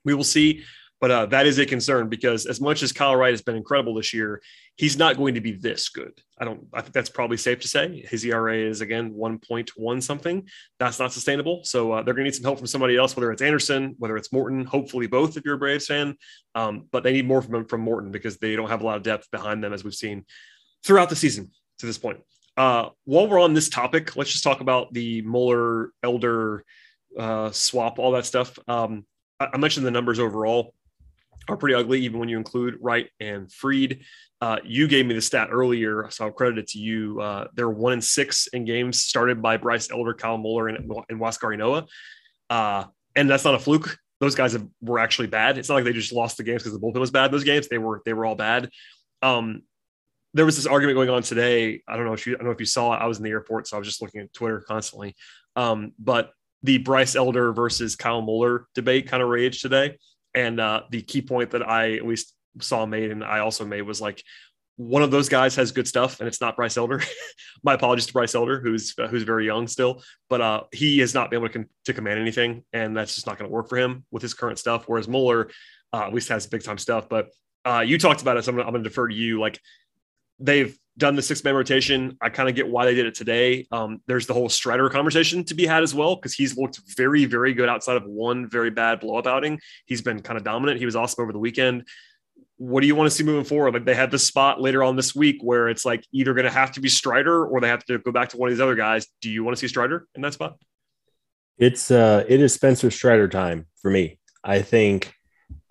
we 0.05 0.15
will 0.15 0.25
see. 0.25 0.63
But 1.03 1.11
uh, 1.11 1.27
that 1.27 1.49
is 1.49 1.59
a 1.59 1.67
concern 1.67 2.09
because 2.09 2.47
as 2.47 2.61
much 2.61 2.85
as 2.85 2.93
Kyle 2.93 3.17
Wright 3.17 3.33
has 3.33 3.43
been 3.43 3.57
incredible 3.57 3.93
this 3.95 4.15
year, 4.15 4.41
he's 4.77 4.97
not 4.97 5.17
going 5.17 5.35
to 5.35 5.41
be 5.41 5.51
this 5.51 5.89
good. 5.89 6.13
I 6.39 6.45
don't. 6.45 6.69
I 6.73 6.81
think 6.81 6.93
that's 6.93 7.11
probably 7.11 7.39
safe 7.39 7.59
to 7.63 7.69
say. 7.69 8.07
His 8.09 8.25
ERA 8.25 8.57
is 8.57 8.83
again 8.83 9.13
1.1 9.13 10.03
something. 10.03 10.49
That's 10.79 11.01
not 11.01 11.13
sustainable. 11.13 11.65
So 11.65 11.91
uh, 11.91 12.03
they're 12.03 12.15
going 12.15 12.27
to 12.27 12.31
need 12.31 12.37
some 12.37 12.45
help 12.45 12.59
from 12.59 12.69
somebody 12.69 12.97
else, 12.97 13.17
whether 13.17 13.33
it's 13.33 13.43
Anderson, 13.43 13.97
whether 13.99 14.17
it's 14.17 14.33
Morton. 14.33 14.65
Hopefully 14.65 15.09
both, 15.09 15.37
if 15.37 15.45
you're 15.45 15.57
a 15.57 15.59
Braves 15.59 15.87
fan. 15.87 16.15
Um, 16.55 16.87
but 16.93 17.03
they 17.03 17.13
need 17.13 17.27
more 17.27 17.43
from 17.43 17.65
from 17.65 17.81
Morton 17.81 18.13
because 18.13 18.39
they 18.39 18.55
don't 18.55 18.69
have 18.69 18.83
a 18.83 18.87
lot 18.87 18.97
of 18.97 19.03
depth 19.03 19.29
behind 19.33 19.65
them, 19.65 19.73
as 19.73 19.83
we've 19.83 19.95
seen 19.95 20.25
throughout 20.85 21.11
the 21.11 21.17
season 21.17 21.51
to 21.81 21.87
this 21.87 21.99
point. 21.99 22.21
Uh, 22.57 22.91
while 23.07 23.27
we're 23.27 23.41
on 23.41 23.55
this 23.55 23.69
topic, 23.69 24.15
let's 24.15 24.31
just 24.31 24.45
talk 24.45 24.61
about 24.61 24.93
the 24.95 25.21
Muller 25.23 25.91
Elder 26.05 26.65
uh, 27.19 27.51
swap, 27.51 27.99
all 27.99 28.13
that 28.13 28.25
stuff. 28.25 28.57
Um, 28.69 29.05
I 29.41 29.57
mentioned 29.57 29.85
the 29.85 29.91
numbers 29.91 30.21
overall 30.21 30.75
are 31.49 31.57
pretty 31.57 31.75
ugly, 31.75 32.01
even 32.01 32.21
when 32.21 32.29
you 32.29 32.37
include 32.37 32.79
Wright 32.81 33.09
and 33.21 33.53
Fried. 33.53 34.01
Uh, 34.41 34.59
you 34.65 34.89
gave 34.89 35.07
me 35.07 35.15
the 35.15 35.21
stat 35.21 35.49
earlier, 35.53 36.09
so 36.11 36.27
I'll 36.27 36.33
credit 36.33 36.59
it 36.59 36.69
to 36.69 36.79
you. 36.79 37.21
Uh, 37.21 37.47
they're 37.55 37.71
one 37.71 37.93
and 37.93 38.05
six 38.05 38.49
in 38.49 38.65
games 38.65 39.03
started 39.03 39.41
by 39.41 39.57
Bryce 39.57 39.91
Elder, 39.91 40.15
Kyle 40.15 40.39
Muller, 40.39 40.69
and, 40.69 40.79
and 40.79 41.21
Huascar 41.21 41.57
Ynoa. 41.57 41.87
Uh, 42.51 42.85
and 43.15 43.31
that's 43.31 43.45
not 43.45 43.55
a 43.55 43.59
fluke. 43.59 43.97
Those 44.21 44.35
guys 44.35 44.53
have, 44.53 44.67
were 44.81 44.99
actually 44.99 45.29
bad. 45.29 45.59
It's 45.59 45.69
not 45.69 45.77
like 45.77 45.85
they 45.85 45.93
just 45.93 46.13
lost 46.13 46.37
the 46.37 46.45
games 46.45 46.63
because 46.63 46.79
the 46.79 46.85
bullpen 46.85 47.01
was 47.01 47.11
bad. 47.11 47.33
Those 47.33 47.45
games 47.45 47.69
they 47.69 47.79
were 47.79 48.03
they 48.05 48.13
were 48.13 48.25
all 48.25 48.35
bad. 48.35 48.71
Um, 49.21 49.63
there 50.35 50.45
was 50.45 50.57
this 50.57 50.67
argument 50.67 50.97
going 50.97 51.11
on 51.11 51.23
today. 51.23 51.83
I 51.87 51.97
don't 51.97 52.07
know 52.07 52.13
if 52.13 52.27
you 52.27 52.35
I 52.35 52.37
don't 52.39 52.47
know 52.47 52.53
if 52.53 52.61
you 52.61 52.67
saw 52.67 52.95
it. 52.95 52.99
I 52.99 53.07
was 53.07 53.19
in 53.19 53.25
the 53.25 53.31
airport, 53.31 53.69
so 53.69 53.77
I 53.77 53.79
was 53.79 53.89
just 53.89 54.01
looking 54.01 54.21
at 54.21 54.33
Twitter 54.33 54.61
constantly. 54.61 55.15
Um, 55.57 55.93
but 55.99 56.33
the 56.63 56.79
Bryce 56.79 57.17
Elder 57.17 57.53
versus 57.53 57.97
Kyle 57.97 58.23
Muller 58.23 58.67
debate 58.75 59.09
kind 59.09 59.23
of 59.23 59.29
raged 59.29 59.63
today. 59.63 59.99
And 60.35 60.61
uh, 60.61 60.83
the 60.91 61.03
key 61.03 61.23
point 61.23 61.51
that 61.51 61.67
I 61.67 61.95
at 61.95 62.07
least 62.07 62.35
saw 62.61 62.87
made 62.87 63.11
and 63.11 63.25
I 63.25 63.41
also 63.41 63.65
made 63.65 63.83
was 63.83 64.01
like 64.01 64.23
one 64.77 65.03
of 65.03 65.11
those 65.11 65.29
guys 65.29 65.55
has 65.57 65.73
good 65.73 65.87
stuff 65.87 66.21
and 66.21 66.27
it's 66.27 66.41
not 66.41 66.57
Bryce 66.57 66.77
Elder. 66.77 67.03
My 67.63 67.75
apologies 67.75 68.07
to 68.07 68.13
Bryce 68.13 68.35
Elder, 68.35 68.61
who's 68.61 68.95
uh, 68.99 69.07
who's 69.07 69.23
very 69.23 69.47
young 69.47 69.69
still, 69.69 70.03
but 70.29 70.41
uh, 70.41 70.63
he 70.73 70.99
has 70.99 71.15
not 71.15 71.31
been 71.31 71.45
able 71.45 71.53
to, 71.53 71.65
to 71.85 71.93
command 71.93 72.19
anything, 72.19 72.65
and 72.73 72.97
that's 72.97 73.15
just 73.15 73.27
not 73.27 73.39
going 73.39 73.49
to 73.49 73.55
work 73.55 73.69
for 73.69 73.77
him 73.77 74.05
with 74.11 74.23
his 74.23 74.35
current 74.35 74.59
stuff. 74.59 74.85
Whereas 74.87 75.07
Muller 75.07 75.51
uh, 75.93 76.05
at 76.07 76.15
least 76.15 76.29
has 76.31 76.47
big 76.47 76.65
time 76.65 76.79
stuff. 76.79 77.09
But 77.09 77.29
uh, 77.65 77.85
you 77.87 77.99
talked 77.99 78.23
about 78.23 78.37
it, 78.37 78.45
so 78.45 78.51
I'm 78.51 78.59
going 78.59 78.75
to 78.75 78.83
defer 78.83 79.09
to 79.09 79.15
you. 79.15 79.41
Like 79.41 79.61
they've 80.41 80.77
done 80.99 81.17
the 81.17 81.23
six 81.23 81.43
man 81.43 81.55
rotation. 81.55 82.17
I 82.21 82.29
kind 82.29 82.49
of 82.49 82.55
get 82.55 82.69
why 82.69 82.85
they 82.85 82.95
did 82.95 83.07
it 83.07 83.15
today. 83.15 83.67
Um, 83.71 84.01
there's 84.07 84.27
the 84.27 84.35
whole 84.35 84.49
Strider 84.49 84.89
conversation 84.91 85.45
to 85.45 85.55
be 85.55 85.67
had 85.67 85.83
as 85.83 85.95
well, 85.95 86.17
because 86.17 86.35
he's 86.35 86.57
looked 86.57 86.81
very, 86.97 87.25
very 87.25 87.55
good 87.55 87.69
outside 87.69 87.97
of 87.97 88.05
one 88.05 88.49
very 88.49 88.71
bad 88.71 89.01
blow 89.01 89.17
up 89.17 89.27
outing. 89.27 89.61
He's 89.87 90.03
been 90.03 90.21
kind 90.21 90.37
of 90.37 90.45
dominant. 90.45 90.79
He 90.79 90.85
was 90.85 90.97
awesome 90.97 91.23
over 91.23 91.33
the 91.33 91.39
weekend. 91.39 91.87
What 92.59 92.83
do 92.83 92.87
you 92.87 92.95
want 92.95 93.11
to 93.11 93.17
see 93.17 93.25
moving 93.25 93.45
forward? 93.45 93.75
Like 93.75 93.85
they 93.85 93.95
have 93.95 94.11
this 94.11 94.27
spot 94.27 94.61
later 94.61 94.85
on 94.85 94.95
this 94.95 95.15
week 95.15 95.39
where 95.43 95.69
it's 95.69 95.85
like 95.85 96.07
either 96.13 96.35
going 96.35 96.45
to 96.45 96.51
have 96.51 96.73
to 96.73 96.81
be 96.81 96.89
Strider 96.89 97.45
or 97.45 97.61
they 97.61 97.69
have 97.69 97.85
to 97.87 97.99
go 97.99 98.13
back 98.13 98.29
to 98.29 98.37
one 98.37 98.51
of 98.51 98.55
these 98.55 98.61
other 98.61 98.77
guys. 98.77 99.07
Do 99.21 99.31
you 99.31 99.43
want 99.43 99.57
to 99.57 99.61
see 99.61 99.69
Strider 99.69 100.07
in 100.15 100.23
that 100.23 100.35
spot? 100.35 100.59
It's 101.59 101.91
uh 101.91 102.25
it 102.29 102.41
is 102.41 102.55
Spencer 102.55 102.91
Strider 102.91 103.29
time 103.29 103.67
for 103.81 103.91
me. 103.91 104.19
I 104.45 104.63
think 104.63 105.13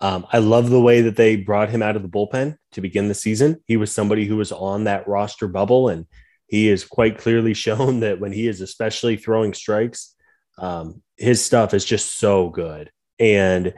um, 0.02 0.26
I 0.32 0.38
love 0.38 0.68
the 0.68 0.80
way 0.80 1.02
that 1.02 1.14
they 1.14 1.36
brought 1.36 1.70
him 1.70 1.80
out 1.80 1.94
of 1.94 2.02
the 2.02 2.08
bullpen 2.08 2.56
to 2.72 2.80
begin 2.80 3.06
the 3.06 3.14
season. 3.14 3.62
He 3.66 3.76
was 3.76 3.92
somebody 3.92 4.26
who 4.26 4.36
was 4.36 4.50
on 4.50 4.84
that 4.84 5.06
roster 5.06 5.46
bubble, 5.46 5.88
and 5.88 6.06
he 6.48 6.68
is 6.68 6.84
quite 6.84 7.18
clearly 7.18 7.54
shown 7.66 8.00
that 8.00 8.18
when 8.18 8.32
he 8.32 8.48
is 8.48 8.60
especially 8.60 9.16
throwing 9.16 9.54
strikes, 9.54 10.14
um, 10.58 11.02
his 11.16 11.42
stuff 11.42 11.72
is 11.72 11.84
just 11.84 12.18
so 12.18 12.50
good. 12.50 12.90
And 13.20 13.74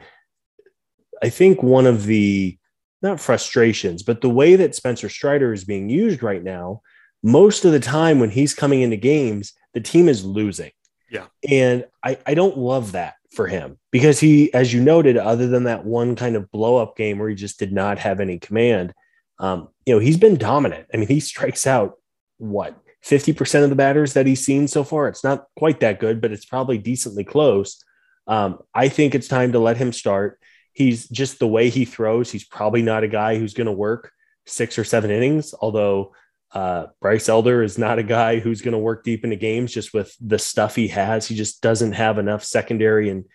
I 1.21 1.29
think 1.29 1.61
one 1.61 1.85
of 1.85 2.05
the 2.05 2.57
not 3.03 3.19
frustrations, 3.19 4.01
but 4.01 4.21
the 4.21 4.29
way 4.29 4.55
that 4.55 4.73
Spencer 4.73 5.09
Strider 5.09 5.53
is 5.53 5.63
being 5.63 5.89
used 5.89 6.23
right 6.23 6.43
now, 6.43 6.81
most 7.21 7.65
of 7.65 7.71
the 7.71 7.79
time 7.79 8.19
when 8.19 8.31
he's 8.31 8.55
coming 8.55 8.81
into 8.81 8.97
games, 8.97 9.53
the 9.75 9.81
team 9.81 10.09
is 10.09 10.25
losing. 10.25 10.71
Yeah. 11.11 11.27
And 11.47 11.85
I, 12.03 12.17
I 12.25 12.33
don't 12.33 12.57
love 12.57 12.93
that 12.93 13.13
for 13.35 13.47
him 13.47 13.77
because 13.91 14.19
he, 14.19 14.53
as 14.53 14.73
you 14.73 14.81
noted, 14.81 15.17
other 15.17 15.47
than 15.47 15.65
that 15.65 15.85
one 15.85 16.15
kind 16.15 16.35
of 16.35 16.51
blow 16.51 16.77
up 16.77 16.97
game 16.97 17.19
where 17.19 17.29
he 17.29 17.35
just 17.35 17.59
did 17.59 17.71
not 17.71 17.99
have 17.99 18.19
any 18.19 18.39
command, 18.39 18.93
um, 19.39 19.69
you 19.85 19.93
know, 19.93 19.99
he's 19.99 20.17
been 20.17 20.37
dominant. 20.37 20.87
I 20.93 20.97
mean, 20.97 21.07
he 21.07 21.19
strikes 21.19 21.67
out 21.67 21.95
what 22.37 22.75
50% 23.03 23.63
of 23.63 23.69
the 23.69 23.75
batters 23.75 24.13
that 24.13 24.25
he's 24.25 24.45
seen 24.45 24.67
so 24.67 24.83
far. 24.83 25.07
It's 25.07 25.23
not 25.23 25.45
quite 25.57 25.79
that 25.81 25.99
good, 25.99 26.21
but 26.21 26.31
it's 26.31 26.45
probably 26.45 26.77
decently 26.77 27.23
close. 27.23 27.83
Um, 28.27 28.59
I 28.73 28.89
think 28.89 29.13
it's 29.13 29.27
time 29.27 29.51
to 29.51 29.59
let 29.59 29.77
him 29.77 29.93
start. 29.93 30.39
He's 30.73 31.07
just 31.07 31.39
the 31.39 31.47
way 31.47 31.69
he 31.69 31.85
throws. 31.85 32.31
He's 32.31 32.43
probably 32.43 32.81
not 32.81 33.03
a 33.03 33.07
guy 33.07 33.37
who's 33.37 33.53
going 33.53 33.67
to 33.67 33.71
work 33.71 34.11
six 34.45 34.79
or 34.79 34.83
seven 34.83 35.11
innings, 35.11 35.53
although 35.59 36.13
uh, 36.55 36.87
Bryce 37.01 37.27
Elder 37.27 37.61
is 37.61 37.77
not 37.77 37.99
a 37.99 38.03
guy 38.03 38.39
who's 38.39 38.61
going 38.61 38.71
to 38.71 38.77
work 38.77 39.03
deep 39.03 39.25
into 39.25 39.35
games 39.35 39.73
just 39.73 39.93
with 39.93 40.15
the 40.21 40.39
stuff 40.39 40.73
he 40.75 40.87
has. 40.87 41.27
He 41.27 41.35
just 41.35 41.61
doesn't 41.61 41.91
have 41.91 42.17
enough 42.17 42.45
secondary 42.45 43.09
and 43.09 43.25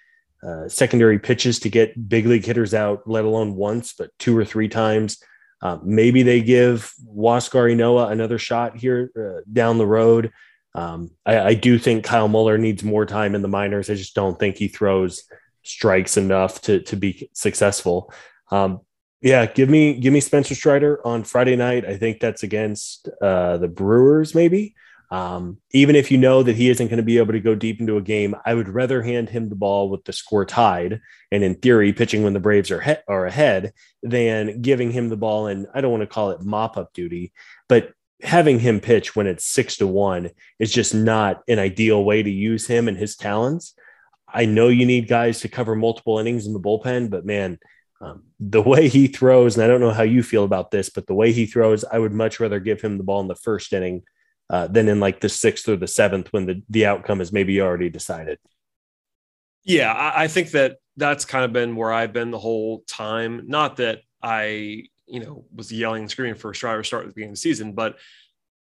uh, 0.43 0.69
secondary 0.69 1.19
pitches 1.19 1.59
to 1.61 1.69
get 1.69 2.09
big 2.09 2.25
league 2.25 2.47
hitters 2.47 2.73
out, 2.73 3.03
let 3.07 3.27
alone 3.27 3.57
once, 3.57 3.93
but 3.93 4.11
two 4.19 4.37
or 4.37 4.45
three 4.45 4.69
times. 4.69 5.23
Uh, 5.61 5.77
maybe 5.85 6.23
they 6.23 6.41
give 6.41 6.95
Huascar 7.15 7.71
Ynoa 7.71 8.11
another 8.11 8.39
shot 8.39 8.79
here 8.79 9.11
uh, 9.15 9.43
down 9.53 9.77
the 9.77 9.87
road. 9.87 10.33
Um, 10.75 11.11
I, 11.27 11.41
I, 11.41 11.55
do 11.55 11.79
think 11.79 12.05
Kyle 12.05 12.29
Muller 12.29 12.57
needs 12.57 12.83
more 12.83 13.05
time 13.05 13.35
in 13.35 13.43
the 13.43 13.49
minors. 13.49 13.91
I 13.91 13.95
just 13.97 14.15
don't 14.15 14.39
think 14.39 14.57
he 14.57 14.69
throws 14.69 15.25
strikes 15.63 16.17
enough 16.17 16.63
to 16.63 16.81
to 16.85 16.97
be 16.97 17.29
successful. 17.35 18.11
Um, 18.51 18.81
yeah, 19.21 19.47
give 19.47 19.69
me 19.69 19.95
give 19.95 20.13
me 20.13 20.21
Spencer 20.21 20.55
Strider 20.55 21.07
on 21.07 21.25
Friday 21.25 21.57
night. 21.57 21.85
I 21.85 21.97
think 21.97 22.21
that's 22.21 22.43
against 22.43 23.09
uh, 23.21 23.59
the 23.59 23.69
Brewers, 23.69 24.35
maybe. 24.35 24.75
Um, 25.13 25.59
even 25.73 25.97
if 25.97 26.13
you 26.13 26.19
know 26.19 26.45
that 26.45 26.55
he 26.55 26.71
isn't 26.71 26.87
going 26.87 26.99
to 26.99 27.03
be 27.03 27.19
able 27.19 27.33
to 27.33 27.41
go 27.41 27.57
deep 27.57 27.81
into 27.81 27.97
a 27.97 28.03
game, 28.03 28.37
I 28.47 28.55
would 28.55 28.69
rather 28.69 29.03
hand 29.03 29.29
him 29.29 29.49
the 29.49 29.57
ball 29.57 29.91
with 29.91 30.05
the 30.05 30.13
score 30.13 30.45
tied 30.45 31.01
and, 31.33 31.43
in 31.43 31.57
theory, 31.57 31.93
pitching 31.93 32.23
when 32.23 32.33
the 32.33 32.39
Braves 32.39 32.71
are, 32.71 32.81
he- 32.81 32.95
are 33.09 33.27
ahead 33.27 33.73
than 34.05 34.63
giving 34.63 34.93
him 34.93 35.09
the 35.09 35.17
ball. 35.17 35.49
And 35.49 35.67
I 35.75 35.81
don't 35.81 35.91
want 35.91 36.03
to 36.03 36.07
call 36.07 36.31
it 36.31 36.43
mop 36.43 36.77
up 36.77 36.93
duty, 36.93 37.33
but 37.69 37.93
having 38.23 38.61
him 38.61 38.79
pitch 38.79 39.17
when 39.17 39.27
it's 39.27 39.45
six 39.45 39.79
to 39.79 39.87
one 39.87 40.31
is 40.61 40.73
just 40.73 40.95
not 40.95 41.43
an 41.49 41.59
ideal 41.59 42.05
way 42.05 42.23
to 42.23 42.31
use 42.31 42.67
him 42.67 42.87
and 42.87 42.97
his 42.97 43.17
talents. 43.17 43.75
I 44.33 44.45
know 44.45 44.69
you 44.69 44.87
need 44.87 45.09
guys 45.09 45.41
to 45.41 45.49
cover 45.49 45.75
multiple 45.75 46.21
innings 46.21 46.47
in 46.47 46.53
the 46.53 46.61
bullpen, 46.61 47.11
but 47.11 47.27
man, 47.27 47.59
um, 48.01 48.25
the 48.39 48.63
way 48.63 48.89
he 48.89 49.07
throws, 49.07 49.57
and 49.57 49.65
I 49.65 49.69
don't 49.69 49.81
know 49.81 49.91
how 49.91 50.03
you 50.03 50.23
feel 50.23 50.45
about 50.45 50.71
this, 50.71 50.89
but 50.89 51.07
the 51.07 51.15
way 51.15 51.33
he 51.33 51.47
throws, 51.47 51.85
I 51.85 51.99
would 51.99 52.13
much 52.13 52.41
rather 52.41 52.59
give 52.59 52.81
him 52.81 52.97
the 52.97 53.05
ball 53.05 53.21
in 53.21 53.29
the 53.29 53.35
first 53.35 53.73
inning 53.73 54.03
uh, 54.49 54.67
than 54.67 54.89
in 54.89 55.01
like 55.01 55.21
the 55.21 55.29
sixth 55.29 55.69
or 55.69 55.77
the 55.77 55.87
seventh 55.87 56.33
when 56.33 56.47
the, 56.47 56.63
the 56.69 56.87
outcome 56.87 57.21
is 57.21 57.33
maybe 57.33 57.61
already 57.61 57.91
decided. 57.91 58.39
Yeah, 59.65 59.93
I, 59.93 60.25
I 60.25 60.29
think 60.29 60.51
that 60.53 60.79
that's 60.97 61.25
kind 61.25 61.45
of 61.45 61.53
been 61.53 61.77
where 61.77 61.93
I've 61.93 62.13
been 62.13 62.31
the 62.31 62.39
whole 62.39 62.83
time. 62.89 63.43
Not 63.47 63.77
that 63.77 64.01
I, 64.23 64.85
you 65.07 65.21
know, 65.21 65.45
was 65.55 65.71
yelling 65.71 66.03
and 66.03 66.11
screaming 66.11 66.37
for 66.37 66.51
a 66.51 66.55
Strider 66.55 66.83
start 66.83 67.05
at 67.05 67.09
the 67.09 67.15
beginning 67.15 67.33
of 67.33 67.37
the 67.37 67.41
season, 67.41 67.75
but 67.75 67.97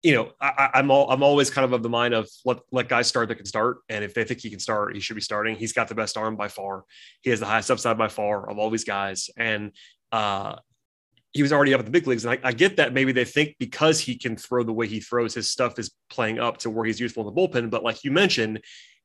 you 0.04 0.16
know, 0.16 0.32
I, 0.42 0.72
am 0.76 0.90
all, 0.90 1.10
I'm 1.12 1.22
always 1.22 1.52
kind 1.52 1.64
of 1.64 1.74
of 1.74 1.84
the 1.84 1.90
mind 1.90 2.14
of 2.14 2.28
let 2.44 2.58
let 2.72 2.90
guys 2.90 3.08
start 3.08 3.28
that 3.28 3.36
can 3.36 3.46
start, 3.46 3.80
and 3.88 4.04
if 4.04 4.14
they 4.14 4.24
think 4.24 4.42
he 4.42 4.50
can 4.50 4.60
start, 4.60 4.96
he 4.96 5.02
should 5.02 5.16
be 5.16 5.22
starting. 5.22 5.56
He's 5.56 5.74
got 5.74 5.88
the 5.88 5.96
best 5.96 6.18
arm 6.18 6.36
by 6.36 6.48
far. 6.48 6.86
He 7.22 7.30
has 7.30 7.40
the 7.40 7.46
highest 7.46 7.70
upside 7.70 7.98
by 7.98 8.08
far 8.08 8.50
of 8.50 8.58
all 8.58 8.72
these 8.72 8.84
guys, 8.84 9.30
and 9.38 9.72
uh, 10.12 10.56
he 11.34 11.42
was 11.42 11.54
already 11.54 11.74
up 11.74 11.80
in 11.80 11.86
the 11.86 11.92
big 11.92 12.08
leagues. 12.08 12.26
And 12.26 12.34
I, 12.34 12.50
I, 12.50 12.52
get 12.52 12.78
that 12.78 12.94
maybe 12.94 13.12
they 13.12 13.26
think 13.26 13.56
because 13.58 14.00
he 14.00 14.18
can 14.18 14.36
throw 14.36 14.64
the 14.64 14.74
way 14.74 14.88
he 14.88 15.00
throws, 15.00 15.34
his 15.34 15.50
stuff 15.50 15.80
is 15.80 15.92
playing 16.10 16.40
up 16.40 16.58
to 16.60 16.70
where 16.70 16.86
he's 16.86 17.00
useful 17.00 17.28
in 17.28 17.34
the 17.34 17.42
bullpen. 17.42 17.70
But 17.70 17.84
like 17.84 18.04
you 18.04 18.12
mentioned, 18.12 18.62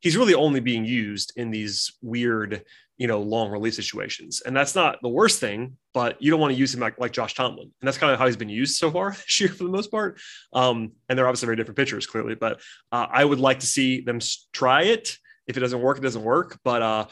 he's 0.06 0.16
really 0.16 0.34
only 0.34 0.60
being 0.60 0.84
used 0.84 1.32
in 1.34 1.50
these 1.50 1.92
weird, 2.00 2.64
you 2.96 3.08
know, 3.08 3.20
long 3.20 3.50
release 3.50 3.74
situations. 3.74 4.40
And 4.46 4.56
that's 4.56 4.76
not 4.76 5.02
the 5.02 5.08
worst 5.08 5.40
thing, 5.40 5.76
but 5.92 6.22
you 6.22 6.30
don't 6.30 6.38
want 6.38 6.54
to 6.54 6.56
use 6.56 6.72
him 6.72 6.78
like, 6.78 6.96
like 7.00 7.10
Josh 7.10 7.34
Tomlin. 7.34 7.64
And 7.64 7.88
that's 7.88 7.98
kind 7.98 8.12
of 8.12 8.18
how 8.20 8.26
he's 8.26 8.36
been 8.36 8.48
used 8.48 8.76
so 8.76 8.88
far 8.88 9.10
this 9.26 9.40
year 9.40 9.48
for 9.48 9.64
the 9.64 9.70
most 9.70 9.90
part. 9.90 10.20
Um, 10.52 10.92
and 11.08 11.18
they're 11.18 11.26
obviously 11.26 11.46
very 11.46 11.56
different 11.56 11.76
pitchers, 11.76 12.06
clearly. 12.06 12.36
But 12.36 12.60
uh, 12.92 13.08
I 13.10 13.24
would 13.24 13.40
like 13.40 13.58
to 13.60 13.66
see 13.66 14.00
them 14.00 14.20
try 14.52 14.82
it. 14.82 15.18
If 15.48 15.56
it 15.56 15.60
doesn't 15.60 15.82
work, 15.82 15.98
it 15.98 16.02
doesn't 16.02 16.22
work. 16.22 16.60
But 16.62 16.82
uh, 16.82 17.06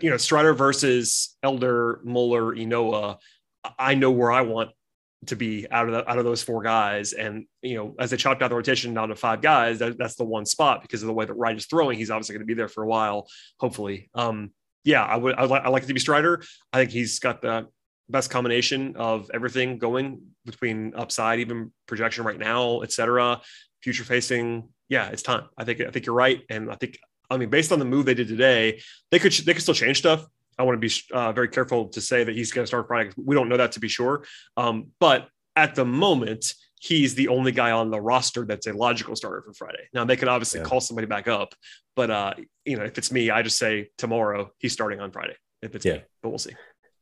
you 0.00 0.08
know, 0.08 0.16
Strider 0.16 0.54
versus 0.54 1.36
Elder, 1.42 2.00
Muller, 2.02 2.54
Ynoa, 2.54 3.18
I 3.78 3.94
know 3.94 4.10
where 4.10 4.32
I 4.32 4.40
want 4.40 4.70
to 5.26 5.36
be 5.36 5.66
out 5.70 5.88
of 5.88 5.92
the, 5.92 6.10
out 6.10 6.18
of 6.18 6.24
those 6.24 6.42
four 6.42 6.62
guys. 6.62 7.12
And 7.12 7.46
you 7.62 7.76
know, 7.76 7.94
as 7.98 8.10
they 8.10 8.16
chopped 8.16 8.42
out 8.42 8.48
the 8.48 8.56
rotation 8.56 8.94
down 8.94 9.08
to 9.08 9.16
five 9.16 9.40
guys, 9.40 9.78
that, 9.78 9.98
that's 9.98 10.16
the 10.16 10.24
one 10.24 10.46
spot 10.46 10.82
because 10.82 11.02
of 11.02 11.06
the 11.06 11.12
way 11.12 11.24
that 11.24 11.34
Wright 11.34 11.56
is 11.56 11.66
throwing. 11.66 11.98
He's 11.98 12.10
obviously 12.10 12.34
going 12.34 12.46
to 12.46 12.46
be 12.46 12.54
there 12.54 12.68
for 12.68 12.82
a 12.82 12.86
while, 12.86 13.28
hopefully. 13.58 14.10
Um, 14.14 14.52
yeah, 14.84 15.02
I 15.02 15.16
would. 15.16 15.34
I 15.36 15.44
like. 15.44 15.62
I 15.64 15.68
like 15.68 15.82
it 15.82 15.86
to 15.86 15.94
be 15.94 16.00
Strider. 16.00 16.42
I 16.72 16.78
think 16.78 16.90
he's 16.90 17.18
got 17.18 17.40
the 17.40 17.66
best 18.08 18.30
combination 18.30 18.96
of 18.96 19.30
everything 19.32 19.78
going 19.78 20.20
between 20.44 20.94
upside, 20.94 21.40
even 21.40 21.72
projection 21.86 22.24
right 22.24 22.38
now, 22.38 22.82
etc. 22.82 23.40
Future 23.82 24.04
facing. 24.04 24.68
Yeah, 24.88 25.08
it's 25.08 25.22
time. 25.22 25.44
I 25.56 25.64
think. 25.64 25.80
I 25.80 25.90
think 25.90 26.06
you're 26.06 26.14
right, 26.14 26.42
and 26.50 26.70
I 26.70 26.76
think. 26.76 26.98
I 27.30 27.38
mean, 27.38 27.48
based 27.48 27.72
on 27.72 27.78
the 27.78 27.86
move 27.86 28.04
they 28.04 28.14
did 28.14 28.28
today, 28.28 28.82
they 29.10 29.18
could 29.18 29.32
they 29.32 29.54
could 29.54 29.62
still 29.62 29.74
change 29.74 29.98
stuff. 29.98 30.26
I 30.58 30.62
want 30.62 30.80
to 30.80 30.88
be 30.88 30.92
uh, 31.12 31.32
very 31.32 31.48
careful 31.48 31.88
to 31.88 32.00
say 32.00 32.24
that 32.24 32.34
he's 32.34 32.52
going 32.52 32.64
to 32.64 32.66
start 32.66 32.86
Friday. 32.86 33.10
We 33.16 33.34
don't 33.34 33.48
know 33.48 33.56
that 33.56 33.72
to 33.72 33.80
be 33.80 33.88
sure. 33.88 34.24
Um, 34.56 34.88
but 35.00 35.28
at 35.56 35.74
the 35.74 35.84
moment, 35.84 36.54
he's 36.80 37.14
the 37.14 37.28
only 37.28 37.52
guy 37.52 37.70
on 37.70 37.90
the 37.90 38.00
roster 38.00 38.44
that's 38.44 38.66
a 38.66 38.72
logical 38.72 39.16
starter 39.16 39.42
for 39.42 39.54
Friday. 39.54 39.88
Now 39.92 40.04
they 40.04 40.16
could 40.16 40.28
obviously 40.28 40.60
yeah. 40.60 40.66
call 40.66 40.80
somebody 40.80 41.06
back 41.06 41.28
up, 41.28 41.54
but 41.96 42.10
uh, 42.10 42.34
you 42.64 42.76
know, 42.76 42.84
if 42.84 42.98
it's 42.98 43.10
me, 43.10 43.30
I 43.30 43.42
just 43.42 43.58
say 43.58 43.88
tomorrow 43.96 44.50
he's 44.58 44.72
starting 44.72 45.00
on 45.00 45.10
Friday. 45.10 45.36
If 45.62 45.74
it's 45.74 45.84
yeah. 45.84 45.94
me, 45.94 46.02
but 46.22 46.28
we'll 46.28 46.38
see. 46.38 46.54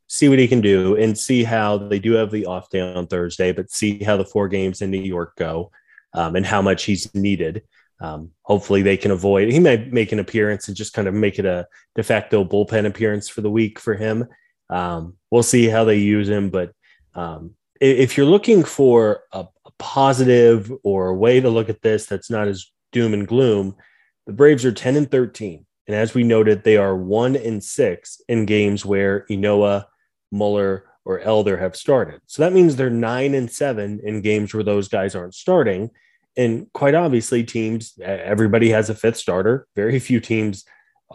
See 0.06 0.28
what 0.28 0.38
he 0.38 0.46
can 0.46 0.60
do 0.60 0.96
and 0.96 1.18
see 1.18 1.42
how 1.42 1.78
they 1.78 1.98
do 1.98 2.12
have 2.12 2.30
the 2.30 2.46
off 2.46 2.68
day 2.68 2.80
on 2.80 3.06
Thursday, 3.06 3.50
but 3.50 3.70
see 3.70 4.02
how 4.04 4.16
the 4.16 4.24
four 4.24 4.46
games 4.46 4.82
in 4.82 4.90
New 4.90 5.00
York 5.00 5.34
go 5.36 5.70
um, 6.14 6.36
and 6.36 6.46
how 6.46 6.62
much 6.62 6.84
he's 6.84 7.12
needed. 7.14 7.62
Um, 8.02 8.32
hopefully 8.42 8.82
they 8.82 8.96
can 8.96 9.12
avoid. 9.12 9.48
He 9.48 9.60
might 9.60 9.92
make 9.92 10.10
an 10.10 10.18
appearance 10.18 10.66
and 10.66 10.76
just 10.76 10.92
kind 10.92 11.06
of 11.06 11.14
make 11.14 11.38
it 11.38 11.46
a 11.46 11.68
de 11.94 12.02
facto 12.02 12.44
bullpen 12.44 12.84
appearance 12.84 13.28
for 13.28 13.42
the 13.42 13.50
week 13.50 13.78
for 13.78 13.94
him. 13.94 14.26
Um, 14.68 15.14
we'll 15.30 15.44
see 15.44 15.68
how 15.68 15.84
they 15.84 15.98
use 15.98 16.28
him, 16.28 16.50
but 16.50 16.72
um, 17.14 17.54
if 17.80 18.16
you're 18.16 18.26
looking 18.26 18.64
for 18.64 19.22
a, 19.32 19.40
a, 19.64 19.70
positive 19.78 20.72
or 20.84 21.08
a 21.08 21.14
way 21.14 21.40
to 21.40 21.50
look 21.50 21.68
at 21.68 21.82
this 21.82 22.06
that's 22.06 22.30
not 22.30 22.48
as 22.48 22.70
doom 22.92 23.14
and 23.14 23.26
gloom, 23.26 23.74
the 24.26 24.32
Braves 24.32 24.64
are 24.64 24.72
10 24.72 24.96
and 24.96 25.10
13. 25.10 25.66
And 25.86 25.96
as 25.96 26.14
we 26.14 26.22
noted, 26.22 26.62
they 26.62 26.76
are 26.76 26.96
one 26.96 27.36
and 27.36 27.62
six 27.62 28.20
in 28.28 28.46
games 28.46 28.84
where 28.84 29.26
Ynoa, 29.28 29.86
Muller, 30.30 30.84
or 31.04 31.20
Elder 31.20 31.56
have 31.56 31.76
started. 31.76 32.20
So 32.26 32.42
that 32.42 32.52
means 32.52 32.76
they're 32.76 32.90
nine 32.90 33.34
and 33.34 33.50
seven 33.50 34.00
in 34.04 34.22
games 34.22 34.54
where 34.54 34.62
those 34.62 34.88
guys 34.88 35.14
aren't 35.14 35.34
starting 35.34 35.90
and 36.36 36.66
quite 36.72 36.94
obviously, 36.94 37.44
teams, 37.44 37.98
everybody 38.00 38.70
has 38.70 38.90
a 38.90 38.94
fifth 38.94 39.18
starter. 39.18 39.66
Very 39.76 39.98
few 39.98 40.20
teams 40.20 40.64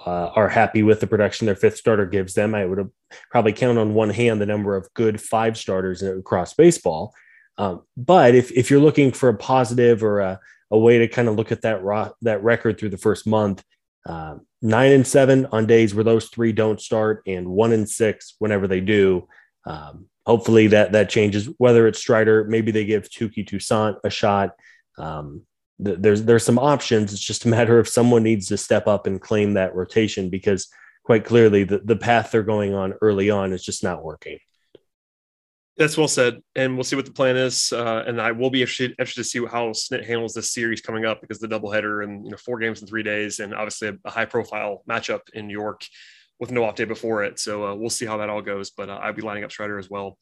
uh, 0.06 0.30
are 0.36 0.50
happy 0.50 0.84
with 0.84 1.00
the 1.00 1.08
production 1.08 1.46
their 1.46 1.56
fifth 1.56 1.78
starter 1.78 2.06
gives 2.06 2.34
them. 2.34 2.54
I 2.54 2.66
would 2.66 2.90
probably 3.32 3.54
count 3.54 3.78
on 3.78 3.94
one 3.94 4.12
hand 4.12 4.40
the 4.40 4.46
number 4.46 4.76
of 4.76 4.94
good 4.94 5.20
five 5.20 5.58
starters 5.58 6.04
across 6.04 6.54
baseball. 6.54 7.14
Um, 7.58 7.82
but 7.96 8.36
if, 8.36 8.52
if 8.52 8.70
you're 8.70 8.80
looking 8.80 9.12
for 9.12 9.30
a 9.30 9.38
positive 9.38 10.04
or 10.04 10.20
a, 10.20 10.40
a 10.70 10.78
way 10.78 11.00
to 11.00 11.08
kind 11.08 11.28
of 11.28 11.36
look 11.36 11.52
at 11.52 11.64
that 11.64 11.82
ro- 11.82 12.14
that 12.22 12.44
record 12.44 12.78
through 12.78 12.90
the 12.90 12.98
first 12.98 13.26
month, 13.26 13.64
uh, 14.06 14.36
nine 14.62 14.92
and 14.92 15.08
seven 15.08 15.48
on 15.52 15.66
days 15.66 15.96
where 15.96 16.04
those 16.04 16.28
three 16.30 16.52
don't 16.52 16.80
start, 16.80 17.24
and 17.26 17.48
one 17.48 17.72
and 17.72 17.90
six 17.90 18.36
whenever 18.38 18.68
they 18.68 18.82
do. 18.82 19.28
Um, 19.66 20.08
hopefully 20.26 20.68
that 20.68 20.92
that 20.92 21.10
changes. 21.10 21.50
Whether 21.58 21.88
it's 21.88 22.00
Strider, 22.00 22.44
maybe 22.44 22.72
they 22.72 22.86
give 22.86 23.10
Touki 23.10 23.48
Toussaint 23.48 23.98
a 24.04 24.10
shot 24.10 24.52
um, 24.98 25.44
th- 25.84 25.98
there's 26.00 26.24
there's 26.24 26.46
some 26.46 26.60
options. 26.60 27.14
It's 27.14 27.22
just 27.22 27.46
a 27.46 27.50
matter 27.50 27.80
of 27.80 27.88
someone 27.88 28.24
needs 28.24 28.48
to 28.48 28.58
step 28.58 28.88
up 28.88 29.08
and 29.08 29.22
claim 29.22 29.54
that 29.54 29.76
rotation 29.76 30.30
because 30.30 30.68
quite 31.04 31.26
clearly 31.26 31.64
the, 31.64 31.80
the 31.80 31.96
path 31.96 32.32
they're 32.32 32.44
going 32.44 32.74
on 32.74 32.94
early 33.02 33.30
on 33.30 33.54
is 33.54 33.64
just 33.64 33.84
not 33.84 34.04
working. 34.04 34.40
That's 35.78 35.96
well 35.96 36.08
said, 36.08 36.42
and 36.56 36.76
we'll 36.76 36.84
see 36.84 36.96
what 36.96 37.06
the 37.06 37.12
plan 37.12 37.38
is. 37.38 37.72
Uh, 37.72 38.04
and 38.08 38.20
I 38.20 38.32
will 38.32 38.50
be 38.50 38.62
interested, 38.62 38.92
interested 38.98 39.22
to 39.22 39.30
see 39.30 39.46
how 39.46 39.68
Snit 39.68 40.06
handles 40.06 40.34
this 40.34 40.52
series 40.52 40.82
coming 40.82 41.06
up 41.06 41.22
because 41.22 41.40
the 41.40 41.48
doubleheader 41.48 42.04
and 42.04 42.26
you 42.26 42.32
know 42.32 42.38
four 42.38 42.58
games 42.58 42.82
in 42.82 42.88
three 42.88 43.04
days, 43.04 43.40
and 43.40 43.54
obviously 43.54 43.90
a, 43.90 43.94
a 44.06 44.10
high 44.10 44.26
profile 44.26 44.84
matchup 44.90 45.22
in 45.34 45.50
York 45.50 45.86
with 46.40 46.52
no 46.52 46.64
off 46.64 46.76
day 46.76 46.86
before 46.86 47.24
it. 47.24 47.40
So 47.40 47.68
uh, 47.68 47.76
we'll 47.76 47.90
see 47.90 48.06
how 48.06 48.18
that 48.18 48.30
all 48.30 48.42
goes. 48.42 48.72
But 48.72 48.90
uh, 48.90 49.00
I'll 49.02 49.14
be 49.14 49.22
lining 49.22 49.44
up 49.44 49.52
Strider 49.52 49.78
as 49.78 49.90
well. 49.90 50.18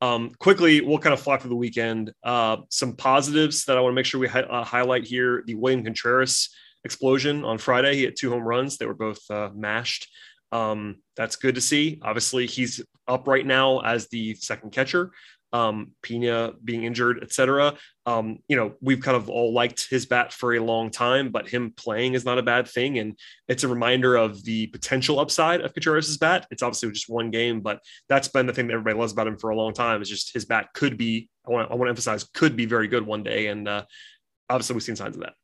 Um, 0.00 0.30
quickly, 0.38 0.80
we'll 0.80 0.98
kind 0.98 1.12
of 1.12 1.20
fly 1.20 1.36
through 1.36 1.50
the 1.50 1.56
weekend. 1.56 2.12
Uh, 2.22 2.58
some 2.70 2.94
positives 2.94 3.64
that 3.64 3.76
I 3.76 3.80
want 3.80 3.92
to 3.92 3.96
make 3.96 4.06
sure 4.06 4.20
we 4.20 4.28
uh, 4.28 4.64
highlight 4.64 5.04
here: 5.04 5.42
the 5.46 5.54
William 5.54 5.82
Contreras 5.82 6.50
explosion 6.84 7.44
on 7.44 7.58
Friday. 7.58 7.96
He 7.96 8.02
had 8.04 8.14
two 8.16 8.30
home 8.30 8.42
runs; 8.42 8.76
they 8.76 8.86
were 8.86 8.94
both 8.94 9.20
uh, 9.30 9.50
mashed. 9.54 10.08
Um, 10.52 10.96
that's 11.16 11.36
good 11.36 11.56
to 11.56 11.60
see. 11.60 12.00
Obviously, 12.02 12.46
he's 12.46 12.80
up 13.06 13.26
right 13.26 13.44
now 13.44 13.80
as 13.80 14.08
the 14.08 14.34
second 14.34 14.70
catcher 14.70 15.10
um, 15.52 15.92
Piña 16.02 16.54
being 16.62 16.84
injured, 16.84 17.22
etc. 17.22 17.74
Um, 18.06 18.38
you 18.48 18.56
know, 18.56 18.74
we've 18.80 19.00
kind 19.00 19.16
of 19.16 19.28
all 19.28 19.52
liked 19.52 19.88
his 19.88 20.06
bat 20.06 20.32
for 20.32 20.54
a 20.54 20.60
long 20.60 20.90
time, 20.90 21.30
but 21.30 21.48
him 21.48 21.72
playing 21.76 22.14
is 22.14 22.24
not 22.24 22.38
a 22.38 22.42
bad 22.42 22.68
thing. 22.68 22.98
And 22.98 23.18
it's 23.48 23.64
a 23.64 23.68
reminder 23.68 24.16
of 24.16 24.42
the 24.44 24.66
potential 24.68 25.18
upside 25.18 25.60
of 25.60 25.72
Contreras' 25.74 26.16
bat. 26.18 26.46
It's 26.50 26.62
obviously 26.62 26.90
just 26.90 27.08
one 27.08 27.30
game, 27.30 27.60
but 27.60 27.80
that's 28.08 28.28
been 28.28 28.46
the 28.46 28.52
thing 28.52 28.66
that 28.66 28.74
everybody 28.74 28.98
loves 28.98 29.12
about 29.12 29.26
him 29.26 29.38
for 29.38 29.50
a 29.50 29.56
long 29.56 29.72
time 29.72 30.02
is 30.02 30.08
just 30.08 30.32
his 30.34 30.44
bat 30.44 30.68
could 30.74 30.98
be, 30.98 31.28
I 31.46 31.50
want 31.50 31.68
to, 31.68 31.74
I 31.74 31.78
to 31.78 31.88
emphasize, 31.88 32.24
could 32.24 32.56
be 32.56 32.66
very 32.66 32.88
good 32.88 33.06
one 33.06 33.22
day. 33.22 33.46
And 33.46 33.66
uh, 33.66 33.84
obviously 34.50 34.74
we've 34.74 34.82
seen 34.82 34.96
signs 34.96 35.16
of 35.16 35.22
that. 35.22 35.34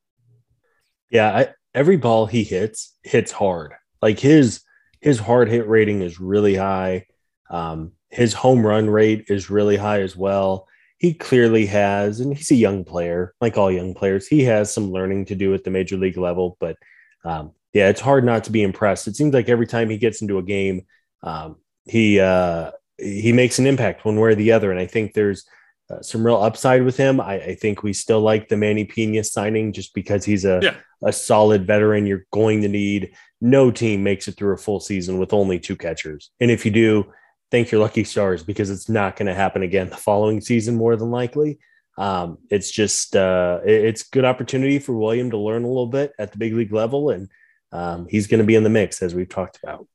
Yeah. 1.11 1.37
I, 1.37 1.49
every 1.75 1.97
ball 1.97 2.27
he 2.27 2.45
hits, 2.45 2.97
hits 3.03 3.33
hard. 3.33 3.73
Like 4.03 4.19
his, 4.19 4.63
his 5.01 5.19
hard 5.19 5.49
hit 5.49 5.67
rating 5.67 6.03
is 6.03 6.21
really 6.21 6.57
high. 6.57 7.07
Um, 7.51 7.93
his 8.15 8.33
home 8.33 8.65
run 8.65 8.89
rate 8.89 9.25
is 9.29 9.51
really 9.51 9.77
high 9.77 10.01
as 10.01 10.17
well. 10.17 10.69
He 10.99 11.13
clearly 11.13 11.67
has, 11.67 12.21
and 12.21 12.35
he's 12.35 12.51
a 12.53 12.57
young 12.57 12.85
player, 12.85 13.35
like 13.41 13.59
all 13.59 13.71
young 13.71 13.93
players. 13.93 14.27
He 14.27 14.45
has 14.45 14.73
some 14.73 14.93
learning 14.93 15.27
to 15.27 15.35
do 15.35 15.53
at 15.53 15.65
the 15.65 15.71
major 15.71 15.97
league 15.97 16.17
level, 16.17 16.57
but 16.61 16.77
um, 17.25 17.53
yeah, 17.73 17.89
it's 17.89 18.01
hard 18.01 18.25
not 18.25 18.45
to 18.45 18.53
be 18.53 18.63
impressed. 18.63 19.09
It 19.09 19.17
seems 19.17 19.35
like 19.35 19.49
every 19.49 19.67
time 19.67 19.91
he 19.91 19.99
gets 19.99 20.23
into 20.23 20.39
a 20.39 20.43
game, 20.43 20.87
um, 21.23 21.57
he 21.87 22.21
uh, 22.21 22.71
he 22.99 23.33
makes 23.33 23.59
an 23.59 23.67
impact 23.67 24.05
one 24.05 24.19
way 24.19 24.31
or 24.31 24.35
the 24.37 24.53
other. 24.53 24.71
And 24.71 24.79
I 24.79 24.87
think 24.87 25.13
there's 25.13 25.45
uh, 25.91 26.01
some 26.01 26.25
real 26.25 26.37
upside 26.37 26.85
with 26.85 26.97
him. 26.97 27.21
I, 27.21 27.35
I, 27.35 27.55
think 27.57 27.83
we 27.83 27.93
still 27.93 28.21
like 28.21 28.49
the 28.49 28.57
Manny 28.57 28.87
Piña 28.87 29.25
signing 29.25 29.73
just 29.73 29.93
because 29.93 30.25
he's 30.25 30.45
a 30.45 30.61
yeah. 30.63 30.77
a 31.03 31.13
solid 31.13 31.67
veteran. 31.67 32.07
You're 32.07 32.27
going 32.33 32.63
to 32.63 32.69
need. 32.69 33.13
No 33.41 33.71
team 33.71 34.03
makes 34.03 34.29
it 34.29 34.37
through 34.37 34.55
a 34.55 34.59
full 34.59 34.81
season 34.81 35.19
with 35.19 35.35
only 35.35 35.59
two 35.59 35.77
catchers, 35.77 36.31
and 36.41 36.51
if 36.51 36.65
you 36.65 36.71
do, 36.71 37.13
thank 37.51 37.71
your 37.71 37.81
lucky 37.81 38.05
stars 38.05 38.43
because 38.43 38.71
it's 38.71 38.89
not 38.89 39.17
going 39.17 39.27
to 39.27 39.35
happen 39.35 39.63
again 39.63 39.91
the 39.91 39.97
following 39.97 40.41
season, 40.41 40.77
more 40.77 40.97
than 40.97 41.11
likely. 41.11 41.59
Um, 41.97 42.39
it's 42.51 42.71
just 42.71 43.15
uh, 43.15 43.61
it, 43.65 43.85
it's 43.85 44.03
good 44.03 44.25
opportunity 44.25 44.79
for 44.79 44.97
William 44.97 45.31
to 45.31 45.39
learn 45.39 45.65
a 45.65 45.69
little 45.69 45.87
bit 45.87 46.13
at 46.19 46.33
the 46.33 46.39
big 46.39 46.55
league 46.55 46.73
level, 46.73 47.11
and 47.11 47.29
um, 47.73 48.07
he's 48.09 48.27
going 48.27 48.39
to 48.39 48.47
be 48.47 48.57
in 48.57 48.65
the 48.65 48.71
mix 48.71 49.03
as 49.03 49.15
we've 49.15 49.29
talked 49.29 49.59
about. 49.63 49.87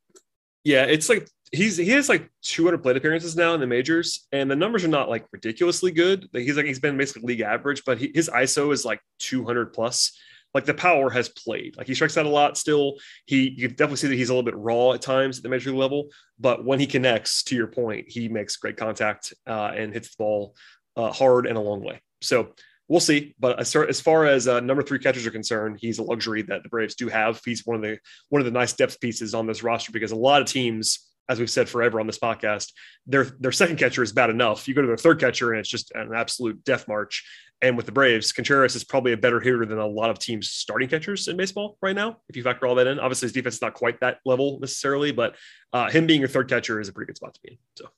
Yeah, 0.64 0.84
it's 0.84 1.10
like 1.10 1.28
he's 1.52 1.78
he 1.78 1.90
has 1.90 2.10
like 2.10 2.30
200 2.44 2.84
plate 2.84 2.98
appearances 2.98 3.36
now 3.36 3.54
in 3.54 3.60
the 3.60 3.68
majors, 3.68 4.28
and 4.32 4.50
the 4.50 4.56
numbers 4.56 4.84
are 4.84 4.90
not 4.90 5.10
like 5.10 5.26
ridiculously 5.32 5.92
good. 5.92 6.30
He's 6.32 6.56
like 6.56 6.66
he's 6.66 6.80
been 6.80 6.98
basically 6.98 7.34
league 7.34 7.42
average, 7.42 7.84
but 7.86 7.98
he, 7.98 8.12
his 8.14 8.30
ISO 8.30 8.72
is 8.72 8.86
like 8.86 9.02
200 9.20 9.74
plus. 9.74 10.18
Like 10.54 10.66
the 10.66 10.74
power 10.74 11.10
has 11.10 11.30
played. 11.30 11.78
Like 11.78 11.88
he 11.88 11.94
strikes 11.94 12.18
out 12.18 12.26
a 12.26 12.30
lot 12.30 12.58
still. 12.58 12.96
He 13.26 13.54
you 13.58 13.68
definitely 13.68 13.98
see 13.98 14.08
that 14.08 14.16
he's 14.16 14.30
a 14.30 14.34
little 14.34 14.44
bit 14.44 14.56
raw 14.56 14.94
at 14.94 15.02
times 15.02 15.38
at 15.38 15.44
the 15.44 15.50
major 15.50 15.70
league 15.70 15.80
level, 15.80 16.10
but 16.40 16.66
when 16.66 16.80
he 16.80 16.88
connects, 16.88 17.44
to 17.44 17.56
your 17.56 17.68
point, 17.68 18.06
he 18.10 18.28
makes 18.28 18.56
great 18.58 18.78
contact 18.78 19.34
uh, 19.48 19.72
and 19.76 19.94
hits 19.94 20.10
the 20.10 20.16
ball 20.18 20.56
uh, 20.96 21.12
hard 21.12 21.46
and 21.46 21.58
a 21.58 21.62
long 21.62 21.84
way. 21.84 22.02
So 22.22 22.54
we'll 22.88 23.00
see. 23.00 23.36
But 23.40 23.60
as 23.60 24.02
far 24.02 24.26
as 24.26 24.48
uh, 24.48 24.60
number 24.60 24.84
three 24.84 25.00
catchers 25.00 25.26
are 25.26 25.32
concerned, 25.32 25.78
he's 25.80 26.00
a 26.00 26.04
luxury 26.04 26.42
that 26.44 26.64
the 26.64 26.70
Braves 26.70 26.96
do 26.96 27.08
have. 27.08 27.40
He's 27.46 27.66
one 27.66 27.78
of 27.78 27.82
the 27.82 28.00
one 28.30 28.42
of 28.42 28.46
the 28.46 28.52
nice 28.52 28.74
depth 28.74 29.00
pieces 29.00 29.34
on 29.34 29.48
this 29.48 29.64
roster 29.64 29.92
because 29.92 30.12
a 30.12 30.18
lot 30.18 30.42
of 30.42 30.48
teams, 30.48 31.09
as 31.30 31.40
we've 31.40 31.50
said 31.50 31.70
forever 31.70 32.00
on 32.00 32.08
this 32.08 32.18
podcast, 32.18 32.74
their 33.06 33.26
their 33.40 33.52
second 33.52 33.78
catcher 33.78 34.04
is 34.04 34.12
bad 34.12 34.30
enough. 34.30 34.68
You 34.68 34.74
go 34.74 34.82
to 34.82 34.88
their 34.88 34.98
third 34.98 35.20
catcher 35.20 35.52
and 35.52 35.60
it's 35.60 35.70
just 35.70 35.92
an 35.96 36.14
absolute 36.14 36.64
death 36.64 36.88
march. 36.88 37.24
And 37.62 37.78
with 37.78 37.86
the 37.86 37.92
Braves, 37.92 38.32
Contreras 38.32 38.76
is 38.76 38.84
probably 38.86 39.12
a 39.12 39.18
better 39.18 39.40
hitter 39.40 39.66
than 39.66 39.80
a 39.80 39.86
lot 39.86 40.10
of 40.10 40.18
teams' 40.18 40.50
starting 40.50 40.88
catchers 40.88 41.28
in 41.28 41.38
baseball 41.38 41.78
right 41.82 41.96
now. 41.96 42.18
If 42.30 42.38
you 42.38 42.44
factor 42.44 42.66
all 42.66 42.76
that 42.76 42.88
in, 42.88 43.00
obviously 43.00 43.28
his 43.28 43.34
defense 43.34 43.56
is 43.56 43.62
not 43.62 43.74
quite 43.74 44.00
that 44.00 44.20
level 44.26 44.60
necessarily, 44.62 45.12
but 45.12 45.36
uh, 45.74 45.90
him 45.90 46.08
being 46.08 46.22
your 46.22 46.30
third 46.30 46.50
catcher 46.50 46.80
is 46.80 46.88
a 46.88 46.94
pretty 46.94 47.08
good 47.08 47.18
spot 47.18 47.34
to 47.34 47.40
be 47.44 47.52
in. 47.52 47.58
So 47.76 47.90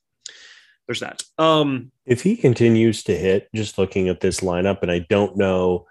there's 0.86 1.00
that. 1.00 1.22
Um, 1.38 1.92
if 2.04 2.22
he 2.22 2.36
continues 2.36 3.04
to 3.04 3.16
hit, 3.16 3.48
just 3.54 3.78
looking 3.78 4.08
at 4.08 4.20
this 4.20 4.40
lineup, 4.40 4.82
and 4.82 4.90
I 4.90 5.06
don't 5.08 5.36
know 5.36 5.86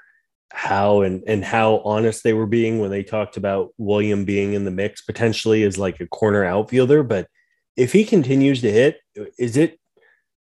how 0.54 1.02
and 1.02 1.24
and 1.28 1.44
how 1.44 1.78
honest 1.80 2.24
they 2.24 2.34
were 2.34 2.48
being 2.48 2.80
when 2.80 2.92
they 2.92 3.04
talked 3.04 3.38
about 3.38 3.70
William 3.78 4.26
being 4.26 4.54
in 4.54 4.66
the 4.66 4.72
mix 4.72 5.02
potentially 5.02 5.64
as 5.64 5.78
like 5.78 6.00
a 6.00 6.08
corner 6.08 6.44
outfielder, 6.44 7.04
but 7.04 7.28
if 7.78 7.94
he 7.94 8.04
continues 8.04 8.62
to 8.62 8.72
hit, 8.72 9.00
is 9.38 9.58
it 9.58 9.80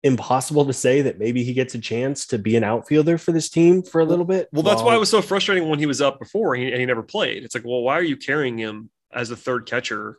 impossible 0.03 0.67
to 0.67 0.73
say 0.73 1.01
that 1.01 1.19
maybe 1.19 1.43
he 1.43 1.55
gets 1.55 1.75
a 1.75 1.79
chance 1.79 2.27
to 2.27 2.39
be 2.39 2.57
an 2.57 2.65
outfielder 2.65 3.17
for 3.17 3.33
this 3.33 3.49
team 3.49 3.83
for 3.83 4.01
a 4.01 4.05
little 4.05 4.25
bit? 4.25 4.49
Well, 4.53 4.63
that's 4.63 4.83
why 4.83 4.95
it 4.95 4.99
was 4.99 5.11
so 5.11 5.23
frustrating 5.23 5.69
when 5.69 5.79
he 5.79 5.87
was 5.87 6.03
up 6.03 6.19
before 6.19 6.55
and 6.55 6.63
he, 6.63 6.71
and 6.71 6.81
he 6.81 6.87
never 6.87 7.03
played. 7.03 7.45
It's 7.45 7.55
like, 7.55 7.65
well, 7.65 7.81
why 7.81 7.95
are 7.95 8.03
you 8.03 8.17
carrying 8.17 8.59
him 8.59 8.91
as 9.13 9.31
a 9.31 9.37
third 9.37 9.67
catcher 9.67 10.19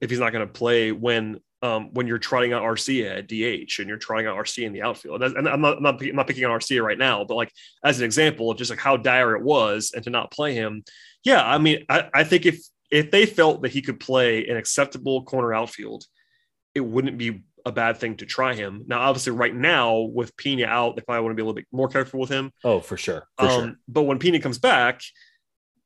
if 0.00 0.10
he's 0.10 0.18
not 0.18 0.32
going 0.32 0.46
to 0.46 0.52
play 0.52 0.90
when 0.92 1.40
um, 1.62 1.92
when 1.94 2.06
you're 2.06 2.18
trying 2.18 2.52
out 2.52 2.62
Arcia 2.62 3.18
at 3.18 3.28
DH 3.28 3.78
and 3.78 3.88
you're 3.88 3.96
trying 3.96 4.26
out 4.26 4.36
Arcia 4.36 4.64
in 4.64 4.72
the 4.72 4.82
outfield. 4.82 5.22
And 5.22 5.48
I'm 5.48 5.60
not, 5.60 5.76
I'm 5.76 5.82
not, 5.82 6.02
I'm 6.02 6.16
not 6.16 6.26
picking 6.26 6.44
on 6.44 6.50
Arcia 6.50 6.82
right 6.82 6.98
now, 6.98 7.24
but 7.24 7.36
like 7.36 7.50
as 7.82 7.98
an 7.98 8.04
example 8.04 8.50
of 8.50 8.58
just 8.58 8.70
like 8.70 8.80
how 8.80 8.96
dire 8.96 9.34
it 9.34 9.42
was 9.42 9.92
and 9.94 10.04
to 10.04 10.10
not 10.10 10.30
play 10.30 10.54
him. 10.54 10.84
Yeah, 11.24 11.42
I 11.44 11.58
mean, 11.58 11.84
I, 11.88 12.08
I 12.12 12.24
think 12.24 12.44
if 12.44 12.60
if 12.90 13.10
they 13.10 13.26
felt 13.26 13.62
that 13.62 13.72
he 13.72 13.82
could 13.82 13.98
play 13.98 14.46
an 14.46 14.56
acceptable 14.56 15.24
corner 15.24 15.54
outfield, 15.54 16.04
it 16.74 16.80
wouldn't 16.80 17.18
be 17.18 17.42
a 17.66 17.72
bad 17.72 17.96
thing 17.96 18.16
to 18.16 18.26
try 18.26 18.54
him. 18.54 18.84
Now, 18.86 19.00
obviously, 19.00 19.32
right 19.32 19.54
now 19.54 20.00
with 20.00 20.36
Piña 20.36 20.66
out, 20.66 20.96
they 20.96 21.02
probably 21.02 21.22
want 21.22 21.32
to 21.32 21.36
be 21.36 21.42
a 21.42 21.44
little 21.44 21.54
bit 21.54 21.66
more 21.72 21.88
careful 21.88 22.20
with 22.20 22.28
him. 22.28 22.52
Oh, 22.62 22.80
for 22.80 22.96
sure. 22.96 23.26
For 23.38 23.46
um, 23.46 23.50
sure. 23.50 23.74
But 23.88 24.02
when 24.02 24.18
Piña 24.18 24.42
comes 24.42 24.58
back, 24.58 25.00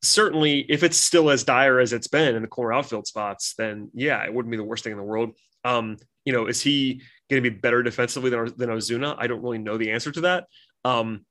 certainly 0.03 0.61
if 0.69 0.83
it's 0.83 0.97
still 0.97 1.31
as 1.31 1.45
dire 1.45 1.81
as 1.81 1.93
it's 1.93 2.09
been 2.09 2.35
in 2.35 2.43
the 2.43 2.49
corner 2.49 2.73
outfield 2.73 3.07
spots, 3.07 3.55
then 3.57 3.91
yeah, 3.95 4.25
it 4.25 4.33
wouldn't 4.33 4.51
be 4.51 4.57
the 4.57 4.65
worst 4.65 4.85
thing 4.85 4.93
in 4.93 4.99
the 4.99 5.05
world. 5.05 5.37
Um, 5.65 5.97
you 6.25 6.33
know, 6.33 6.47
is 6.47 6.61
he 6.61 7.03
going 7.31 7.43
to 7.43 7.51
be 7.51 7.57
better 7.57 7.83
defensively 7.83 8.31
than, 8.31 8.53
than 8.57 8.71
Ozuna? 8.71 9.17
I 9.19 9.27
don't 9.27 9.43
really 9.43 9.59
know 9.59 9.77
the 9.77 9.91
answer 9.91 10.13
to 10.13 10.21
that. 10.23 10.47
Um, 10.85 11.25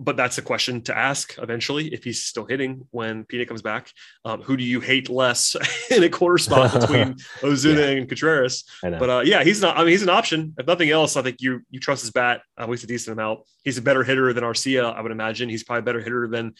but 0.00 0.16
that's 0.16 0.38
a 0.38 0.42
question 0.42 0.82
to 0.82 0.96
ask 0.96 1.36
eventually 1.38 1.92
if 1.94 2.02
he's 2.02 2.24
still 2.24 2.44
hitting 2.44 2.86
when 2.90 3.24
Piña 3.24 3.46
comes 3.46 3.62
back. 3.62 3.90
Um, 4.24 4.42
who 4.42 4.56
do 4.56 4.64
you 4.64 4.80
hate 4.80 5.08
less 5.08 5.54
in 5.90 6.02
a 6.02 6.08
corner 6.08 6.38
spot 6.38 6.72
between 6.80 7.14
Ozuna 7.40 7.78
yeah. 7.78 7.98
and 7.98 8.08
Contreras? 8.08 8.64
But 8.82 9.10
uh, 9.10 9.22
yeah, 9.24 9.44
he's 9.44 9.60
not. 9.62 9.76
I 9.76 9.80
mean, 9.80 9.90
he's 9.90 10.02
an 10.02 10.08
option. 10.08 10.54
If 10.58 10.66
nothing 10.66 10.90
else, 10.90 11.16
I 11.16 11.22
think 11.22 11.40
you 11.40 11.60
you 11.70 11.78
trust 11.78 12.02
his 12.02 12.10
bat 12.10 12.42
at 12.58 12.68
least 12.68 12.84
a 12.84 12.88
decent 12.88 13.12
amount. 13.12 13.40
He's 13.62 13.78
a 13.78 13.82
better 13.82 14.02
hitter 14.02 14.32
than 14.32 14.42
Arcia, 14.42 14.94
I 14.94 15.00
would 15.00 15.12
imagine. 15.12 15.48
He's 15.48 15.62
probably 15.62 15.80
a 15.80 15.84
better 15.84 16.00
hitter 16.00 16.26
than 16.28 16.54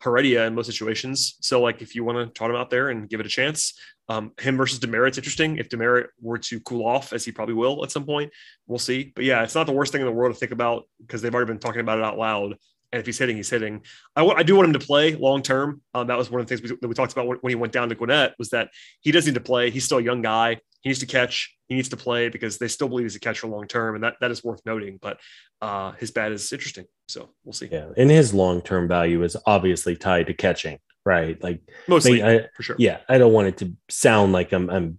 Heredia 0.00 0.46
in 0.46 0.54
most 0.54 0.66
situations. 0.66 1.36
So, 1.40 1.60
like, 1.60 1.82
if 1.82 1.94
you 1.94 2.04
want 2.04 2.18
to 2.18 2.32
trot 2.32 2.50
him 2.50 2.56
out 2.56 2.70
there 2.70 2.88
and 2.88 3.08
give 3.08 3.20
it 3.20 3.26
a 3.26 3.30
chance, 3.30 3.78
um, 4.08 4.32
him 4.40 4.56
versus 4.56 4.80
Demeritte's 4.80 5.18
interesting. 5.18 5.58
If 5.58 5.68
Demerit 5.68 6.10
were 6.20 6.38
to 6.38 6.60
cool 6.60 6.86
off, 6.86 7.12
as 7.12 7.24
he 7.24 7.32
probably 7.32 7.54
will 7.54 7.84
at 7.84 7.92
some 7.92 8.04
point, 8.04 8.32
we'll 8.66 8.78
see. 8.78 9.12
But 9.14 9.24
yeah, 9.24 9.42
it's 9.42 9.54
not 9.54 9.66
the 9.66 9.72
worst 9.72 9.92
thing 9.92 10.00
in 10.00 10.06
the 10.06 10.12
world 10.12 10.34
to 10.34 10.38
think 10.38 10.52
about 10.52 10.84
because 11.00 11.22
they've 11.22 11.34
already 11.34 11.48
been 11.48 11.60
talking 11.60 11.80
about 11.80 11.98
it 11.98 12.04
out 12.04 12.18
loud. 12.18 12.56
And 12.92 12.98
if 12.98 13.06
he's 13.06 13.18
hitting, 13.18 13.36
he's 13.36 13.50
hitting. 13.50 13.82
I, 14.16 14.22
w- 14.22 14.36
I 14.36 14.42
do 14.42 14.56
want 14.56 14.66
him 14.66 14.72
to 14.72 14.84
play 14.84 15.14
long 15.14 15.42
term. 15.42 15.80
Um, 15.94 16.08
that 16.08 16.18
was 16.18 16.28
one 16.28 16.40
of 16.40 16.46
the 16.48 16.56
things 16.56 16.68
we, 16.68 16.76
that 16.80 16.88
we 16.88 16.94
talked 16.94 17.12
about 17.12 17.28
when, 17.28 17.38
when 17.38 17.50
he 17.50 17.54
went 17.54 17.72
down 17.72 17.88
to 17.88 17.94
Gwinnett 17.94 18.34
was 18.36 18.50
that 18.50 18.70
he 19.00 19.12
does 19.12 19.26
need 19.26 19.34
to 19.34 19.40
play. 19.40 19.70
He's 19.70 19.84
still 19.84 19.98
a 19.98 20.02
young 20.02 20.22
guy. 20.22 20.58
He 20.80 20.88
needs 20.88 21.00
to 21.00 21.06
catch. 21.06 21.54
He 21.68 21.74
needs 21.74 21.90
to 21.90 21.96
play 21.96 22.28
because 22.28 22.58
they 22.58 22.68
still 22.68 22.88
believe 22.88 23.04
he's 23.04 23.16
a 23.16 23.20
catcher 23.20 23.46
long 23.46 23.66
term, 23.66 23.94
and 23.94 24.04
that 24.04 24.14
that 24.20 24.30
is 24.30 24.42
worth 24.42 24.62
noting. 24.64 24.98
But 25.00 25.20
uh, 25.60 25.92
his 25.92 26.10
bat 26.10 26.32
is 26.32 26.52
interesting, 26.52 26.86
so 27.08 27.30
we'll 27.44 27.52
see. 27.52 27.68
Yeah, 27.70 27.88
and 27.96 28.10
his 28.10 28.32
long 28.32 28.62
term 28.62 28.88
value 28.88 29.22
is 29.22 29.36
obviously 29.46 29.96
tied 29.96 30.28
to 30.28 30.34
catching, 30.34 30.78
right? 31.04 31.42
Like 31.42 31.60
mostly, 31.86 32.22
I, 32.22 32.46
for 32.56 32.62
sure. 32.62 32.76
Yeah, 32.78 32.98
I 33.08 33.18
don't 33.18 33.32
want 33.32 33.48
it 33.48 33.58
to 33.58 33.74
sound 33.90 34.32
like 34.32 34.52
I'm 34.52 34.70
I'm 34.70 34.98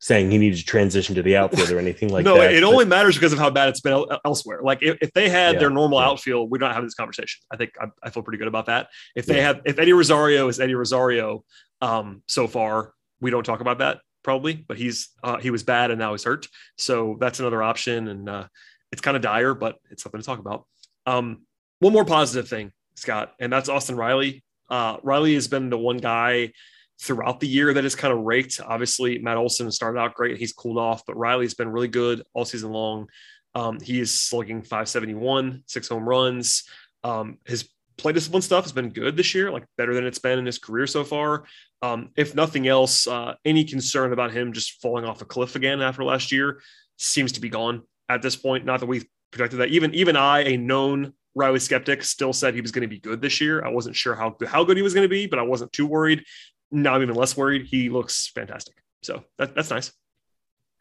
saying 0.00 0.30
he 0.30 0.38
needs 0.38 0.60
to 0.60 0.66
transition 0.66 1.14
to 1.14 1.22
the 1.22 1.36
outfield 1.36 1.70
or 1.70 1.78
anything 1.78 2.08
like 2.08 2.24
no, 2.26 2.34
that. 2.34 2.50
No, 2.50 2.56
it 2.56 2.64
only 2.64 2.86
matters 2.86 3.14
because 3.14 3.32
of 3.32 3.38
how 3.38 3.50
bad 3.50 3.68
it's 3.68 3.80
been 3.80 4.04
elsewhere. 4.24 4.60
Like 4.62 4.82
if, 4.82 4.96
if 5.02 5.12
they 5.12 5.28
had 5.28 5.54
yeah, 5.54 5.60
their 5.60 5.70
normal 5.70 6.00
yeah. 6.00 6.06
outfield, 6.06 6.50
we're 6.50 6.58
not 6.58 6.72
having 6.72 6.86
this 6.86 6.94
conversation. 6.94 7.40
I 7.52 7.56
think 7.56 7.72
I, 7.80 7.86
I, 8.02 8.10
feel 8.10 8.22
pretty 8.22 8.38
good 8.38 8.48
about 8.48 8.66
that. 8.66 8.88
If 9.14 9.26
they 9.26 9.36
yeah. 9.36 9.42
have, 9.42 9.60
if 9.66 9.78
Eddie 9.78 9.92
Rosario 9.92 10.48
is 10.48 10.58
Eddie 10.58 10.74
Rosario, 10.74 11.44
um, 11.82 12.22
so 12.28 12.48
far 12.48 12.94
we 13.20 13.30
don't 13.30 13.44
talk 13.44 13.60
about 13.60 13.78
that 13.78 14.00
probably, 14.22 14.54
but 14.54 14.76
he's 14.76 15.10
uh, 15.22 15.38
he 15.38 15.50
was 15.50 15.62
bad 15.62 15.90
and 15.90 15.98
now 15.98 16.12
he's 16.12 16.24
hurt. 16.24 16.46
So 16.76 17.16
that's 17.20 17.40
another 17.40 17.62
option, 17.62 18.08
and 18.08 18.28
uh, 18.28 18.46
it's 18.92 19.02
kind 19.02 19.16
of 19.16 19.22
dire, 19.22 19.54
but 19.54 19.76
it's 19.90 20.02
something 20.02 20.20
to 20.20 20.26
talk 20.26 20.38
about. 20.38 20.66
Um, 21.06 21.42
one 21.78 21.92
more 21.92 22.04
positive 22.04 22.48
thing, 22.48 22.72
Scott, 22.96 23.32
and 23.38 23.52
that's 23.52 23.68
Austin 23.68 23.96
Riley. 23.96 24.42
Uh, 24.68 24.98
Riley 25.02 25.34
has 25.34 25.48
been 25.48 25.70
the 25.70 25.78
one 25.78 25.98
guy 25.98 26.52
throughout 27.00 27.40
the 27.40 27.48
year 27.48 27.72
that 27.72 27.84
has 27.84 27.94
kind 27.94 28.12
of 28.12 28.20
raked. 28.20 28.60
Obviously, 28.64 29.18
Matt 29.18 29.36
Olson 29.36 29.70
started 29.70 29.98
out 29.98 30.14
great; 30.14 30.36
he's 30.38 30.52
cooled 30.52 30.78
off, 30.78 31.04
but 31.06 31.16
Riley's 31.16 31.54
been 31.54 31.70
really 31.70 31.88
good 31.88 32.22
all 32.34 32.44
season 32.44 32.72
long. 32.72 33.08
Um, 33.54 33.80
he 33.80 34.00
is 34.00 34.20
slugging 34.20 34.62
571, 34.62 35.64
six 35.66 35.88
home 35.88 36.08
runs. 36.08 36.64
Um, 37.02 37.38
his 37.46 37.68
play 37.96 38.12
discipline 38.12 38.42
stuff 38.42 38.64
has 38.64 38.72
been 38.72 38.90
good 38.90 39.16
this 39.16 39.34
year, 39.34 39.50
like 39.50 39.64
better 39.76 39.94
than 39.94 40.06
it's 40.06 40.18
been 40.18 40.38
in 40.38 40.46
his 40.46 40.58
career 40.58 40.86
so 40.86 41.04
far. 41.04 41.44
Um, 41.82 42.10
if 42.16 42.34
nothing 42.34 42.68
else, 42.68 43.06
uh, 43.06 43.34
any 43.44 43.64
concern 43.64 44.12
about 44.12 44.32
him 44.32 44.52
just 44.52 44.80
falling 44.82 45.04
off 45.04 45.22
a 45.22 45.24
cliff 45.24 45.56
again 45.56 45.80
after 45.80 46.04
last 46.04 46.30
year 46.30 46.60
seems 46.98 47.32
to 47.32 47.40
be 47.40 47.48
gone 47.48 47.82
at 48.08 48.20
this 48.20 48.36
point. 48.36 48.66
Not 48.66 48.80
that 48.80 48.86
we've 48.86 49.06
projected 49.30 49.60
that. 49.60 49.70
Even 49.70 49.94
even 49.94 50.16
I, 50.16 50.40
a 50.40 50.56
known 50.56 51.14
Riley 51.34 51.60
skeptic, 51.60 52.02
still 52.02 52.32
said 52.32 52.54
he 52.54 52.60
was 52.60 52.72
going 52.72 52.82
to 52.82 52.88
be 52.88 52.98
good 52.98 53.22
this 53.22 53.40
year. 53.40 53.64
I 53.64 53.70
wasn't 53.70 53.96
sure 53.96 54.14
how 54.14 54.36
how 54.46 54.64
good 54.64 54.76
he 54.76 54.82
was 54.82 54.94
going 54.94 55.04
to 55.04 55.08
be, 55.08 55.26
but 55.26 55.38
I 55.38 55.42
wasn't 55.42 55.72
too 55.72 55.86
worried. 55.86 56.24
Now 56.70 56.94
I'm 56.94 57.02
even 57.02 57.14
less 57.14 57.36
worried. 57.36 57.66
He 57.66 57.88
looks 57.88 58.30
fantastic. 58.34 58.76
So 59.02 59.24
that, 59.38 59.54
that's 59.54 59.70
nice. 59.70 59.92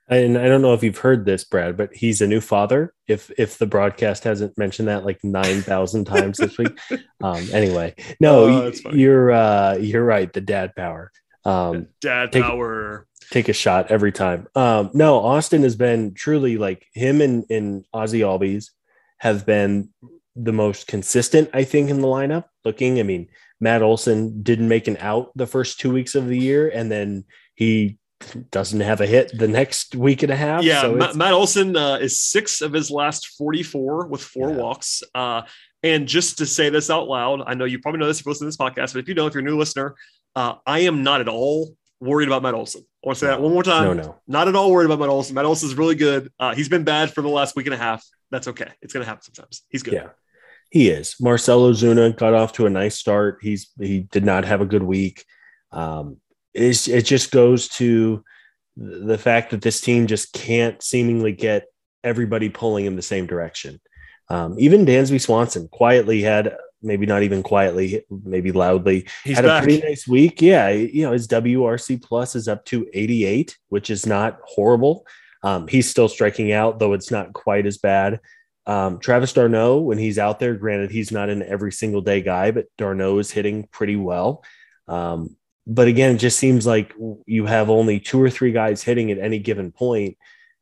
And 0.09 0.39
I 0.39 0.47
don't 0.47 0.63
know 0.63 0.73
if 0.73 0.81
you've 0.81 0.97
heard 0.97 1.25
this, 1.25 1.43
Brad, 1.43 1.77
but 1.77 1.93
he's 1.93 2.19
a 2.19 2.27
new 2.27 2.41
father. 2.41 2.93
If 3.07 3.31
if 3.37 3.59
the 3.59 3.67
broadcast 3.67 4.23
hasn't 4.23 4.57
mentioned 4.57 4.87
that 4.87 5.05
like 5.05 5.23
nine 5.23 5.61
thousand 5.61 6.05
times 6.05 6.37
this 6.37 6.57
week. 6.57 6.77
Um, 7.21 7.45
anyway, 7.51 7.95
no, 8.21 8.71
oh, 8.85 8.91
you're 8.93 9.29
uh, 9.29 9.75
you're 9.75 10.05
right. 10.05 10.31
The 10.31 10.39
dad 10.39 10.73
power. 10.73 11.11
Um, 11.43 11.87
dad 11.99 12.31
take, 12.31 12.43
power. 12.43 13.05
Take 13.29 13.49
a 13.49 13.53
shot 13.53 13.91
every 13.91 14.13
time. 14.13 14.47
Um, 14.55 14.89
no, 14.93 15.19
Austin 15.19 15.63
has 15.63 15.75
been 15.75 16.13
truly 16.13 16.57
like 16.57 16.87
him 16.93 17.19
and 17.19 17.43
and 17.49 17.85
Ozzie 17.93 18.21
Albies 18.21 18.69
have 19.17 19.45
been 19.45 19.89
the 20.33 20.53
most 20.53 20.87
consistent, 20.87 21.49
I 21.53 21.65
think, 21.65 21.89
in 21.89 21.99
the 21.99 22.07
lineup. 22.07 22.45
Looking, 22.63 23.01
I 23.01 23.03
mean, 23.03 23.27
Matt 23.59 23.81
Olson 23.81 24.41
didn't 24.41 24.69
make 24.69 24.87
an 24.87 24.95
out 25.01 25.31
the 25.35 25.47
first 25.47 25.79
two 25.79 25.91
weeks 25.91 26.15
of 26.15 26.27
the 26.27 26.39
year, 26.39 26.69
and 26.69 26.89
then 26.89 27.25
he 27.55 27.98
doesn't 28.51 28.79
have 28.81 29.01
a 29.01 29.07
hit 29.07 29.31
the 29.37 29.47
next 29.47 29.95
week 29.95 30.23
and 30.23 30.31
a 30.31 30.35
half. 30.35 30.63
Yeah, 30.63 30.81
so 30.81 30.95
Matt, 30.95 31.15
Matt, 31.15 31.33
Olson 31.33 31.75
uh, 31.75 31.95
is 31.95 32.19
six 32.19 32.61
of 32.61 32.73
his 32.73 32.91
last 32.91 33.27
44 33.37 34.07
with 34.07 34.21
four 34.21 34.49
yeah. 34.49 34.55
walks. 34.55 35.03
Uh, 35.15 35.43
and 35.83 36.07
just 36.07 36.37
to 36.39 36.45
say 36.45 36.69
this 36.69 36.89
out 36.89 37.07
loud, 37.07 37.41
I 37.45 37.53
know 37.53 37.65
you 37.65 37.79
probably 37.79 37.99
know 37.99 38.07
this 38.07 38.19
if 38.19 38.25
you 38.25 38.31
listen 38.31 38.45
to 38.45 38.49
this 38.49 38.57
podcast, 38.57 38.93
but 38.93 38.99
if 38.99 39.07
you 39.07 39.13
don't, 39.13 39.27
if 39.27 39.33
you're 39.33 39.43
a 39.43 39.45
new 39.45 39.57
listener, 39.57 39.95
uh, 40.35 40.55
I 40.65 40.79
am 40.79 41.03
not 41.03 41.21
at 41.21 41.29
all 41.29 41.75
worried 42.01 42.27
about 42.27 42.43
Matt 42.43 42.53
Olson. 42.53 42.81
I 42.81 43.07
want 43.07 43.17
to 43.17 43.19
say 43.25 43.27
that 43.27 43.41
one 43.41 43.53
more 43.53 43.63
time. 43.63 43.83
No, 43.85 43.93
no. 43.93 44.15
Not 44.27 44.47
at 44.47 44.55
all 44.55 44.71
worried 44.71 44.85
about 44.85 44.99
Matt 44.99 45.09
Olson. 45.09 45.35
Matt 45.35 45.45
Olson 45.45 45.69
is 45.69 45.75
really 45.75 45.95
good. 45.95 46.31
Uh, 46.39 46.53
he's 46.53 46.69
been 46.69 46.83
bad 46.83 47.13
for 47.13 47.21
the 47.21 47.29
last 47.29 47.55
week 47.55 47.65
and 47.67 47.73
a 47.73 47.77
half. 47.77 48.05
That's 48.31 48.47
okay. 48.49 48.69
It's 48.81 48.93
going 48.93 49.03
to 49.03 49.07
happen 49.07 49.23
sometimes. 49.23 49.63
He's 49.69 49.83
good. 49.83 49.93
Yeah. 49.93 50.09
He 50.69 50.89
is. 50.89 51.15
Marcell 51.19 51.61
Ozuna 51.61 52.15
got 52.15 52.33
off 52.33 52.53
to 52.53 52.67
a 52.67 52.69
nice 52.69 52.95
start. 52.95 53.39
He's 53.41 53.71
he 53.79 54.01
did 54.01 54.23
not 54.23 54.45
have 54.45 54.61
a 54.61 54.65
good 54.65 54.83
week. 54.83 55.25
Um, 55.71 56.17
it's, 56.59 56.87
it 56.87 57.05
just 57.05 57.31
goes 57.31 57.67
to 57.69 58.23
the 58.75 59.17
fact 59.17 59.51
that 59.51 59.61
this 59.61 59.81
team 59.81 60.07
just 60.07 60.33
can't 60.33 60.81
seemingly 60.81 61.31
get 61.33 61.65
everybody 62.03 62.49
pulling 62.49 62.85
in 62.85 62.95
the 62.95 63.01
same 63.01 63.27
direction. 63.27 63.79
Um, 64.29 64.55
even 64.59 64.85
Dansby 64.85 65.19
Swanson 65.19 65.67
quietly 65.67 66.21
had, 66.21 66.55
maybe 66.81 67.05
not 67.05 67.23
even 67.23 67.43
quietly, 67.43 68.05
maybe 68.09 68.51
loudly, 68.51 69.07
He's 69.23 69.35
had 69.35 69.45
back. 69.45 69.63
a 69.63 69.65
pretty 69.65 69.85
nice 69.85 70.07
week. 70.07 70.41
Yeah, 70.41 70.69
you 70.69 71.03
know 71.03 71.11
his 71.11 71.27
WRC 71.27 72.01
plus 72.01 72.35
is 72.35 72.47
up 72.47 72.63
to 72.65 72.87
88, 72.93 73.57
which 73.69 73.89
is 73.89 74.05
not 74.05 74.39
horrible. 74.43 75.05
Um, 75.43 75.67
he's 75.67 75.89
still 75.89 76.07
striking 76.07 76.51
out, 76.51 76.79
though 76.79 76.93
it's 76.93 77.11
not 77.11 77.33
quite 77.33 77.65
as 77.65 77.77
bad. 77.77 78.19
Um, 78.65 78.99
Travis 78.99 79.33
d'Arnaud, 79.33 79.79
when 79.79 79.97
he's 79.97 80.19
out 80.19 80.39
there, 80.39 80.53
granted 80.53 80.91
he's 80.91 81.11
not 81.11 81.29
an 81.29 81.41
every 81.41 81.71
single 81.71 82.01
day 82.01 82.21
guy, 82.21 82.51
but 82.51 82.67
d'Arnaud 82.77 83.19
is 83.19 83.31
hitting 83.31 83.67
pretty 83.71 83.95
well. 83.95 84.43
Um, 84.87 85.35
but 85.67 85.87
again, 85.87 86.15
it 86.15 86.19
just 86.19 86.39
seems 86.39 86.65
like 86.65 86.93
you 87.25 87.45
have 87.45 87.69
only 87.69 87.99
two 87.99 88.21
or 88.21 88.29
three 88.29 88.51
guys 88.51 88.83
hitting 88.83 89.11
at 89.11 89.19
any 89.19 89.39
given 89.39 89.71
point, 89.71 90.17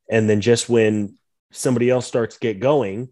and 0.10 0.30
then 0.30 0.42
just 0.42 0.70
when 0.70 1.18
somebody 1.52 1.90
else 1.90 2.06
starts 2.06 2.36
to 2.36 2.42
get 2.42 2.60
going, 2.60 3.10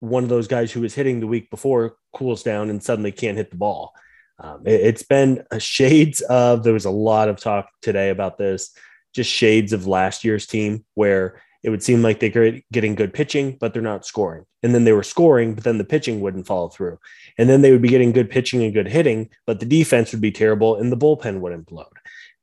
one 0.00 0.22
of 0.22 0.28
those 0.28 0.48
guys 0.48 0.72
who 0.72 0.80
was 0.80 0.94
hitting 0.94 1.20
the 1.20 1.26
week 1.26 1.50
before 1.50 1.96
cools 2.12 2.42
down 2.42 2.70
and 2.70 2.82
suddenly 2.82 3.12
can't 3.12 3.36
hit 3.36 3.50
the 3.50 3.56
ball. 3.56 3.92
Um, 4.38 4.62
it, 4.66 4.84
has 4.84 5.02
been 5.02 5.44
shades 5.58 6.20
of. 6.22 6.62
There 6.62 6.72
was 6.72 6.84
a 6.84 6.90
lot 6.90 7.28
of 7.28 7.38
talk 7.38 7.68
today 7.82 8.10
about 8.10 8.38
this, 8.38 8.74
just 9.14 9.30
shades 9.30 9.72
of 9.72 9.86
last 9.86 10.24
year's 10.24 10.46
team 10.46 10.84
where 10.94 11.42
it 11.66 11.70
would 11.70 11.82
seem 11.82 12.00
like 12.00 12.20
they're 12.20 12.60
getting 12.72 12.94
good 12.94 13.12
pitching, 13.12 13.56
but 13.58 13.72
they're 13.72 13.82
not 13.82 14.06
scoring. 14.06 14.44
And 14.62 14.72
then 14.72 14.84
they 14.84 14.92
were 14.92 15.02
scoring, 15.02 15.56
but 15.56 15.64
then 15.64 15.78
the 15.78 15.84
pitching 15.84 16.20
wouldn't 16.20 16.46
follow 16.46 16.68
through. 16.68 17.00
And 17.38 17.50
then 17.50 17.60
they 17.60 17.72
would 17.72 17.82
be 17.82 17.88
getting 17.88 18.12
good 18.12 18.30
pitching 18.30 18.62
and 18.62 18.72
good 18.72 18.86
hitting, 18.86 19.30
but 19.48 19.58
the 19.58 19.66
defense 19.66 20.12
would 20.12 20.20
be 20.20 20.30
terrible 20.30 20.76
and 20.76 20.92
the 20.92 20.96
bullpen 20.96 21.40
would 21.40 21.52
implode. 21.52 21.90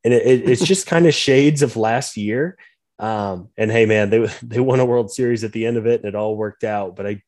And 0.04 0.14
it, 0.14 0.28
it, 0.28 0.50
it's 0.50 0.66
just 0.66 0.88
kind 0.88 1.08
of 1.08 1.14
shades 1.14 1.62
of 1.62 1.78
last 1.78 2.18
year. 2.18 2.58
Um, 3.00 3.48
and 3.56 3.72
hey, 3.72 3.86
man, 3.86 4.10
they 4.10 4.28
they 4.44 4.60
won 4.60 4.82
a 4.82 4.86
World 4.86 5.10
Series 5.10 5.46
at 5.46 5.54
the 5.54 5.66
end 5.66 5.78
of 5.78 5.88
it, 5.88 6.02
and 6.02 6.10
it 6.10 6.16
all 6.16 6.36
worked 6.36 6.66
out. 6.66 6.98
But 6.98 7.08
I, 7.08 7.22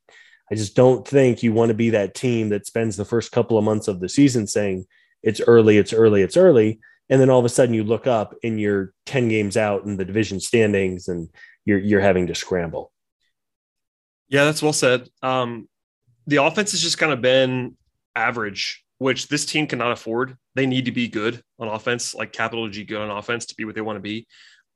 I 0.52 0.56
just 0.56 0.76
don't 0.76 1.08
think 1.08 1.44
you 1.44 1.54
want 1.54 1.70
to 1.70 1.76
be 1.76 1.92
that 1.92 2.14
team 2.14 2.50
that 2.50 2.68
spends 2.68 2.98
the 2.98 3.06
first 3.06 3.32
couple 3.32 3.58
of 3.58 3.64
months 3.64 3.88
of 3.88 4.02
the 4.02 4.10
season 4.10 4.48
saying 4.48 4.86
it's 5.24 5.40
early, 5.48 5.78
it's 5.78 5.94
early, 5.94 6.22
it's 6.22 6.36
early, 6.36 6.82
and 7.10 7.22
then 7.22 7.30
all 7.30 7.40
of 7.40 7.46
a 7.46 7.50
sudden 7.50 7.74
you 7.74 7.86
look 7.86 8.06
up 8.06 8.36
and 8.44 8.60
you're 8.60 8.92
ten 9.06 9.30
games 9.30 9.56
out 9.56 9.86
in 9.86 9.96
the 9.96 10.06
division 10.06 10.42
standings, 10.42 11.08
and 11.08 11.30
you're 11.66 11.80
you're 11.80 12.02
having 12.02 12.28
to 12.28 12.36
scramble. 12.36 12.92
Yeah, 14.28 14.46
that's 14.46 14.64
well 14.64 14.74
said. 14.74 15.10
Um, 15.22 15.68
the 16.28 16.38
offense 16.38 16.72
has 16.72 16.82
just 16.82 16.98
kind 16.98 17.12
of 17.12 17.22
been 17.22 17.78
average, 18.16 18.84
which 18.98 19.28
this 19.28 19.46
team 19.46 19.68
cannot 19.68 19.92
afford. 19.92 20.38
They 20.56 20.66
need 20.66 20.86
to 20.86 20.92
be 20.92 21.08
good 21.08 21.42
on 21.60 21.68
offense, 21.68 22.16
like 22.16 22.32
capital 22.32 22.68
G 22.70 22.84
good 22.84 23.02
on 23.02 23.16
offense 23.16 23.48
to 23.48 23.56
be 23.56 23.66
what 23.66 23.76
they 23.76 23.82
want 23.82 23.98
to 23.98 24.02
be. 24.02 24.28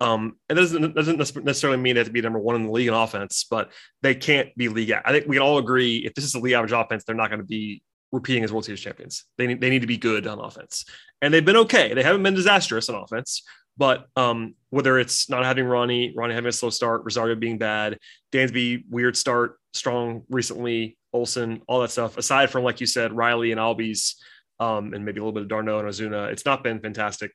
Um, 0.02 0.38
it 0.48 0.54
doesn't, 0.54 0.96
doesn't 0.96 1.44
necessarily 1.44 1.78
mean 1.78 1.96
they 1.96 2.00
have 2.00 2.08
to 2.08 2.14
be 2.14 2.22
number 2.22 2.40
one 2.40 2.56
in 2.56 2.64
the 2.64 2.72
league 2.72 2.88
in 2.88 2.94
offense, 2.94 3.46
but 3.50 3.72
they 4.02 4.16
can't 4.16 4.56
be 4.56 4.70
league. 4.70 4.92
I 4.92 5.12
think 5.12 5.28
we 5.28 5.36
can 5.36 5.44
all 5.44 5.58
agree 5.58 5.98
if 5.98 6.14
this 6.14 6.24
is 6.24 6.36
a 6.36 6.40
league 6.40 6.54
average 6.54 6.72
offense, 6.72 7.04
they're 7.04 7.16
not 7.16 7.30
going 7.30 7.42
to 7.42 7.46
be 7.46 7.84
repeating 8.12 8.44
as 8.44 8.54
World 8.54 8.66
Series 8.66 8.80
champions. 8.80 9.26
They 9.38 9.48
need, 9.48 9.60
they 9.60 9.70
need 9.70 9.82
to 9.82 9.88
be 9.88 9.98
good 9.98 10.26
on 10.26 10.40
offense, 10.40 10.86
and 11.22 11.34
they've 11.34 11.44
been 11.44 11.58
okay. 11.58 11.94
They 11.94 12.04
haven't 12.04 12.24
been 12.24 12.34
disastrous 12.34 12.88
on 12.88 12.96
offense, 12.96 13.44
but 13.80 14.08
um, 14.18 14.56
whether 14.72 15.00
it's 15.00 15.30
not 15.30 15.46
having 15.46 15.66
Ronnie, 15.66 16.14
Ronnie 16.16 16.36
having 16.36 16.50
a 16.50 16.52
slow 16.52 16.70
start, 16.70 17.04
Rosario 17.06 17.36
being 17.36 17.58
bad, 17.58 17.98
Dansby 18.34 18.84
weird 18.90 19.16
start, 19.16 19.58
strong 19.74 20.24
recently, 20.30 20.98
Olson, 21.14 21.62
all 21.66 21.80
that 21.80 21.90
stuff. 21.90 22.18
Aside 22.18 22.50
from 22.50 22.66
like 22.66 22.82
you 22.82 22.86
said, 22.86 23.14
Riley 23.14 23.54
and 23.54 23.60
Albies, 23.60 24.16
um, 24.60 24.94
and 24.94 25.06
maybe 25.06 25.20
a 25.20 25.24
little 25.24 25.32
bit 25.32 25.44
of 25.44 25.48
d'Arnaud 25.48 25.80
and 25.80 25.88
Ozuna, 25.88 26.30
it's 26.30 26.46
not 26.46 26.62
been 26.62 26.82
fantastic. 26.82 27.32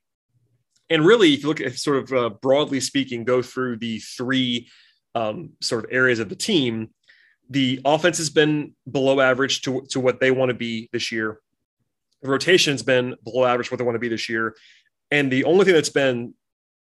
And 0.90 1.04
really, 1.04 1.32
if 1.32 1.42
you 1.42 1.48
look 1.48 1.62
at 1.62 1.74
sort 1.78 1.96
of 1.96 2.12
uh, 2.12 2.28
broadly 2.28 2.78
speaking, 2.78 3.24
go 3.24 3.40
through 3.40 3.78
the 3.78 3.98
three 4.00 4.68
um, 5.14 5.52
sort 5.62 5.86
of 5.86 5.90
areas 5.92 6.18
of 6.18 6.28
the 6.28 6.36
team. 6.36 6.90
The 7.48 7.80
offense 7.86 8.18
has 8.18 8.28
been 8.28 8.74
below 8.90 9.20
average 9.20 9.62
to, 9.62 9.86
to 9.90 10.00
what 10.00 10.20
they 10.20 10.30
want 10.30 10.50
to 10.50 10.54
be 10.54 10.90
this 10.92 11.10
year. 11.10 11.40
The 12.20 12.28
rotation's 12.28 12.82
been 12.82 13.14
below 13.24 13.44
average 13.46 13.70
what 13.70 13.78
they 13.78 13.84
want 13.84 13.94
to 13.94 14.00
be 14.00 14.08
this 14.08 14.28
year. 14.28 14.54
And 15.10 15.30
the 15.30 15.44
only 15.44 15.64
thing 15.64 15.74
that's 15.74 15.90
been 15.90 16.34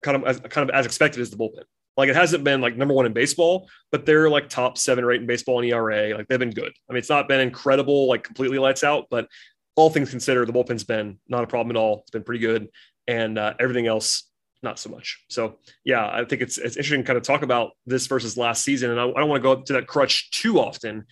kind 0.03 0.17
of 0.17 0.25
as, 0.25 0.41
kind 0.41 0.69
of 0.69 0.75
as 0.75 0.87
expected 0.87 1.21
is 1.21 1.31
the 1.31 1.37
bullpen. 1.37 1.65
Like 1.97 2.09
it 2.09 2.17
hasn't 2.17 2.45
been 2.45 2.61
like 2.61 2.77
number 2.77 2.95
one 2.95 3.07
in 3.07 3.13
baseball, 3.13 3.69
but 3.93 4.07
they're 4.07 4.31
like 4.31 4.49
top 4.49 4.79
seven 4.79 5.05
or 5.05 5.13
eight 5.13 5.21
in 5.21 5.27
baseball 5.27 5.61
in 5.61 5.69
ERA. 5.69 6.17
Like 6.17 6.29
they've 6.29 6.39
been 6.39 6.51
good. 6.51 6.73
I 6.89 6.93
mean, 6.93 6.99
it's 6.99 7.11
not 7.11 7.29
been 7.29 7.41
incredible, 7.41 8.09
like 8.09 8.23
completely 8.23 8.59
lights 8.59 8.85
out, 8.85 9.07
but 9.11 9.29
all 9.77 9.91
things 9.91 10.11
considered, 10.11 10.49
the 10.49 10.53
bullpen's 10.53 10.85
been 10.85 11.19
not 11.29 11.45
a 11.45 11.47
problem 11.47 11.77
at 11.77 11.81
all. 11.81 12.01
It's 12.01 12.11
been 12.11 12.23
pretty 12.23 12.41
good, 12.41 12.69
and 13.07 13.39
uh, 13.39 13.55
everything 13.59 13.87
else 13.87 14.25
not 14.63 14.79
so 14.79 14.91
much. 14.91 15.25
So 15.29 15.59
yeah, 15.85 16.09
I 16.09 16.25
think 16.25 16.43
it's 16.43 16.59
it's 16.59 16.77
interesting 16.77 17.03
to 17.03 17.07
kind 17.07 17.17
of 17.17 17.23
talk 17.23 17.43
about 17.43 17.73
this 17.87 18.07
versus 18.07 18.37
last 18.37 18.65
season, 18.65 18.91
and 18.91 19.01
I, 19.01 19.05
I 19.05 19.13
don't 19.13 19.29
want 19.29 19.43
to 19.43 19.43
go 19.43 19.53
up 19.53 19.65
to 19.67 19.75
that 19.75 19.87
crutch 19.87 20.31
too 20.31 20.59
often, 20.59 21.05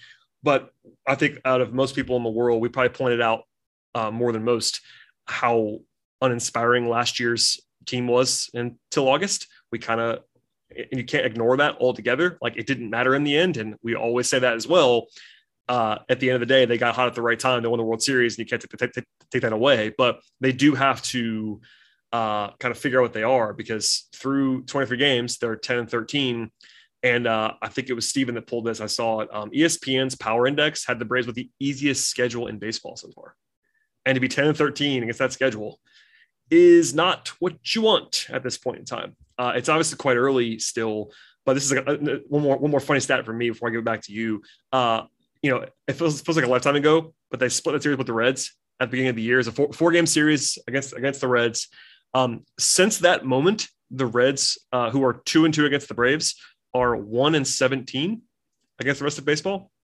but 0.42 0.70
I 1.06 1.14
think 1.14 1.40
out 1.44 1.61
of 1.61 1.72
most 1.72 1.94
people 1.94 2.16
in 2.16 2.22
the 2.22 2.30
world, 2.30 2.61
we 2.61 2.68
probably 2.68 2.90
pointed 2.90 3.20
out 3.20 3.42
uh, 3.94 4.11
more 4.11 4.32
than 4.32 4.44
most 4.44 4.80
how 5.26 5.78
uninspiring 6.20 6.88
last 6.88 7.20
year's 7.20 7.60
team 7.86 8.06
was 8.06 8.50
until 8.54 9.08
August. 9.08 9.46
We 9.72 9.78
kind 9.78 10.00
of, 10.00 10.20
and 10.70 11.00
you 11.00 11.04
can't 11.04 11.26
ignore 11.26 11.56
that 11.56 11.78
altogether. 11.80 12.38
Like 12.40 12.56
it 12.56 12.66
didn't 12.66 12.90
matter 12.90 13.14
in 13.14 13.24
the 13.24 13.36
end. 13.36 13.56
And 13.56 13.76
we 13.82 13.94
always 13.94 14.28
say 14.28 14.38
that 14.38 14.54
as 14.54 14.66
well. 14.66 15.06
Uh, 15.68 15.98
at 16.08 16.18
the 16.18 16.30
end 16.30 16.42
of 16.42 16.48
the 16.48 16.54
day, 16.54 16.64
they 16.64 16.78
got 16.78 16.94
hot 16.94 17.08
at 17.08 17.14
the 17.14 17.22
right 17.22 17.38
time. 17.38 17.62
They 17.62 17.68
won 17.68 17.78
the 17.78 17.84
World 17.84 18.02
Series, 18.02 18.34
and 18.34 18.38
you 18.38 18.48
can't 18.48 18.62
take, 18.62 18.92
take, 18.92 19.04
take 19.30 19.42
that 19.42 19.52
away. 19.52 19.92
But 19.96 20.20
they 20.40 20.52
do 20.52 20.74
have 20.74 21.02
to 21.02 21.60
uh, 22.10 22.50
kind 22.58 22.72
of 22.72 22.78
figure 22.78 23.00
out 23.00 23.02
what 23.02 23.12
they 23.12 23.22
are 23.22 23.52
because 23.52 24.08
through 24.14 24.62
23 24.64 24.96
games, 24.96 25.38
they're 25.38 25.56
10 25.56 25.78
and 25.78 25.90
13. 25.90 26.50
And 27.02 27.26
uh, 27.26 27.52
I 27.60 27.68
think 27.68 27.90
it 27.90 27.94
was 27.94 28.08
Steven 28.08 28.34
that 28.34 28.46
pulled 28.46 28.64
this. 28.64 28.80
I 28.80 28.86
saw 28.86 29.20
it. 29.20 29.28
Um, 29.32 29.50
ESPN's 29.50 30.16
Power 30.16 30.46
Index 30.46 30.86
had 30.86 30.98
the 30.98 31.04
Braves 31.04 31.26
with 31.26 31.36
the 31.36 31.50
easiest 31.60 32.08
schedule 32.08 32.46
in 32.46 32.58
baseball 32.58 32.96
so 32.96 33.10
far. 33.10 33.34
And 34.06 34.16
to 34.16 34.20
be 34.20 34.28
10 34.28 34.46
and 34.46 34.56
13 34.56 35.02
against 35.02 35.18
that 35.18 35.32
schedule 35.32 35.78
is 36.51 36.94
not 36.94 37.28
what 37.38 37.74
you 37.74 37.82
want 37.82 38.26
at 38.30 38.42
this 38.42 38.59
point 38.59 38.78
in 38.78 38.84
time. 38.84 39.16
Uh, 39.38 39.53
it's 39.55 39.68
obviously 39.68 39.96
quite 39.96 40.16
early 40.16 40.59
still, 40.59 41.12
but 41.44 41.55
this 41.55 41.64
is 41.64 41.72
a, 41.72 41.82
a, 41.82 42.20
one 42.28 42.42
more 42.42 42.57
one 42.57 42.70
more 42.70 42.80
funny 42.80 43.01
stat 43.01 43.24
for 43.24 43.32
me 43.32 43.51
before 43.51 43.68
I 43.68 43.72
give 43.72 43.80
it 43.80 43.84
back 43.84 44.03
to 44.03 44.12
you. 44.12 44.42
Uh, 44.72 45.03
you 45.42 45.51
know, 45.51 45.64
it 45.86 45.92
feels, 45.92 46.20
feels 46.20 46.36
like 46.36 46.46
a 46.46 46.49
lifetime 46.49 46.76
ago, 46.76 47.14
but 47.30 47.38
they 47.40 47.49
split 47.49 47.74
the 47.74 47.82
series 47.82 47.99
with 47.99 48.07
the 48.07 48.12
Reds 48.12 48.55
at 48.80 48.86
the 48.86 48.90
beginning 48.90 49.11
of 49.11 49.16
the 49.16 49.22
year. 49.22 49.38
It's 49.38 49.49
a 49.49 49.53
four, 49.53 49.72
four 49.72 49.92
game 49.92 50.07
series 50.07 50.59
against 50.66 50.92
against 50.94 51.20
the 51.20 51.28
Reds. 51.28 51.68
Um, 52.14 52.44
since 52.59 52.99
that 52.99 53.24
moment, 53.24 53.68
the 53.90 54.07
Reds, 54.07 54.59
uh, 54.72 54.90
who 54.90 55.05
are 55.05 55.22
two 55.24 55.44
and 55.44 55.55
two 55.55 55.66
against 55.66 55.88
the 55.88 55.94
Braves, 55.94 56.34
are 56.74 56.96
one 56.96 57.34
and 57.34 57.46
seventeen 57.46 58.22
against 58.78 59.01
the 59.01 59.05
rest 59.05 59.18
of 59.18 59.24
baseball. 59.24 59.70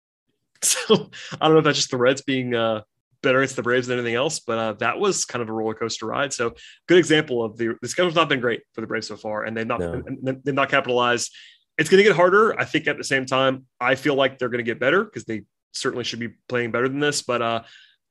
So 0.64 1.10
I 1.40 1.46
don't 1.46 1.54
know 1.54 1.58
if 1.58 1.64
that's 1.64 1.78
just 1.78 1.90
the 1.90 1.96
Reds 1.96 2.22
being 2.22 2.54
uh, 2.54 2.82
better 3.22 3.38
against 3.40 3.56
the 3.56 3.62
Braves 3.62 3.86
than 3.86 3.98
anything 3.98 4.14
else, 4.14 4.40
but 4.40 4.58
uh, 4.58 4.72
that 4.74 4.98
was 4.98 5.24
kind 5.24 5.42
of 5.42 5.48
a 5.48 5.52
roller 5.52 5.74
coaster 5.74 6.06
ride. 6.06 6.32
So 6.32 6.54
good 6.88 6.98
example 6.98 7.42
of 7.44 7.56
the 7.56 7.76
the 7.80 7.88
schedule's 7.88 8.14
not 8.14 8.28
been 8.28 8.40
great 8.40 8.62
for 8.74 8.80
the 8.80 8.86
Braves 8.86 9.06
so 9.08 9.16
far, 9.16 9.44
and 9.44 9.56
they've 9.56 9.66
not 9.66 9.80
No. 9.80 10.02
they've 10.44 10.54
not 10.54 10.68
capitalized. 10.68 11.32
It's 11.78 11.88
going 11.88 12.02
to 12.02 12.08
get 12.08 12.16
harder. 12.16 12.58
I 12.60 12.64
think 12.64 12.86
at 12.86 12.98
the 12.98 13.04
same 13.04 13.24
time, 13.24 13.64
I 13.80 13.94
feel 13.94 14.14
like 14.14 14.38
they're 14.38 14.50
going 14.50 14.58
to 14.64 14.70
get 14.70 14.78
better 14.78 15.04
because 15.04 15.24
they 15.24 15.44
certainly 15.72 16.04
should 16.04 16.20
be 16.20 16.34
playing 16.48 16.70
better 16.70 16.86
than 16.88 17.00
this. 17.00 17.22
But 17.22 17.40
uh, 17.40 17.62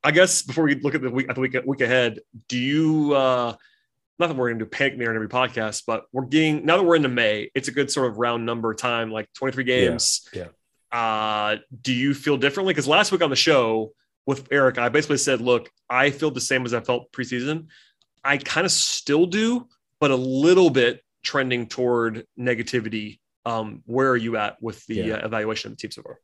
I 0.02 0.10
guess 0.10 0.42
before 0.42 0.64
we 0.64 0.74
look 0.74 0.94
at 0.96 1.02
the 1.02 1.10
week 1.10 1.28
at 1.28 1.36
the 1.36 1.40
week, 1.40 1.54
week 1.64 1.80
ahead, 1.80 2.18
do 2.48 2.58
you? 2.58 3.14
Uh, 3.14 3.54
not 4.18 4.26
that 4.28 4.36
we're 4.36 4.48
going 4.50 4.58
to 4.58 4.64
do 4.66 4.68
panic 4.68 4.98
meter 4.98 5.10
in 5.10 5.16
every 5.16 5.28
podcast, 5.28 5.84
but 5.86 6.04
we're 6.12 6.26
getting 6.26 6.66
now 6.66 6.76
that 6.76 6.82
we're 6.82 6.96
into 6.96 7.08
May, 7.08 7.50
it's 7.54 7.68
a 7.68 7.72
good 7.72 7.90
sort 7.90 8.10
of 8.10 8.18
round 8.18 8.44
number 8.46 8.72
time, 8.74 9.10
like 9.10 9.26
23 9.34 9.64
games. 9.64 10.28
Yeah, 10.32 10.48
Uh, 10.92 11.56
do 11.80 11.92
you 11.92 12.14
feel 12.14 12.36
differently? 12.36 12.72
Because 12.74 12.86
last 12.86 13.10
week 13.12 13.22
on 13.22 13.30
the 13.30 13.36
show 13.36 13.92
with 14.26 14.46
Eric, 14.50 14.78
I 14.78 14.88
basically 14.88 15.18
said, 15.18 15.40
look, 15.40 15.70
I 15.90 16.10
feel 16.10 16.30
the 16.30 16.40
same 16.40 16.64
as 16.64 16.74
I 16.74 16.80
felt 16.80 17.10
preseason. 17.12 17.66
I 18.24 18.36
kind 18.38 18.64
of 18.64 18.70
still 18.70 19.26
do, 19.26 19.66
but 20.00 20.10
a 20.10 20.16
little 20.16 20.70
bit 20.70 21.02
trending 21.24 21.66
toward 21.66 22.24
negativity. 22.38 23.18
Um, 23.44 23.82
where 23.86 24.10
are 24.10 24.16
you 24.16 24.36
at 24.36 24.62
with 24.62 24.84
the 24.86 24.94
Yeah. 24.96 25.14
uh, 25.14 25.26
evaluation 25.26 25.72
of 25.72 25.76
the 25.76 25.80
team 25.80 25.90
so 25.90 26.02
far? 26.02 26.18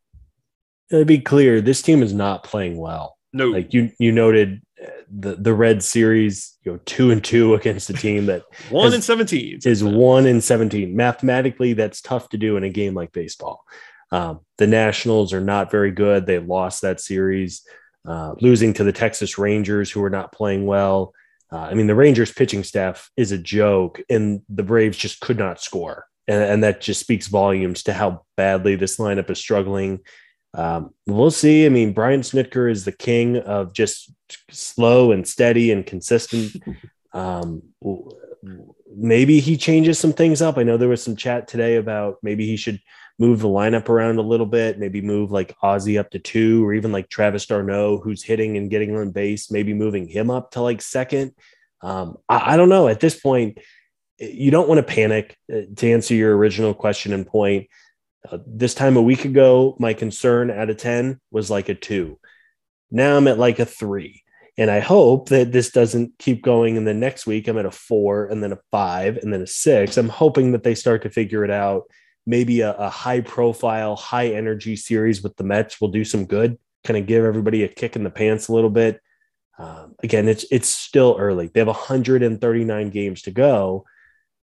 To 0.90 1.04
be 1.04 1.18
clear, 1.18 1.60
this 1.60 1.82
team 1.82 2.02
is 2.02 2.14
not 2.14 2.44
playing 2.44 2.76
well. 2.76 3.16
No, 3.32 3.48
Like 3.48 3.74
you, 3.74 3.90
you 3.98 4.10
noted 4.12 4.62
uh, 4.82 4.86
the 5.10 5.34
the 5.34 5.52
Red 5.52 5.82
Series, 5.82 6.56
you 6.64 6.72
know, 6.72 6.78
two 6.86 7.10
and 7.10 7.22
two 7.22 7.54
against 7.58 7.90
a 7.90 7.92
team 7.92 8.26
that 8.26 8.42
one 8.70 8.84
has- 8.86 8.94
and 8.94 9.04
17 9.04 9.58
is 9.64 9.82
one 9.84 10.24
in 10.26 10.40
17. 10.40 10.94
Mathematically, 10.96 11.72
that's 11.74 12.00
tough 12.00 12.28
to 12.30 12.38
do 12.38 12.56
in 12.56 12.64
a 12.64 12.70
game 12.70 12.94
like 12.94 13.12
baseball. 13.12 13.64
Um, 14.12 14.40
the 14.56 14.66
Nationals 14.66 15.34
are 15.34 15.40
not 15.42 15.70
very 15.70 15.90
good. 15.90 16.24
They 16.24 16.38
lost 16.38 16.80
that 16.82 17.00
series, 17.00 17.66
uh, 18.08 18.34
losing 18.40 18.72
to 18.74 18.84
the 18.84 18.92
Texas 18.92 19.38
Rangers, 19.38 19.90
who 19.90 20.02
are 20.02 20.10
not 20.10 20.32
playing 20.32 20.66
well. 20.66 21.12
Uh, 21.52 21.58
I 21.58 21.74
mean, 21.74 21.86
the 21.86 21.94
Rangers 21.94 22.32
pitching 22.32 22.64
staff 22.64 23.10
is 23.16 23.32
a 23.32 23.38
joke, 23.38 24.00
and 24.08 24.42
the 24.48 24.62
Braves 24.62 24.96
just 24.96 25.20
could 25.20 25.38
not 25.38 25.60
score. 25.60 26.06
And, 26.26 26.42
and 26.42 26.64
that 26.64 26.80
just 26.80 27.00
speaks 27.00 27.26
volumes 27.26 27.82
to 27.84 27.92
how 27.92 28.24
badly 28.36 28.76
this 28.76 28.96
lineup 28.96 29.30
is 29.30 29.38
struggling. 29.38 30.00
Um, 30.54 30.94
we'll 31.06 31.30
see. 31.30 31.66
I 31.66 31.68
mean, 31.68 31.92
Brian 31.92 32.22
Snitker 32.22 32.70
is 32.70 32.84
the 32.84 32.92
king 32.92 33.36
of 33.36 33.74
just 33.74 34.10
slow 34.50 35.12
and 35.12 35.26
steady 35.26 35.70
and 35.70 35.84
consistent. 35.84 36.56
Um, 37.14 37.62
maybe 38.94 39.40
he 39.40 39.56
changes 39.56 39.98
some 39.98 40.12
things 40.12 40.42
up. 40.42 40.58
I 40.58 40.62
know 40.62 40.76
there 40.76 40.90
was 40.90 41.02
some 41.02 41.16
chat 41.16 41.48
today 41.48 41.76
about 41.76 42.18
maybe 42.22 42.46
he 42.46 42.56
should 42.56 42.80
move 43.18 43.40
the 43.40 43.48
lineup 43.48 43.88
around 43.88 44.18
a 44.18 44.22
little 44.22 44.46
bit, 44.46 44.78
maybe 44.78 45.00
move 45.00 45.30
like 45.30 45.56
Ozzie 45.62 45.98
up 45.98 46.10
to 46.10 46.18
two, 46.18 46.64
or 46.64 46.72
even 46.72 46.92
like 46.92 47.08
Travis 47.08 47.46
d'Arnaud, 47.46 48.00
who's 48.02 48.22
hitting 48.22 48.56
and 48.56 48.70
getting 48.70 48.96
on 48.96 49.10
base, 49.10 49.50
maybe 49.50 49.74
moving 49.74 50.06
him 50.06 50.30
up 50.30 50.52
to 50.52 50.60
like 50.60 50.80
second. 50.80 51.32
Um, 51.80 52.16
I, 52.28 52.54
I, 52.54 52.56
don't 52.56 52.68
know. 52.68 52.88
At 52.88 53.00
this 53.00 53.18
point, 53.18 53.58
you 54.18 54.50
don't 54.50 54.68
want 54.68 54.78
to 54.78 54.94
panic. 54.94 55.36
Uh, 55.52 55.62
to 55.76 55.90
answer 55.90 56.14
your 56.14 56.36
original 56.36 56.74
question 56.74 57.12
and 57.12 57.26
point, 57.26 57.68
uh, 58.30 58.38
this 58.46 58.74
time 58.74 58.96
a 58.96 59.02
week 59.02 59.24
ago, 59.24 59.76
my 59.78 59.94
concern 59.94 60.50
out 60.50 60.70
of 60.70 60.76
10 60.76 61.20
was 61.30 61.50
like 61.50 61.68
a 61.68 61.74
two. 61.74 62.18
Now 62.90 63.16
I'm 63.16 63.28
at 63.28 63.38
like 63.38 63.58
a 63.58 63.64
three. 63.64 64.22
And 64.56 64.72
I 64.72 64.80
hope 64.80 65.28
that 65.28 65.52
this 65.52 65.70
doesn't 65.70 66.18
keep 66.18 66.42
going. 66.42 66.76
And 66.76 66.84
then 66.84 66.98
next 66.98 67.28
week, 67.28 67.46
I'm 67.46 67.58
at 67.58 67.66
a 67.66 67.70
four 67.70 68.26
and 68.26 68.42
then 68.42 68.50
a 68.50 68.58
five 68.72 69.16
and 69.18 69.32
then 69.32 69.42
a 69.42 69.46
six. 69.46 69.96
I'm 69.96 70.08
hoping 70.08 70.50
that 70.50 70.64
they 70.64 70.74
start 70.74 71.02
to 71.02 71.10
figure 71.10 71.44
it 71.44 71.50
out. 71.50 71.84
Maybe 72.28 72.60
a, 72.60 72.74
a 72.74 72.90
high 72.90 73.20
profile, 73.20 73.96
high 73.96 74.28
energy 74.28 74.76
series 74.76 75.22
with 75.22 75.36
the 75.36 75.44
Mets 75.44 75.80
will 75.80 75.88
do 75.88 76.04
some 76.04 76.26
good, 76.26 76.58
kind 76.84 76.98
of 76.98 77.06
give 77.06 77.24
everybody 77.24 77.64
a 77.64 77.68
kick 77.68 77.96
in 77.96 78.04
the 78.04 78.10
pants 78.10 78.48
a 78.48 78.52
little 78.52 78.70
bit. 78.70 79.00
Um, 79.58 79.94
again, 80.02 80.28
it's 80.28 80.44
it's 80.50 80.68
still 80.68 81.16
early. 81.18 81.48
They 81.48 81.60
have 81.60 81.66
139 81.66 82.90
games 82.90 83.22
to 83.22 83.30
go, 83.30 83.84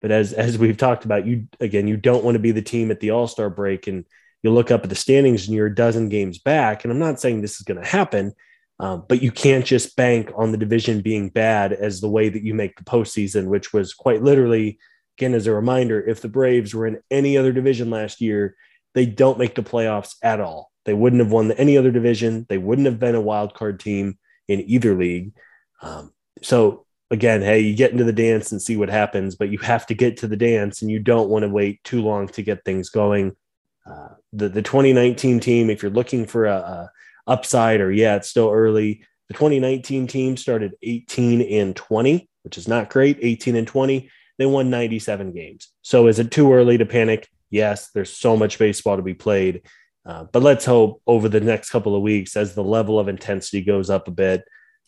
but 0.02 0.10
as 0.10 0.32
as 0.32 0.58
we've 0.58 0.76
talked 0.76 1.04
about, 1.04 1.26
you 1.26 1.48
again, 1.58 1.88
you 1.88 1.96
don't 1.96 2.22
want 2.22 2.34
to 2.34 2.40
be 2.40 2.52
the 2.52 2.62
team 2.62 2.90
at 2.90 3.00
the 3.00 3.10
All 3.10 3.26
Star 3.26 3.50
break 3.50 3.86
and 3.86 4.04
you 4.42 4.50
look 4.50 4.70
up 4.70 4.82
at 4.82 4.88
the 4.88 4.94
standings 4.94 5.46
and 5.46 5.54
you're 5.54 5.66
a 5.66 5.74
dozen 5.74 6.08
games 6.08 6.38
back. 6.38 6.84
And 6.84 6.92
I'm 6.92 6.98
not 6.98 7.20
saying 7.20 7.40
this 7.40 7.56
is 7.56 7.62
going 7.62 7.80
to 7.80 7.86
happen, 7.86 8.32
um, 8.78 9.04
but 9.08 9.22
you 9.22 9.30
can't 9.30 9.64
just 9.64 9.96
bank 9.96 10.30
on 10.34 10.52
the 10.52 10.58
division 10.58 11.02
being 11.02 11.28
bad 11.28 11.72
as 11.72 12.00
the 12.00 12.08
way 12.08 12.28
that 12.28 12.42
you 12.42 12.54
make 12.54 12.76
the 12.76 12.84
postseason, 12.84 13.46
which 13.46 13.72
was 13.72 13.92
quite 13.92 14.22
literally, 14.22 14.78
again, 15.20 15.34
as 15.34 15.46
a 15.46 15.52
reminder, 15.52 16.00
if 16.00 16.22
the 16.22 16.28
Braves 16.28 16.74
were 16.74 16.86
in 16.86 17.02
any 17.10 17.36
other 17.36 17.52
division 17.52 17.90
last 17.90 18.22
year, 18.22 18.56
they 18.94 19.04
don't 19.04 19.38
make 19.38 19.54
the 19.54 19.62
playoffs 19.62 20.14
at 20.22 20.40
all. 20.40 20.72
They 20.86 20.94
wouldn't 20.94 21.20
have 21.20 21.30
won 21.30 21.52
any 21.52 21.76
other 21.76 21.90
division. 21.90 22.46
They 22.48 22.56
wouldn't 22.56 22.86
have 22.86 22.98
been 22.98 23.14
a 23.14 23.20
wild 23.20 23.52
card 23.52 23.80
team 23.80 24.18
in 24.48 24.62
either 24.68 24.96
league. 24.96 25.32
Um, 25.82 26.14
so 26.40 26.86
again, 27.10 27.42
hey, 27.42 27.60
you 27.60 27.76
get 27.76 27.92
into 27.92 28.04
the 28.04 28.14
dance 28.14 28.50
and 28.50 28.62
see 28.62 28.78
what 28.78 28.88
happens, 28.88 29.34
but 29.34 29.50
you 29.50 29.58
have 29.58 29.86
to 29.88 29.94
get 29.94 30.16
to 30.18 30.26
the 30.26 30.38
dance 30.38 30.80
and 30.80 30.90
you 30.90 30.98
don't 30.98 31.28
want 31.28 31.42
to 31.42 31.50
wait 31.50 31.84
too 31.84 32.00
long 32.00 32.26
to 32.28 32.42
get 32.42 32.64
things 32.64 32.88
going. 32.88 33.36
Uh, 33.86 34.08
the 34.32 34.48
the 34.48 34.62
2019 34.62 35.38
team, 35.38 35.68
if 35.68 35.82
you're 35.82 35.90
looking 35.90 36.26
for 36.26 36.46
a, 36.46 36.56
a, 36.56 36.90
upside, 37.26 37.82
or 37.82 37.92
yeah, 37.92 38.16
it's 38.16 38.30
still 38.30 38.50
early. 38.50 39.04
The 39.28 39.34
2019 39.34 40.06
team 40.06 40.36
started 40.38 40.72
18 40.82 41.42
and 41.42 41.76
20, 41.76 42.28
which 42.42 42.56
is 42.56 42.66
not 42.66 42.88
great. 42.88 43.18
18 43.20 43.54
and 43.54 43.66
20, 43.66 44.10
they 44.40 44.46
won 44.46 44.70
97 44.70 45.32
games. 45.32 45.68
So 45.82 46.06
is 46.06 46.18
it 46.18 46.30
too 46.30 46.50
early 46.54 46.78
to 46.78 46.86
panic? 46.86 47.28
Yes, 47.50 47.90
there's 47.90 48.16
so 48.16 48.38
much 48.38 48.58
baseball 48.58 48.96
to 48.96 49.02
be 49.02 49.12
played, 49.12 49.60
uh, 50.06 50.24
but 50.32 50.42
let's 50.42 50.64
hope 50.64 51.02
over 51.06 51.28
the 51.28 51.42
next 51.42 51.68
couple 51.68 51.94
of 51.94 52.00
weeks, 52.00 52.36
as 52.36 52.54
the 52.54 52.64
level 52.64 52.98
of 52.98 53.06
intensity 53.06 53.60
goes 53.60 53.90
up 53.90 54.08
a 54.08 54.12
bit, 54.12 54.42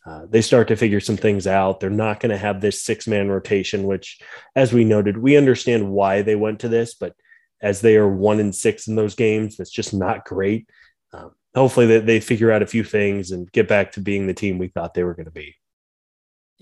uh, 0.07 0.23
they 0.27 0.41
start 0.41 0.69
to 0.69 0.77
figure 0.77 1.01
some 1.01 1.19
things 1.19 1.47
out. 1.47 1.81
They're 1.81 1.91
not 1.91 2.19
going 2.19 2.31
to 2.31 2.39
have 2.39 2.63
this 2.63 2.83
six 2.83 3.07
man 3.07 3.29
rotation, 3.29 3.83
which, 3.83 4.21
as 4.57 4.73
we 4.73 4.85
noted, 4.85 5.19
we 5.19 5.37
understand 5.37 5.93
why 5.93 6.23
they 6.23 6.35
went 6.35 6.61
to 6.61 6.69
this, 6.69 6.95
but 6.95 7.15
as 7.61 7.83
they 7.83 7.97
are 7.97 8.09
one 8.09 8.41
in 8.41 8.55
six 8.55 8.89
in 8.89 8.97
those 8.97 9.15
games. 9.15 9.59
That's 9.59 9.71
just 9.71 9.93
not 9.93 10.25
great. 10.25 10.67
Um, 11.13 11.33
hopefully, 11.55 11.85
they, 11.85 11.99
they 11.99 12.21
figure 12.21 12.51
out 12.51 12.63
a 12.63 12.67
few 12.67 12.85
things 12.85 13.33
and 13.33 13.53
get 13.53 13.69
back 13.69 13.93
to 13.93 14.01
being 14.01 14.27
the 14.27 14.35
team 14.35 14.57
we 14.57 14.69
thought 14.69 14.95
they 14.95 15.05
were 15.05 15.15
going 15.15 15.27
to 15.27 15.31
be. 15.31 15.57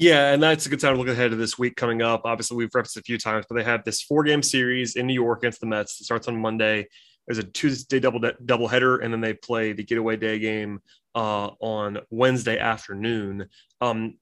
Yeah, 0.00 0.32
and 0.32 0.42
that's 0.42 0.64
a 0.64 0.70
good 0.70 0.80
time 0.80 0.94
to 0.94 0.98
look 0.98 1.08
ahead 1.08 1.30
to 1.30 1.36
this 1.36 1.58
week 1.58 1.76
coming 1.76 2.00
up. 2.00 2.22
Obviously, 2.24 2.56
we've 2.56 2.74
referenced 2.74 2.96
a 2.96 3.02
few 3.02 3.18
times, 3.18 3.44
but 3.46 3.54
they 3.54 3.64
have 3.64 3.84
this 3.84 4.00
four 4.00 4.24
game 4.24 4.42
series 4.42 4.96
in 4.96 5.06
New 5.06 5.12
York 5.12 5.40
against 5.40 5.60
the 5.60 5.66
Mets. 5.66 6.00
It 6.00 6.04
starts 6.04 6.26
on 6.26 6.40
Monday. 6.40 6.88
There's 7.26 7.36
a 7.36 7.44
Tuesday 7.44 8.00
double 8.00 8.18
double 8.46 8.66
header, 8.66 8.96
and 8.96 9.12
then 9.12 9.20
they 9.20 9.34
play 9.34 9.74
the 9.74 9.84
getaway 9.84 10.16
day 10.16 10.38
game 10.38 10.80
uh, 11.14 11.48
on 11.60 11.98
Wednesday 12.08 12.58
afternoon. 12.58 13.50
Um, 13.82 14.14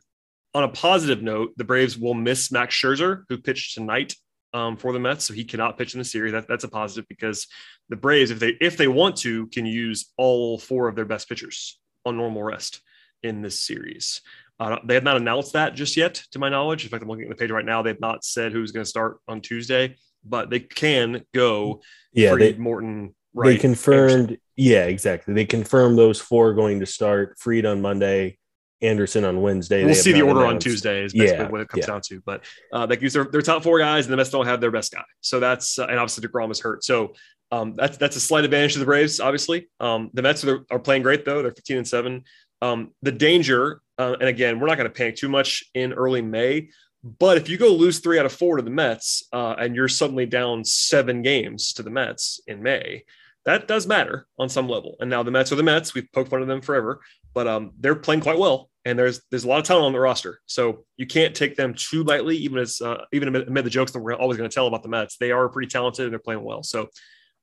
on 0.52 0.64
a 0.64 0.68
positive 0.68 1.22
note, 1.22 1.52
the 1.56 1.62
Braves 1.62 1.96
will 1.96 2.14
miss 2.14 2.50
Max 2.50 2.74
Scherzer, 2.74 3.22
who 3.28 3.38
pitched 3.38 3.74
tonight 3.74 4.16
um, 4.54 4.76
for 4.76 4.92
the 4.92 4.98
Mets, 4.98 5.26
so 5.26 5.32
he 5.32 5.44
cannot 5.44 5.78
pitch 5.78 5.94
in 5.94 6.00
the 6.00 6.04
series. 6.04 6.32
That, 6.32 6.48
that's 6.48 6.64
a 6.64 6.68
positive 6.68 7.06
because 7.08 7.46
the 7.88 7.94
Braves, 7.94 8.32
if 8.32 8.40
they 8.40 8.56
if 8.60 8.76
they 8.76 8.88
want 8.88 9.14
to, 9.18 9.46
can 9.46 9.64
use 9.64 10.12
all 10.16 10.58
four 10.58 10.88
of 10.88 10.96
their 10.96 11.04
best 11.04 11.28
pitchers 11.28 11.78
on 12.04 12.16
normal 12.16 12.42
rest 12.42 12.80
in 13.22 13.42
this 13.42 13.62
series. 13.62 14.22
Uh, 14.61 14.76
they 14.84 14.94
have 14.94 15.04
not 15.04 15.16
announced 15.16 15.52
that 15.52 15.74
just 15.74 15.96
yet, 15.96 16.14
to 16.32 16.38
my 16.38 16.48
knowledge. 16.48 16.84
In 16.84 16.90
fact, 16.90 17.02
I'm 17.02 17.09
looking 17.09 17.24
at 17.24 17.30
the 17.30 17.36
page 17.36 17.50
right 17.50 17.64
now. 17.64 17.82
They 17.82 17.90
have 17.90 18.00
not 18.00 18.24
said 18.24 18.52
who's 18.52 18.72
going 18.72 18.84
to 18.84 18.88
start 18.88 19.18
on 19.28 19.40
Tuesday, 19.40 19.96
but 20.24 20.50
they 20.50 20.61
can 20.61 21.24
go. 21.32 21.80
Yeah, 22.12 22.34
they, 22.34 22.54
Morton. 22.54 23.14
Right, 23.34 23.50
they 23.50 23.59
confirmed. 23.59 24.12
Anderson. 24.12 24.40
Yeah, 24.56 24.84
exactly. 24.84 25.34
They 25.34 25.44
confirmed 25.44 25.96
those 25.96 26.20
four 26.20 26.54
going 26.54 26.80
to 26.80 26.86
start. 26.86 27.38
Fried 27.38 27.66
on 27.66 27.80
Monday, 27.80 28.38
Anderson 28.82 29.24
on 29.24 29.40
Wednesday. 29.40 29.84
We'll 29.84 29.94
see 29.94 30.12
the 30.12 30.22
order 30.22 30.40
announced. 30.40 30.66
on 30.66 30.72
Tuesday 30.72 31.04
is 31.04 31.12
basically 31.12 31.44
yeah, 31.44 31.50
what 31.50 31.61
it 31.61 31.68
comes 31.68 31.82
yeah. 31.82 31.86
down 31.86 32.00
to. 32.09 32.20
But 32.24 32.44
uh, 32.72 32.86
they 32.86 32.98
use 32.98 33.12
their, 33.12 33.24
their 33.24 33.42
top 33.42 33.62
four 33.62 33.78
guys, 33.78 34.06
and 34.06 34.12
the 34.12 34.16
Mets 34.16 34.30
don't 34.30 34.46
have 34.46 34.61
their 34.61 34.70
best 34.70 34.92
guy. 34.92 35.04
So 35.20 35.38
that's 35.38 35.78
uh, 35.78 35.86
and 35.86 35.98
obviously 35.98 36.26
Degrom 36.26 36.50
is 36.50 36.61
hurt. 36.61 36.82
So 36.82 37.14
um, 37.50 37.74
that's 37.76 37.96
that's 37.96 38.16
a 38.16 38.20
slight 38.20 38.44
advantage 38.44 38.74
to 38.74 38.78
the 38.78 38.84
Braves. 38.84 39.20
Obviously, 39.20 39.68
um, 39.80 40.11
the 40.14 40.22
Mets 40.22 40.44
are, 40.44 40.64
are, 40.70 40.78
playing 40.78 41.02
great 41.02 41.24
though. 41.24 41.42
They're 41.42 41.52
15 41.52 41.78
and 41.78 41.88
seven. 41.88 42.24
Um, 42.61 42.92
the 43.02 43.12
danger, 43.12 43.80
uh, 43.99 44.16
and 44.20 44.28
again, 44.28 44.61
we're 44.61 44.66
not 44.66 44.76
going 44.76 44.88
to 44.88 44.94
panic 44.94 45.16
too 45.16 45.28
much 45.28 45.64
in 45.74 45.92
early 45.92 46.22
May. 46.22 46.70
But 47.05 47.36
if 47.36 47.49
you 47.49 47.59
go 47.59 47.68
lose 47.68 48.01
three 48.01 48.18
out 48.18 48.26
of 48.26 48.32
four 48.32 48.57
to 48.57 48.62
the 48.62 48.70
Mets, 48.70 49.22
uh, 49.32 49.55
and 49.59 49.76
you're 49.76 49.88
suddenly 49.88 50.26
down 50.26 50.64
seven 50.64 51.22
games 51.22 51.72
to 51.74 51.82
the 51.82 51.90
Mets 51.90 52.40
in 52.46 52.62
May, 52.62 53.05
that 53.44 53.68
does 53.68 53.86
matter 53.86 54.26
on 54.38 54.49
some 54.49 54.68
level. 54.68 54.96
And 55.01 55.09
now 55.09 55.22
the 55.22 55.30
Mets 55.30 55.53
are 55.53 55.57
the 55.57 55.62
Mets. 55.62 55.94
We've 55.94 56.11
poked 56.12 56.30
fun 56.30 56.42
of 56.42 56.49
them 56.49 56.61
forever, 56.61 57.01
but 57.34 57.46
um, 57.46 57.72
they're 57.78 57.94
playing 57.94 58.20
quite 58.20 58.38
well 58.38 58.68
and 58.88 58.99
there's 58.99 59.20
there's 59.30 59.44
a 59.44 59.49
lot 59.49 59.59
of 59.59 59.66
talent 59.66 59.84
on 59.84 59.92
the 59.92 60.01
roster, 60.01 60.40
so 60.46 60.84
you 60.96 61.07
can't 61.07 61.34
take 61.34 61.57
them 61.57 61.74
too 61.74 62.05
lightly. 62.05 62.38
Even 62.38 62.59
as 62.59 62.80
uh, 62.80 63.05
even 63.12 63.36
amid 63.36 63.64
the 63.64 63.70
jokes 63.70 63.92
that 63.92 63.99
we're 63.99 64.14
always 64.14 64.38
going 64.38 64.49
to 64.49 64.55
tell 64.55 64.66
about 64.66 64.82
the 64.82 64.88
Mets, 64.88 65.18
they 65.18 65.30
are 65.30 65.49
pretty 65.51 65.68
talented 65.68 66.07
and 66.07 66.12
they're 66.12 66.18
playing 66.18 66.42
well. 66.42 66.62
So 66.62 66.88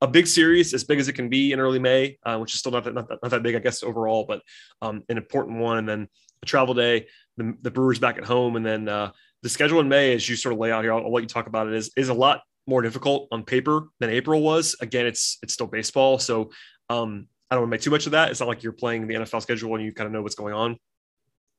a 0.01 0.08
big 0.08 0.26
series, 0.26 0.74
as 0.74 0.84
big 0.84 0.99
as 0.99 1.08
it 1.08 1.14
can 1.14 1.30
be 1.30 1.51
in 1.51 1.60
early 1.60 1.78
May, 1.78 2.18
uh, 2.26 2.38
which 2.39 2.53
is 2.53 2.60
still 2.60 2.72
not 2.72 2.84
that, 2.86 2.95
not, 2.95 3.08
not 3.10 3.30
that 3.30 3.43
big, 3.43 3.56
I 3.56 3.60
guess 3.60 3.84
overall, 3.84 4.26
but 4.28 4.41
um, 4.82 5.03
an 5.08 5.18
important 5.18 5.60
one. 5.60 5.78
And 5.78 5.88
then 5.88 6.08
a 6.41 6.45
travel 6.45 6.73
day, 6.73 7.07
the, 7.38 7.55
the 7.61 7.71
Brewers 7.71 7.99
back 7.99 8.17
at 8.17 8.25
home, 8.25 8.55
and 8.55 8.65
then 8.65 8.88
uh, 8.88 9.11
the 9.41 9.49
schedule 9.49 9.79
in 9.79 9.89
May, 9.89 10.13
as 10.13 10.27
you 10.27 10.36
sort 10.36 10.53
of 10.53 10.59
lay 10.59 10.71
out 10.71 10.83
here, 10.83 10.93
I'll, 10.93 11.05
I'll 11.05 11.13
let 11.13 11.21
you 11.21 11.27
talk 11.27 11.47
about 11.47 11.67
it. 11.67 11.73
Is 11.73 11.91
is 11.95 12.09
a 12.09 12.13
lot 12.13 12.41
more 12.67 12.81
difficult 12.81 13.27
on 13.31 13.43
paper 13.43 13.89
than 13.99 14.09
April 14.09 14.41
was. 14.41 14.75
Again, 14.81 15.05
it's 15.05 15.38
it's 15.41 15.53
still 15.53 15.67
baseball, 15.67 16.19
so 16.19 16.51
um, 16.89 17.27
I 17.49 17.55
don't 17.55 17.63
want 17.63 17.71
to 17.71 17.75
make 17.75 17.81
too 17.81 17.91
much 17.91 18.05
of 18.05 18.13
that. 18.13 18.31
It's 18.31 18.39
not 18.39 18.49
like 18.49 18.63
you're 18.63 18.73
playing 18.73 19.07
the 19.07 19.15
NFL 19.15 19.41
schedule 19.41 19.75
and 19.75 19.83
you 19.83 19.93
kind 19.93 20.07
of 20.07 20.13
know 20.13 20.21
what's 20.21 20.36
going 20.36 20.53
on 20.53 20.77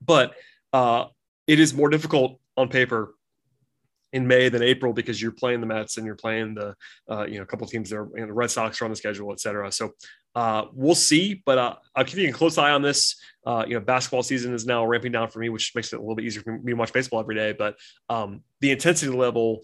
but 0.04 0.34
uh, 0.72 1.06
it 1.46 1.60
is 1.60 1.74
more 1.74 1.88
difficult 1.88 2.40
on 2.56 2.68
paper 2.68 3.14
in 4.12 4.26
May 4.26 4.48
than 4.48 4.62
April 4.62 4.92
because 4.92 5.20
you're 5.20 5.32
playing 5.32 5.60
the 5.60 5.66
Mets 5.66 5.96
and 5.96 6.06
you're 6.06 6.16
playing 6.16 6.54
the 6.54 6.74
uh, 7.10 7.24
you 7.26 7.36
know 7.36 7.42
a 7.42 7.46
couple 7.46 7.66
teams 7.66 7.90
there, 7.90 8.08
the 8.14 8.32
Red 8.32 8.50
Sox 8.50 8.80
are 8.80 8.84
on 8.84 8.90
the 8.90 8.96
schedule, 8.96 9.32
et 9.32 9.40
cetera. 9.40 9.70
So 9.72 9.90
uh, 10.34 10.66
we'll 10.72 10.94
see, 10.94 11.42
but 11.46 11.58
uh, 11.58 11.74
I'll 11.94 12.04
keep 12.04 12.18
you 12.18 12.28
a 12.28 12.32
close 12.32 12.58
eye 12.58 12.70
on 12.70 12.82
this. 12.82 13.16
Uh, 13.44 13.64
you 13.66 13.74
know, 13.74 13.80
basketball 13.80 14.22
season 14.22 14.54
is 14.54 14.66
now 14.66 14.84
ramping 14.84 15.12
down 15.12 15.28
for 15.28 15.38
me, 15.38 15.48
which 15.48 15.72
makes 15.74 15.92
it 15.92 15.96
a 15.96 16.00
little 16.00 16.14
bit 16.14 16.24
easier 16.24 16.42
for 16.42 16.58
me 16.58 16.72
to 16.72 16.76
watch 16.76 16.92
baseball 16.92 17.20
every 17.20 17.34
day. 17.34 17.52
But 17.52 17.76
um, 18.10 18.42
the 18.60 18.70
intensity 18.70 19.10
level, 19.10 19.62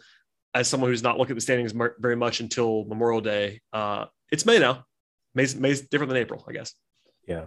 as 0.55 0.69
someone 0.69 0.91
who's 0.91 1.03
not 1.03 1.19
looking 1.19 1.33
at 1.33 1.37
the 1.37 1.43
standings 1.43 1.75
very 1.99 2.17
much 2.17 2.41
until 2.41 2.85
Memorial 2.85 3.21
Day, 3.21 3.61
uh, 3.73 4.07
it's 4.31 4.47
May 4.47 4.59
now. 4.59 4.85
May's, 5.35 5.57
May's 5.57 5.83
different 5.83 6.09
than 6.11 6.19
April, 6.19 6.45
I 6.49 6.53
guess. 6.53 6.75
Yeah, 7.27 7.47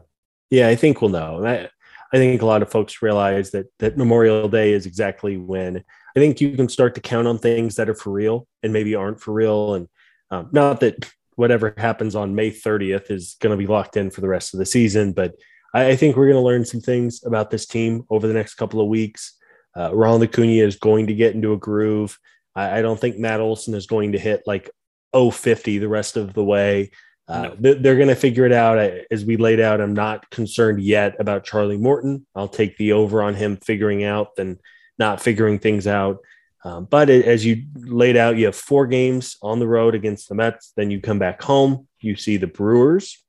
yeah, 0.50 0.68
I 0.68 0.76
think 0.76 1.02
we'll 1.02 1.12
know. 1.12 1.46
I, 1.46 1.70
I 2.16 2.18
think 2.18 2.41
a 2.41 2.45
lot 2.45 2.61
of 2.61 2.72
folks 2.72 3.01
realize 3.01 3.51
that 3.51 3.66
that 3.80 3.97
Memorial 3.97 4.47
Day 4.47 4.72
is 4.72 4.86
exactly 4.86 5.36
when 5.36 5.84
I 6.16 6.20
think 6.20 6.39
you 6.39 6.55
can 6.55 6.70
start 6.70 6.95
to 6.95 7.01
count 7.01 7.28
on 7.28 7.38
things 7.38 7.76
that 7.76 7.89
are 7.89 7.93
for 7.93 8.11
real 8.11 8.47
and 8.63 8.72
maybe 8.72 8.95
aren't 8.95 9.20
for 9.20 9.34
real. 9.34 9.74
And 9.74 9.89
um, 10.32 10.47
not 10.53 10.80
that 10.80 11.11
whatever 11.36 11.74
happens 11.78 12.16
on 12.16 12.34
May 12.34 12.51
30th 12.51 13.11
is 13.11 13.36
going 13.41 13.51
to 13.51 13.57
be 13.57 13.68
locked 13.68 13.97
in 13.97 14.11
for 14.11 14.22
the 14.22 14.30
rest 14.30 14.53
of 14.53 14.59
the 14.59 14.66
season, 14.66 15.11
but 15.11 15.34
I, 15.74 15.89
I 15.89 15.95
think 15.97 16.16
we're 16.16 16.30
going 16.30 16.41
to 16.41 16.47
learn 16.47 16.63
some 16.63 16.80
things 16.80 17.22
about 17.26 17.51
this 17.51 17.66
team 17.66 18.05
over 18.09 18.28
the 18.28 18.34
next 18.34 18.53
couple 18.53 18.80
of 18.80 18.88
weeks. 18.88 19.38
Uh, 19.76 19.93
Ronald 19.93 20.24
Acuna 20.24 20.63
is 20.66 20.78
going 20.78 21.07
to 21.07 21.13
get 21.13 21.36
into 21.36 21.51
a 21.51 21.57
groove. 21.57 22.18
I, 22.55 22.80
I 22.80 22.82
don't 22.82 22.99
think 22.99 23.18
Matt 23.18 23.41
Olson 23.41 23.74
is 23.74 23.88
going 23.88 24.13
to 24.13 24.20
hit 24.20 24.43
like 24.45 24.72
050 25.13 25.80
the 25.80 25.89
rest 25.89 26.16
of 26.16 26.34
the 26.34 26.45
way. 26.45 26.91
Uh, 27.28 27.50
no. 27.60 27.74
They're 27.74 27.96
going 27.96 28.10
to 28.10 28.16
figure 28.16 28.46
it 28.46 28.52
out. 28.52 28.78
As 29.10 29.26
we 29.26 29.38
laid 29.38 29.60
out, 29.60 29.82
I'm 29.82 29.94
not 29.94 30.30
concerned 30.30 30.82
yet 30.82 31.16
about 31.20 31.44
Charlie 31.44 31.78
Morton. 31.78 32.26
I'll 32.36 32.48
take 32.48 32.78
the 32.78 32.92
over 32.94 33.24
on 33.24 33.34
him 33.34 33.58
figuring 33.58 34.04
out 34.04 34.36
than 34.36 34.60
not 35.00 35.22
figuring 35.22 35.60
things 35.60 35.88
out. 35.88 36.20
Um, 36.64 36.86
but 36.86 37.10
it, 37.10 37.26
as 37.26 37.46
you 37.46 37.64
laid 37.76 38.18
out, 38.18 38.38
you 38.38 38.46
have 38.46 38.56
four 38.56 38.88
games 38.88 39.38
on 39.42 39.60
the 39.60 39.68
road 39.68 39.94
against 39.94 40.30
the 40.30 40.36
Mets. 40.36 40.74
Then 40.76 40.90
you 40.90 41.00
come 41.00 41.20
back 41.20 41.42
home. 41.42 41.88
You 42.00 42.16
see 42.16 42.38
the 42.38 42.48
Brewers, 42.48 43.24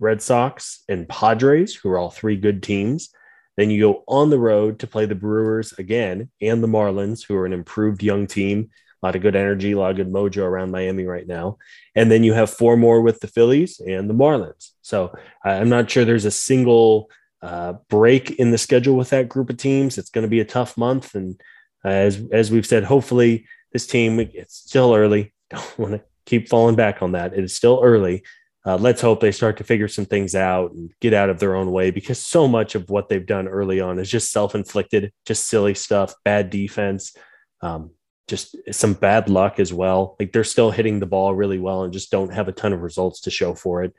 Red 0.00 0.22
Sox, 0.22 0.82
and 0.88 1.08
Padres, 1.08 1.74
who 1.74 1.90
are 1.90 1.98
all 1.98 2.10
three 2.10 2.36
good 2.36 2.62
teams. 2.62 3.10
Then 3.56 3.70
you 3.70 3.80
go 3.80 4.04
on 4.08 4.30
the 4.30 4.38
road 4.38 4.78
to 4.80 4.86
play 4.86 5.06
the 5.06 5.14
Brewers 5.14 5.72
again 5.74 6.30
and 6.40 6.62
the 6.62 6.68
Marlins, 6.68 7.24
who 7.24 7.36
are 7.36 7.46
an 7.46 7.52
improved 7.52 8.02
young 8.02 8.26
team. 8.26 8.70
A 9.02 9.06
lot 9.06 9.16
of 9.16 9.22
good 9.22 9.36
energy, 9.36 9.72
a 9.72 9.78
lot 9.78 9.90
of 9.90 9.96
good 9.96 10.12
mojo 10.12 10.44
around 10.44 10.70
Miami 10.70 11.04
right 11.04 11.26
now. 11.26 11.58
And 11.94 12.10
then 12.10 12.22
you 12.22 12.32
have 12.34 12.50
four 12.50 12.76
more 12.76 13.00
with 13.00 13.20
the 13.20 13.26
Phillies 13.26 13.80
and 13.80 14.08
the 14.08 14.14
Marlins. 14.14 14.70
So 14.80 15.12
I'm 15.44 15.68
not 15.68 15.90
sure 15.90 16.04
there's 16.04 16.24
a 16.24 16.30
single 16.30 17.10
uh, 17.42 17.74
break 17.88 18.30
in 18.32 18.52
the 18.52 18.58
schedule 18.58 18.96
with 18.96 19.10
that 19.10 19.28
group 19.28 19.50
of 19.50 19.56
teams. 19.56 19.98
It's 19.98 20.10
going 20.10 20.22
to 20.22 20.30
be 20.30 20.40
a 20.40 20.44
tough 20.44 20.76
month. 20.76 21.14
And 21.14 21.40
uh, 21.84 21.88
as, 21.88 22.22
as 22.30 22.50
we've 22.52 22.66
said, 22.66 22.84
hopefully 22.84 23.46
this 23.72 23.86
team, 23.86 24.20
it's 24.20 24.56
still 24.56 24.94
early. 24.94 25.34
Don't 25.50 25.78
want 25.78 25.92
to 25.94 26.02
keep 26.24 26.48
falling 26.48 26.76
back 26.76 27.02
on 27.02 27.12
that. 27.12 27.34
It 27.34 27.42
is 27.42 27.56
still 27.56 27.80
early. 27.82 28.22
Uh, 28.64 28.76
let's 28.76 29.00
hope 29.00 29.20
they 29.20 29.32
start 29.32 29.56
to 29.56 29.64
figure 29.64 29.88
some 29.88 30.04
things 30.04 30.36
out 30.36 30.70
and 30.70 30.92
get 31.00 31.12
out 31.12 31.28
of 31.28 31.40
their 31.40 31.56
own 31.56 31.72
way 31.72 31.90
because 31.90 32.18
so 32.18 32.46
much 32.46 32.76
of 32.76 32.88
what 32.88 33.08
they've 33.08 33.26
done 33.26 33.48
early 33.48 33.80
on 33.80 33.98
is 33.98 34.08
just 34.08 34.30
self 34.30 34.54
inflicted, 34.54 35.12
just 35.26 35.48
silly 35.48 35.74
stuff, 35.74 36.14
bad 36.24 36.48
defense, 36.48 37.16
um, 37.60 37.90
just 38.28 38.56
some 38.70 38.94
bad 38.94 39.28
luck 39.28 39.58
as 39.58 39.72
well. 39.72 40.16
Like 40.18 40.32
they're 40.32 40.44
still 40.44 40.70
hitting 40.70 41.00
the 41.00 41.06
ball 41.06 41.34
really 41.34 41.58
well 41.58 41.82
and 41.82 41.92
just 41.92 42.10
don't 42.10 42.32
have 42.32 42.48
a 42.48 42.52
ton 42.52 42.72
of 42.72 42.82
results 42.82 43.20
to 43.22 43.30
show 43.30 43.54
for 43.54 43.82
it. 43.82 43.94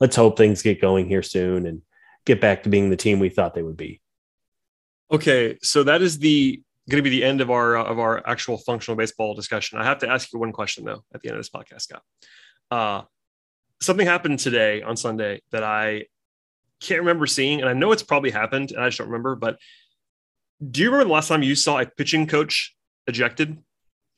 Let's 0.00 0.16
hope 0.16 0.36
things 0.36 0.62
get 0.62 0.80
going 0.80 1.08
here 1.08 1.22
soon 1.22 1.66
and 1.66 1.82
get 2.24 2.40
back 2.40 2.62
to 2.62 2.68
being 2.68 2.90
the 2.90 2.96
team 2.96 3.18
we 3.18 3.28
thought 3.28 3.54
they 3.54 3.62
would 3.62 3.76
be. 3.76 4.00
Okay, 5.10 5.58
so 5.62 5.84
that 5.84 6.02
is 6.02 6.18
the 6.18 6.60
going 6.88 7.02
to 7.02 7.08
be 7.08 7.18
the 7.18 7.24
end 7.24 7.40
of 7.40 7.50
our 7.50 7.76
of 7.76 7.98
our 7.98 8.22
actual 8.26 8.58
functional 8.58 8.96
baseball 8.96 9.34
discussion. 9.34 9.78
I 9.78 9.84
have 9.84 9.98
to 9.98 10.08
ask 10.08 10.32
you 10.32 10.38
one 10.38 10.52
question 10.52 10.84
though 10.84 11.02
at 11.14 11.22
the 11.22 11.28
end 11.28 11.36
of 11.36 11.40
this 11.40 11.50
podcast, 11.50 11.82
Scott. 11.82 12.02
Uh, 12.70 13.02
something 13.80 14.06
happened 14.06 14.38
today 14.38 14.82
on 14.82 14.96
Sunday 14.96 15.40
that 15.50 15.62
I 15.62 16.06
can't 16.80 17.00
remember 17.00 17.26
seeing, 17.26 17.60
and 17.60 17.68
I 17.68 17.72
know 17.72 17.92
it's 17.92 18.02
probably 18.02 18.30
happened, 18.30 18.72
and 18.72 18.82
I 18.82 18.88
just 18.88 18.98
don't 18.98 19.08
remember. 19.08 19.34
But 19.34 19.58
do 20.70 20.82
you 20.82 20.90
remember 20.90 21.08
the 21.08 21.14
last 21.14 21.28
time 21.28 21.42
you 21.42 21.54
saw 21.54 21.78
a 21.78 21.86
pitching 21.86 22.26
coach 22.26 22.74
ejected 23.06 23.58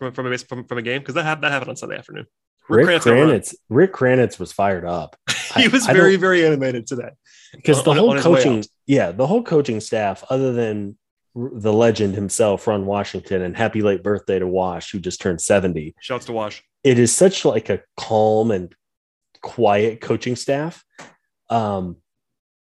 from 0.01 0.12
from 0.12 0.32
a 0.32 0.38
from, 0.38 0.64
from 0.64 0.78
a 0.78 0.82
game? 0.82 1.01
Because 1.01 1.14
that 1.14 1.24
happened 1.24 1.44
that 1.44 1.53
happened 1.53 1.70
on 1.70 1.76
Sunday 1.76 1.96
afternoon. 1.96 2.26
Rick, 2.68 2.86
Rick 2.86 3.03
Kranitz, 3.03 3.55
Rick 3.68 3.92
Kranitz 3.92 4.38
was 4.38 4.53
fired 4.53 4.84
up. 4.84 5.16
he 5.57 5.68
was 5.68 5.88
I, 5.88 5.92
very, 5.92 6.16
very 6.16 6.46
animated 6.46 6.86
today. 6.86 7.11
Because 7.53 7.82
the 7.82 7.94
whole 7.94 8.18
coaching, 8.18 8.64
yeah, 8.86 9.12
the 9.12 9.26
whole 9.26 9.42
coaching 9.42 9.80
staff, 9.80 10.24
other 10.30 10.53
than 10.53 10.96
the 11.34 11.72
legend 11.72 12.14
himself, 12.14 12.66
Ron 12.66 12.86
Washington, 12.86 13.42
and 13.42 13.57
happy 13.57 13.82
late 13.82 14.03
birthday 14.03 14.38
to 14.38 14.46
Wash, 14.46 14.92
who 14.92 15.01
just 15.01 15.20
turned 15.20 15.40
70. 15.40 15.94
Shouts 16.01 16.26
to 16.26 16.32
Wash. 16.32 16.62
It 16.84 16.98
is 16.98 17.14
such 17.14 17.44
like 17.44 17.68
a 17.70 17.82
calm 17.96 18.51
and 18.51 18.74
quiet 19.42 20.01
coaching 20.01 20.36
staff. 20.36 20.84
Um, 21.48 21.96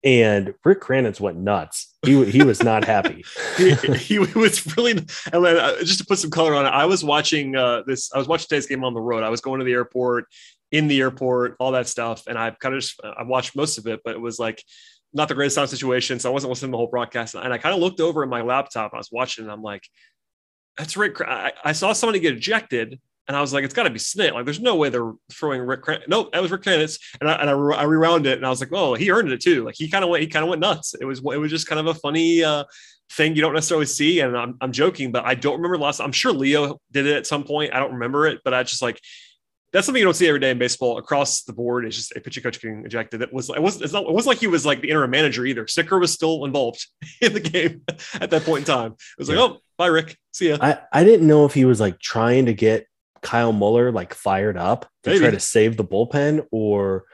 and 0.04 0.54
Rick 0.64 0.80
Kranitz 0.80 1.20
went 1.20 1.38
nuts. 1.38 1.94
He 2.02 2.24
he 2.30 2.42
was 2.42 2.62
not 2.62 2.84
happy. 2.84 3.24
he, 3.56 3.74
he, 3.96 4.18
was 4.18 4.76
really. 4.76 4.92
And 4.92 5.44
then, 5.44 5.56
uh, 5.56 5.78
just 5.80 5.98
to 5.98 6.06
put 6.06 6.18
some 6.18 6.30
color 6.30 6.54
on 6.54 6.66
it, 6.66 6.70
I 6.70 6.84
was 6.84 7.02
watching 7.02 7.56
uh, 7.56 7.82
this. 7.86 8.12
I 8.12 8.18
was 8.18 8.28
watching 8.28 8.46
today's 8.48 8.66
game 8.66 8.84
on 8.84 8.94
the 8.94 9.00
road. 9.00 9.24
I 9.24 9.28
was 9.28 9.40
going 9.40 9.58
to 9.58 9.64
the 9.64 9.72
airport, 9.72 10.26
in 10.70 10.86
the 10.86 11.00
airport, 11.00 11.56
all 11.58 11.72
that 11.72 11.88
stuff, 11.88 12.24
and 12.26 12.38
I 12.38 12.50
kind 12.50 12.74
of 12.74 12.80
just 12.80 13.00
I 13.02 13.24
watched 13.24 13.56
most 13.56 13.78
of 13.78 13.86
it, 13.86 14.00
but 14.04 14.14
it 14.14 14.20
was 14.20 14.38
like 14.38 14.62
not 15.12 15.28
the 15.28 15.34
greatest 15.34 15.56
sound 15.56 15.70
situation, 15.70 16.20
so 16.20 16.30
I 16.30 16.32
wasn't 16.32 16.50
listening 16.50 16.70
to 16.70 16.72
the 16.72 16.78
whole 16.78 16.86
broadcast. 16.86 17.34
And 17.34 17.52
I 17.52 17.58
kind 17.58 17.74
of 17.74 17.80
looked 17.80 18.00
over 18.00 18.22
at 18.22 18.28
my 18.28 18.42
laptop. 18.42 18.92
I 18.94 18.98
was 18.98 19.10
watching, 19.10 19.44
and 19.44 19.52
I'm 19.52 19.62
like, 19.62 19.82
"That's 20.76 20.96
Rick." 20.96 21.20
I, 21.20 21.52
I 21.64 21.72
saw 21.72 21.92
somebody 21.92 22.20
get 22.20 22.34
ejected, 22.34 23.00
and 23.28 23.36
I 23.36 23.40
was 23.42 23.52
like, 23.52 23.62
it's 23.62 23.74
got 23.74 23.82
to 23.82 23.90
be 23.90 23.98
Snit. 23.98 24.32
Like, 24.32 24.46
there's 24.46 24.60
no 24.60 24.74
way 24.76 24.88
they're 24.88 25.12
throwing 25.30 25.60
Rick. 25.60 25.82
Cran- 25.82 26.02
no, 26.08 26.30
that 26.32 26.40
was 26.40 26.50
Rick 26.50 26.62
Kranitz. 26.62 26.98
And 27.20 27.30
I, 27.30 27.34
and 27.34 27.50
I, 27.50 27.52
re- 27.52 27.76
I 27.76 27.82
rewound 27.82 28.26
it 28.26 28.38
and 28.38 28.46
I 28.46 28.50
was 28.50 28.60
like, 28.60 28.72
oh, 28.72 28.94
he 28.94 29.10
earned 29.10 29.30
it 29.30 29.40
too. 29.40 29.64
Like 29.64 29.74
he 29.76 29.88
kind 29.88 30.02
of 30.02 30.08
went, 30.08 30.22
he 30.22 30.28
kind 30.28 30.42
of 30.42 30.48
went 30.48 30.60
nuts. 30.60 30.94
It 30.98 31.04
was, 31.04 31.18
it 31.18 31.38
was 31.38 31.50
just 31.50 31.66
kind 31.68 31.78
of 31.78 31.94
a 31.94 31.98
funny 32.00 32.42
uh, 32.42 32.64
thing 33.12 33.36
you 33.36 33.42
don't 33.42 33.52
necessarily 33.52 33.86
see. 33.86 34.20
And 34.20 34.36
I'm, 34.36 34.56
I'm 34.62 34.72
joking, 34.72 35.12
but 35.12 35.26
I 35.26 35.34
don't 35.34 35.56
remember 35.56 35.76
last. 35.76 36.00
I'm 36.00 36.12
sure 36.12 36.32
Leo 36.32 36.80
did 36.90 37.06
it 37.06 37.16
at 37.16 37.26
some 37.26 37.44
point. 37.44 37.74
I 37.74 37.80
don't 37.80 37.92
remember 37.92 38.26
it, 38.26 38.40
but 38.44 38.54
I 38.54 38.62
just 38.62 38.80
like 38.80 38.98
that's 39.72 39.84
something 39.84 40.00
you 40.00 40.04
don't 40.04 40.14
see 40.14 40.26
every 40.26 40.40
day 40.40 40.50
in 40.50 40.58
baseball 40.58 40.96
across 40.96 41.42
the 41.42 41.52
board. 41.52 41.84
It's 41.84 41.96
just 41.96 42.16
a 42.16 42.20
pitching 42.20 42.42
coach 42.42 42.60
getting 42.60 42.84
ejected. 42.86 43.20
It 43.20 43.32
was 43.32 43.50
it 43.50 43.60
was 43.60 43.82
it's 43.82 43.92
not 43.92 44.04
it 44.04 44.12
wasn't 44.12 44.28
like 44.28 44.38
he 44.38 44.46
was 44.46 44.64
like 44.64 44.80
the 44.80 44.88
interim 44.88 45.10
manager 45.10 45.44
either. 45.44 45.66
Snitker 45.66 46.00
was 46.00 46.12
still 46.12 46.44
involved 46.44 46.86
in 47.20 47.34
the 47.34 47.40
game 47.40 47.82
at 48.20 48.30
that 48.30 48.44
point 48.44 48.66
in 48.68 48.74
time. 48.74 48.92
It 48.92 49.18
was 49.18 49.28
like, 49.28 49.38
oh, 49.38 49.58
bye, 49.76 49.88
Rick. 49.88 50.16
See 50.32 50.48
ya. 50.48 50.58
I, 50.60 50.78
I 50.92 51.04
didn't 51.04 51.26
know 51.26 51.44
if 51.44 51.52
he 51.52 51.64
was 51.64 51.80
like 51.80 51.98
trying 51.98 52.46
to 52.46 52.54
get 52.54 52.86
Kyle 53.22 53.52
Muller 53.52 53.92
like 53.92 54.14
fired 54.14 54.56
up 54.56 54.88
to 55.04 55.10
maybe. 55.10 55.20
try 55.20 55.30
to 55.30 55.40
save 55.40 55.76
the 55.76 55.84
bullpen 55.84 56.46
or 56.50 57.04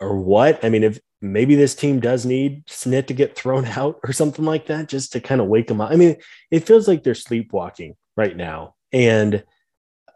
or 0.00 0.16
what? 0.16 0.64
I 0.64 0.68
mean, 0.68 0.84
if 0.84 1.00
maybe 1.20 1.54
this 1.56 1.74
team 1.74 2.00
does 2.00 2.24
need 2.24 2.64
Snit 2.66 3.06
to 3.08 3.14
get 3.14 3.36
thrown 3.36 3.64
out 3.76 3.98
or 4.04 4.12
something 4.12 4.44
like 4.44 4.66
that, 4.66 4.88
just 4.88 5.12
to 5.12 5.20
kind 5.20 5.40
of 5.40 5.48
wake 5.48 5.66
them 5.66 5.80
up. 5.80 5.90
I 5.90 5.96
mean, 5.96 6.16
it 6.50 6.64
feels 6.64 6.88
like 6.88 7.02
they're 7.02 7.14
sleepwalking 7.14 7.94
right 8.16 8.36
now, 8.36 8.74
and 8.92 9.44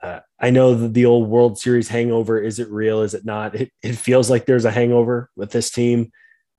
uh, 0.03 0.21
I 0.41 0.51
know 0.51 0.75
that 0.75 0.95
the 0.95 1.07
old 1.07 1.29
World 1.29 1.59
Series 1.59 1.89
hangover 1.89 2.41
is 2.41 2.59
it 2.59 2.69
real? 2.71 3.03
Is 3.03 3.15
it 3.15 3.25
not? 3.25 3.55
It, 3.55 3.73
it 3.83 3.95
feels 3.95 4.29
like 4.29 4.47
there's 4.47 4.65
a 4.65 4.71
hangover 4.71 5.31
with 5.37 5.53
this 5.53 5.71
team. 5.71 6.11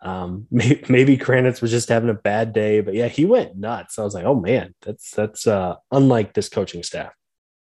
Um, 0.02 0.48
maybe, 0.52 0.84
maybe 0.90 1.18
Kranitz 1.18 1.62
was 1.62 1.72
just 1.72 1.90
having 1.90 2.10
a 2.10 2.14
bad 2.14 2.54
day, 2.54 2.82
but 2.82 2.94
yeah, 2.94 3.08
he 3.08 3.26
went 3.26 3.58
nuts. 3.58 4.00
I 4.00 4.04
was 4.04 4.14
like, 4.14 4.26
oh 4.26 4.36
man, 4.36 4.74
that's 4.82 5.12
that's 5.12 5.48
uh, 5.48 5.76
unlike 5.92 6.34
this 6.34 6.50
coaching 6.50 6.84
staff. 6.84 7.14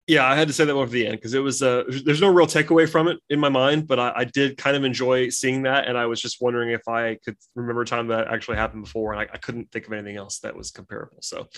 Yeah, 0.06 0.26
I 0.26 0.36
had 0.36 0.48
to 0.48 0.54
say 0.54 0.66
that 0.66 0.76
one 0.76 0.86
for 0.86 0.92
the 0.92 1.06
end 1.06 1.16
because 1.16 1.32
it 1.32 1.38
was 1.38 1.62
uh, 1.62 1.84
there's 2.04 2.20
no 2.20 2.28
real 2.28 2.46
takeaway 2.46 2.86
from 2.86 3.08
it 3.08 3.18
in 3.30 3.40
my 3.40 3.48
mind, 3.48 3.86
but 3.86 3.98
I, 3.98 4.12
I, 4.16 4.24
did 4.24 4.58
kind 4.58 4.76
of 4.76 4.84
enjoy 4.84 5.30
seeing 5.30 5.62
that, 5.62 5.86
and 5.88 5.96
I 5.96 6.04
was 6.04 6.20
just 6.20 6.42
wondering 6.42 6.72
if 6.72 6.86
I 6.86 7.14
could 7.24 7.36
remember 7.54 7.80
a 7.80 7.86
time 7.86 8.08
that 8.08 8.28
actually 8.28 8.58
happened 8.58 8.84
before, 8.84 9.14
and 9.14 9.22
I, 9.22 9.28
I 9.32 9.38
couldn't 9.38 9.72
think 9.72 9.86
of 9.86 9.94
anything 9.94 10.16
else 10.16 10.40
that 10.40 10.54
was 10.54 10.70
comparable. 10.70 11.16
So, 11.22 11.48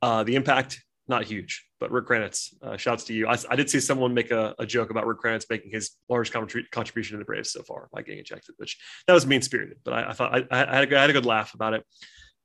uh, 0.00 0.24
the 0.24 0.36
impact 0.36 0.82
not 1.08 1.24
huge, 1.24 1.66
but 1.80 1.90
Rick 1.90 2.06
Kranitz, 2.06 2.54
uh, 2.62 2.76
shouts 2.76 3.04
to 3.04 3.12
you. 3.12 3.26
I, 3.26 3.36
I, 3.50 3.56
did 3.56 3.68
see 3.68 3.80
someone 3.80 4.14
make 4.14 4.30
a, 4.30 4.54
a, 4.58 4.64
joke 4.64 4.90
about 4.90 5.06
Rick 5.06 5.18
Kranitz 5.20 5.44
making 5.50 5.72
his 5.72 5.90
largest 6.08 6.32
contribution 6.70 7.14
to 7.14 7.18
the 7.18 7.24
Braves 7.24 7.50
so 7.50 7.62
far 7.62 7.88
by 7.92 8.02
getting 8.02 8.20
ejected, 8.20 8.54
which 8.56 8.78
that 9.06 9.12
was 9.12 9.26
mean 9.26 9.42
spirited, 9.42 9.78
but 9.84 9.94
I, 9.94 10.10
I 10.10 10.12
thought 10.12 10.34
I, 10.34 10.44
I, 10.50 10.76
had 10.76 10.92
a, 10.92 10.96
I, 10.96 11.00
had 11.00 11.10
a 11.10 11.12
good 11.12 11.26
laugh 11.26 11.54
about 11.54 11.74
it. 11.74 11.84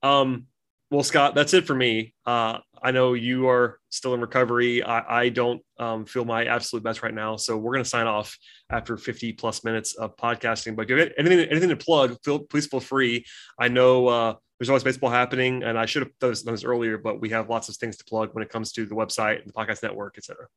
Um, 0.01 0.47
well, 0.89 1.03
Scott, 1.03 1.35
that's 1.35 1.53
it 1.53 1.67
for 1.67 1.75
me. 1.75 2.13
Uh, 2.25 2.59
I 2.81 2.91
know 2.91 3.13
you 3.13 3.49
are 3.49 3.79
still 3.89 4.13
in 4.13 4.21
recovery. 4.21 4.83
I, 4.83 5.23
I 5.23 5.29
don't 5.29 5.61
um, 5.79 6.05
feel 6.05 6.23
my 6.23 6.45
absolute 6.45 6.83
best 6.83 7.03
right 7.03 7.13
now, 7.13 7.35
so 7.35 7.57
we're 7.57 7.73
going 7.73 7.83
to 7.83 7.89
sign 7.89 8.07
off 8.07 8.37
after 8.69 8.95
50 8.95 9.33
plus 9.33 9.63
minutes 9.63 9.95
of 9.95 10.15
podcasting. 10.15 10.75
But 10.75 10.89
if 10.89 11.11
anything, 11.17 11.39
anything 11.49 11.69
to 11.69 11.75
plug, 11.75 12.17
feel, 12.23 12.39
please 12.39 12.67
feel 12.67 12.79
free. 12.79 13.25
I 13.59 13.67
know 13.67 14.07
uh, 14.07 14.35
there's 14.59 14.69
always 14.69 14.83
baseball 14.83 15.09
happening, 15.09 15.63
and 15.63 15.77
I 15.77 15.85
should 15.85 16.03
have 16.03 16.11
done 16.19 16.29
this, 16.29 16.43
done 16.43 16.53
this, 16.53 16.63
earlier, 16.63 16.97
but 16.97 17.19
we 17.19 17.29
have 17.31 17.49
lots 17.49 17.67
of 17.67 17.75
things 17.75 17.97
to 17.97 18.05
plug 18.05 18.29
when 18.33 18.43
it 18.43 18.49
comes 18.49 18.71
to 18.73 18.85
the 18.85 18.95
website, 18.95 19.41
and 19.41 19.47
the 19.47 19.53
podcast 19.53 19.83
network, 19.83 20.17
etc. 20.17 20.47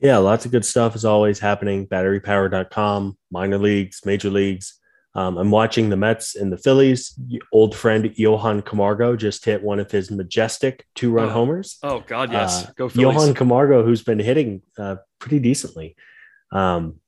Yeah, 0.00 0.18
lots 0.18 0.46
of 0.46 0.52
good 0.52 0.64
stuff 0.64 0.94
is 0.94 1.04
always 1.04 1.38
happening. 1.38 1.86
Batterypower.com, 1.86 3.18
minor 3.30 3.58
leagues, 3.58 4.00
major 4.06 4.30
leagues 4.30 4.77
um, 5.14 5.38
I'm 5.38 5.50
watching 5.50 5.88
the 5.88 5.96
Mets 5.96 6.36
and 6.36 6.52
the 6.52 6.58
Phillies. 6.58 7.18
Old 7.52 7.74
friend 7.74 8.12
Johan 8.16 8.62
Camargo 8.62 9.16
just 9.16 9.44
hit 9.44 9.62
one 9.62 9.80
of 9.80 9.90
his 9.90 10.10
majestic 10.10 10.86
two 10.94 11.10
run 11.10 11.28
oh. 11.28 11.32
homers. 11.32 11.78
Oh, 11.82 12.04
God, 12.06 12.30
yes. 12.30 12.66
Uh, 12.66 12.72
Go 12.76 12.88
Phillies. 12.88 13.14
Johan 13.14 13.34
Camargo, 13.34 13.84
who's 13.84 14.02
been 14.02 14.18
hitting 14.18 14.62
uh, 14.78 14.96
pretty 15.18 15.38
decently. 15.38 15.96
Um, 16.52 17.00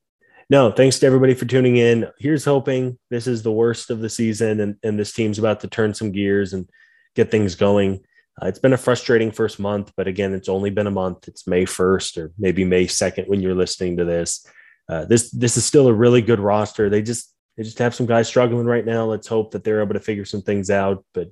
no, 0.48 0.72
thanks 0.72 0.98
to 0.98 1.07
everybody 1.07 1.34
for 1.34 1.44
tuning 1.44 1.76
in. 1.76 2.09
Here's 2.18 2.44
hoping 2.44 2.98
this 3.11 3.28
is 3.28 3.42
the 3.42 3.53
worst 3.53 3.90
of 3.90 4.01
the 4.01 4.09
season 4.09 4.61
and, 4.61 4.76
and 4.82 4.98
this 4.98 5.12
team's 5.12 5.38
about 5.38 5.61
to 5.61 5.68
turn 5.68 5.94
some 5.94 6.11
gears 6.11 6.53
and 6.53 6.68
get 7.14 7.30
things 7.30 7.55
going. 7.55 8.01
Uh, 8.42 8.46
it's 8.46 8.59
been 8.59 8.72
a 8.72 8.78
frustrating 8.78 9.30
first 9.30 9.61
month, 9.61 9.92
but 9.96 10.09
again, 10.09 10.34
it's 10.34 10.48
only 10.48 10.70
been 10.70 10.88
a 10.88 10.90
month. 10.90 11.28
It's 11.28 11.46
May 11.46 11.66
1st 11.66 12.16
or 12.18 12.32
maybe 12.38 12.64
May 12.64 12.86
2nd 12.86 13.28
when 13.28 13.40
you're 13.40 13.55
listening 13.55 13.98
to 13.98 14.05
this. 14.05 14.44
Uh, 14.88 15.05
this 15.05 15.30
this 15.30 15.57
is 15.57 15.64
still 15.64 15.86
a 15.86 15.94
really 15.94 16.20
good 16.20 16.40
roster. 16.40 16.90
They 16.90 17.03
just 17.03 17.32
they 17.61 17.64
just 17.64 17.78
have 17.78 17.94
some 17.94 18.06
guys 18.06 18.26
struggling 18.26 18.64
right 18.64 18.86
now. 18.86 19.04
Let's 19.04 19.26
hope 19.26 19.50
that 19.50 19.64
they're 19.64 19.82
able 19.82 19.92
to 19.92 20.00
figure 20.00 20.24
some 20.24 20.40
things 20.40 20.70
out. 20.70 21.04
But 21.12 21.28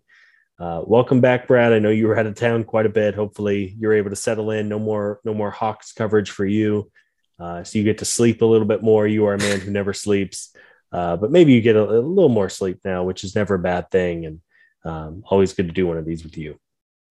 uh, 0.59 0.83
welcome 0.85 1.23
back, 1.23 1.49
Brad. 1.49 1.73
I 1.73 1.79
know 1.79 1.89
you 1.89 2.07
were 2.07 2.19
out 2.19 2.27
of 2.27 2.35
town 2.35 2.65
quite 2.65 2.85
a 2.85 2.91
bit. 2.91 3.15
Hopefully, 3.15 3.75
you're 3.79 3.95
able 3.95 4.11
to 4.11 4.17
settle 4.17 4.51
in. 4.51 4.69
No 4.69 4.79
more, 4.79 5.21
no 5.25 5.33
more 5.33 5.51
Hawks 5.51 5.95
coverage 5.95 6.31
for 6.31 6.45
you. 6.45 6.91
Uh, 7.41 7.65
so 7.65 7.79
you 7.79 7.85
get 7.85 7.97
to 7.99 8.05
sleep 8.05 8.43
a 8.43 8.45
little 8.45 8.67
bit 8.67 8.83
more. 8.83 9.07
You 9.07 9.25
are 9.25 9.33
a 9.33 9.39
man 9.39 9.61
who 9.61 9.71
never 9.71 9.95
sleeps, 9.95 10.55
uh, 10.93 11.17
but 11.17 11.31
maybe 11.31 11.55
you 11.55 11.63
get 11.63 11.77
a, 11.77 11.83
a, 11.83 11.97
little 12.03 12.29
more 12.29 12.51
sleep 12.51 12.81
now, 12.85 13.05
which 13.05 13.25
is 13.25 13.35
never 13.35 13.55
a 13.55 13.59
bad 13.59 13.91
thing. 13.91 14.27
And 14.27 14.41
um, 14.85 15.23
always 15.31 15.55
good 15.55 15.69
to 15.69 15.73
do 15.73 15.87
one 15.87 15.97
of 15.97 16.05
these 16.05 16.25
with 16.25 16.37
you. 16.37 16.61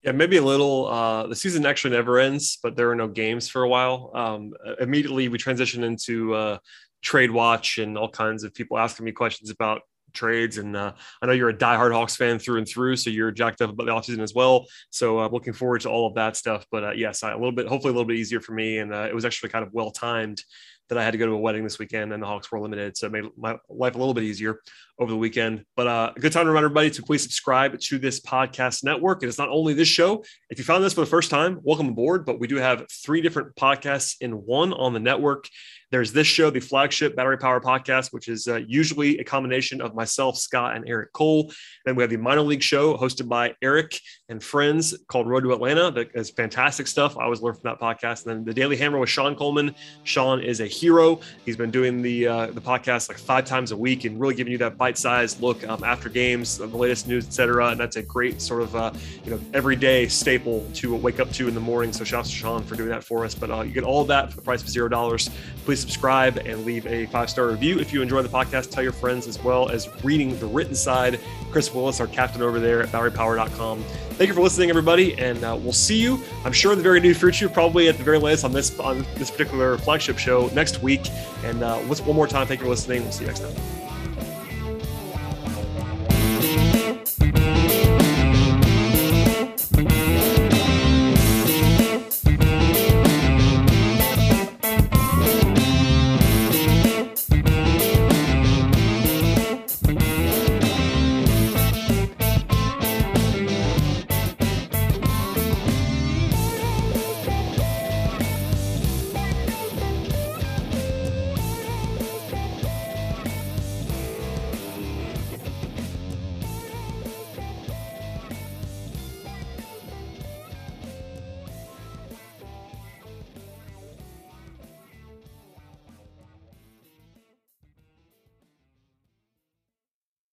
Yeah, 0.03 0.11
maybe 0.11 0.37
a 0.37 0.43
little. 0.43 0.85
Uh, 0.85 1.25
the 1.25 1.35
season 1.35 1.65
actually 1.65 1.95
never 1.95 2.19
ends, 2.19 2.59
but 2.61 2.75
there 2.75 2.91
are 2.91 2.95
no 2.95 3.07
games 3.07 3.49
for 3.49 3.63
a 3.63 3.67
while. 3.67 4.11
Um, 4.13 4.53
immediately, 4.79 5.27
we 5.27 5.39
transition 5.39 5.83
into 5.83 6.35
uh, 6.35 6.57
trade 7.01 7.31
watch 7.31 7.77
and 7.77 7.97
all 7.97 8.09
kinds 8.09 8.43
of 8.43 8.53
people 8.53 8.77
asking 8.77 9.05
me 9.05 9.11
questions 9.11 9.49
about 9.49 9.81
trades. 10.13 10.57
And 10.57 10.75
uh, 10.75 10.93
I 11.21 11.25
know 11.25 11.33
you're 11.33 11.49
a 11.49 11.57
diehard 11.57 11.93
Hawks 11.93 12.15
fan 12.15 12.39
through 12.39 12.57
and 12.57 12.67
through, 12.67 12.95
so 12.97 13.09
you're 13.09 13.31
jacked 13.31 13.61
up 13.61 13.69
about 13.69 13.85
the 13.85 13.91
offseason 13.91 14.21
as 14.21 14.33
well. 14.33 14.65
So 14.89 15.19
I'm 15.19 15.27
uh, 15.27 15.29
looking 15.29 15.53
forward 15.53 15.81
to 15.81 15.89
all 15.89 16.07
of 16.07 16.15
that 16.15 16.35
stuff. 16.35 16.65
But 16.71 16.83
uh, 16.83 16.91
yes, 16.91 17.23
I, 17.23 17.31
a 17.31 17.37
little 17.37 17.51
bit, 17.51 17.67
hopefully 17.67 17.91
a 17.91 17.93
little 17.93 18.07
bit 18.07 18.17
easier 18.17 18.41
for 18.41 18.53
me. 18.53 18.79
And 18.79 18.93
uh, 18.93 19.07
it 19.09 19.15
was 19.15 19.25
actually 19.25 19.49
kind 19.49 19.65
of 19.65 19.73
well 19.73 19.91
timed 19.91 20.41
that 20.89 20.97
I 20.97 21.03
had 21.03 21.11
to 21.11 21.17
go 21.17 21.25
to 21.25 21.33
a 21.33 21.37
wedding 21.37 21.63
this 21.63 21.79
weekend 21.79 22.13
and 22.13 22.23
the 22.23 22.27
Hawks 22.27 22.51
were 22.51 22.59
limited. 22.59 22.95
So 22.95 23.07
it 23.07 23.11
made 23.11 23.25
my 23.37 23.57
life 23.69 23.95
a 23.95 23.97
little 23.97 24.13
bit 24.13 24.23
easier 24.23 24.61
over 24.99 25.11
the 25.11 25.17
weekend. 25.17 25.65
But 25.75 25.87
uh, 25.87 26.13
a 26.15 26.19
good 26.19 26.31
time 26.31 26.45
to 26.45 26.49
remind 26.49 26.63
everybody 26.63 26.89
to 26.91 27.03
please 27.03 27.23
subscribe 27.23 27.77
to 27.77 27.99
this 27.99 28.21
podcast 28.21 28.83
network. 28.83 29.21
And 29.21 29.27
it's 29.27 29.37
not 29.37 29.49
only 29.49 29.73
this 29.73 29.87
show. 29.89 30.23
If 30.49 30.57
you 30.57 30.63
found 30.63 30.83
this 30.83 30.93
for 30.93 31.01
the 31.01 31.07
first 31.07 31.29
time, 31.29 31.59
welcome 31.61 31.89
aboard. 31.89 32.25
But 32.25 32.39
we 32.39 32.47
do 32.47 32.55
have 32.55 32.85
three 32.89 33.21
different 33.21 33.55
podcasts 33.55 34.15
in 34.21 34.31
one 34.31 34.71
on 34.71 34.93
the 34.93 34.99
network. 34.99 35.49
There's 35.89 36.11
this 36.11 36.27
show, 36.27 36.49
the 36.49 36.59
flagship 36.59 37.15
Battery 37.15 37.37
Power 37.37 37.61
podcast, 37.61 38.11
which 38.11 38.27
is 38.27 38.47
uh, 38.47 38.57
usually 38.67 39.19
a 39.19 39.23
combination 39.23 39.79
of 39.79 39.95
myself, 39.95 40.37
Scott, 40.37 40.75
and 40.75 40.87
Eric 40.87 41.13
Cole. 41.13 41.53
Then 41.85 41.95
we 41.95 42.03
have 42.03 42.09
the 42.09 42.17
minor 42.17 42.41
league 42.41 42.61
show 42.61 42.97
hosted 42.97 43.29
by 43.29 43.55
Eric 43.61 43.97
and 44.27 44.43
friends 44.43 44.97
called 45.07 45.29
Road 45.29 45.43
to 45.45 45.53
Atlanta. 45.53 45.89
That 45.89 46.09
is 46.13 46.29
fantastic 46.31 46.87
stuff. 46.87 47.17
I 47.17 47.23
always 47.23 47.41
learn 47.41 47.53
from 47.53 47.63
that 47.63 47.79
podcast. 47.79 48.25
And 48.25 48.35
then 48.35 48.43
the 48.43 48.53
Daily 48.53 48.75
Hammer 48.75 48.99
with 48.99 49.09
Sean 49.09 49.33
Coleman. 49.33 49.73
Sean 50.03 50.41
is 50.41 50.59
a 50.59 50.67
hero. 50.67 51.21
He's 51.45 51.55
been 51.55 51.71
doing 51.71 52.01
the 52.01 52.27
uh, 52.27 52.47
the 52.47 52.61
podcast 52.61 53.07
like 53.07 53.17
five 53.17 53.45
times 53.45 53.71
a 53.71 53.77
week 53.77 54.03
and 54.03 54.19
really 54.19 54.35
giving 54.35 54.51
you 54.51 54.57
that 54.57 54.77
bite-sized 54.77 55.41
look 55.41 55.65
um, 55.69 55.85
after 55.85 56.09
games, 56.09 56.57
the 56.57 56.67
latest 56.67 57.07
news, 57.07 57.25
etc. 57.27 57.69
And 57.69 57.79
that's 57.79 57.95
a 57.95 58.03
great 58.03 58.41
sort 58.41 58.63
of 58.63 58.75
uh, 58.75 58.91
you 59.23 59.31
know 59.31 59.39
everyday 59.53 60.09
staple 60.09 60.67
to 60.75 60.93
wake 60.93 61.21
up 61.21 61.31
to 61.31 61.47
in 61.47 61.53
the 61.53 61.61
morning. 61.61 61.93
So 61.93 62.03
shout 62.03 62.21
out 62.21 62.25
to 62.25 62.31
Sean 62.31 62.63
for 62.63 62.75
doing 62.75 62.89
that 62.89 63.05
for 63.05 63.23
us. 63.23 63.33
But 63.33 63.51
uh, 63.51 63.61
you 63.61 63.71
get 63.71 63.85
all 63.85 64.03
that 64.03 64.31
for 64.31 64.35
the 64.35 64.41
price 64.41 64.61
of 64.61 64.67
zero 64.67 64.89
dollars. 64.89 65.29
Please 65.63 65.76
please 65.77 65.81
subscribe 65.81 66.37
and 66.37 66.65
leave 66.65 66.87
a 66.87 67.05
five 67.07 67.29
star 67.29 67.47
review. 67.47 67.77
If 67.79 67.93
you 67.93 68.01
enjoy 68.01 68.23
the 68.23 68.29
podcast, 68.29 68.71
tell 68.71 68.81
your 68.81 68.91
friends 68.91 69.27
as 69.27 69.43
well 69.43 69.69
as 69.69 69.87
reading 70.03 70.37
the 70.39 70.47
written 70.47 70.73
side. 70.73 71.19
Kris 71.51 71.73
Willis, 71.73 71.99
our 71.99 72.07
captain 72.07 72.41
over 72.41 72.59
there 72.59 72.81
at 72.81 72.89
BatteryPower.com. 72.89 73.83
Thank 73.83 74.27
you 74.27 74.33
for 74.33 74.41
listening, 74.41 74.71
everybody, 74.71 75.17
and 75.19 75.43
uh, 75.43 75.55
we'll 75.59 75.71
see 75.73 76.01
you. 76.01 76.19
I'm 76.43 76.51
sure 76.51 76.71
in 76.71 76.79
the 76.79 76.83
very 76.83 76.99
new 76.99 77.13
future, 77.13 77.47
probably 77.47 77.87
at 77.89 77.97
the 77.97 78.03
very 78.03 78.17
latest 78.17 78.43
on 78.43 78.51
this 78.51 78.79
on 78.79 79.05
this 79.15 79.29
particular 79.29 79.77
flagship 79.77 80.17
show 80.17 80.47
next 80.53 80.81
week. 80.81 81.09
And 81.43 81.61
uh, 81.61 81.77
one 81.77 82.15
more 82.15 82.27
time, 82.27 82.47
thank 82.47 82.59
you 82.59 82.65
for 82.65 82.71
listening. 82.71 83.03
We'll 83.03 83.11
see 83.11 83.25
you 83.25 83.27
next 83.27 83.41
time. 83.41 83.53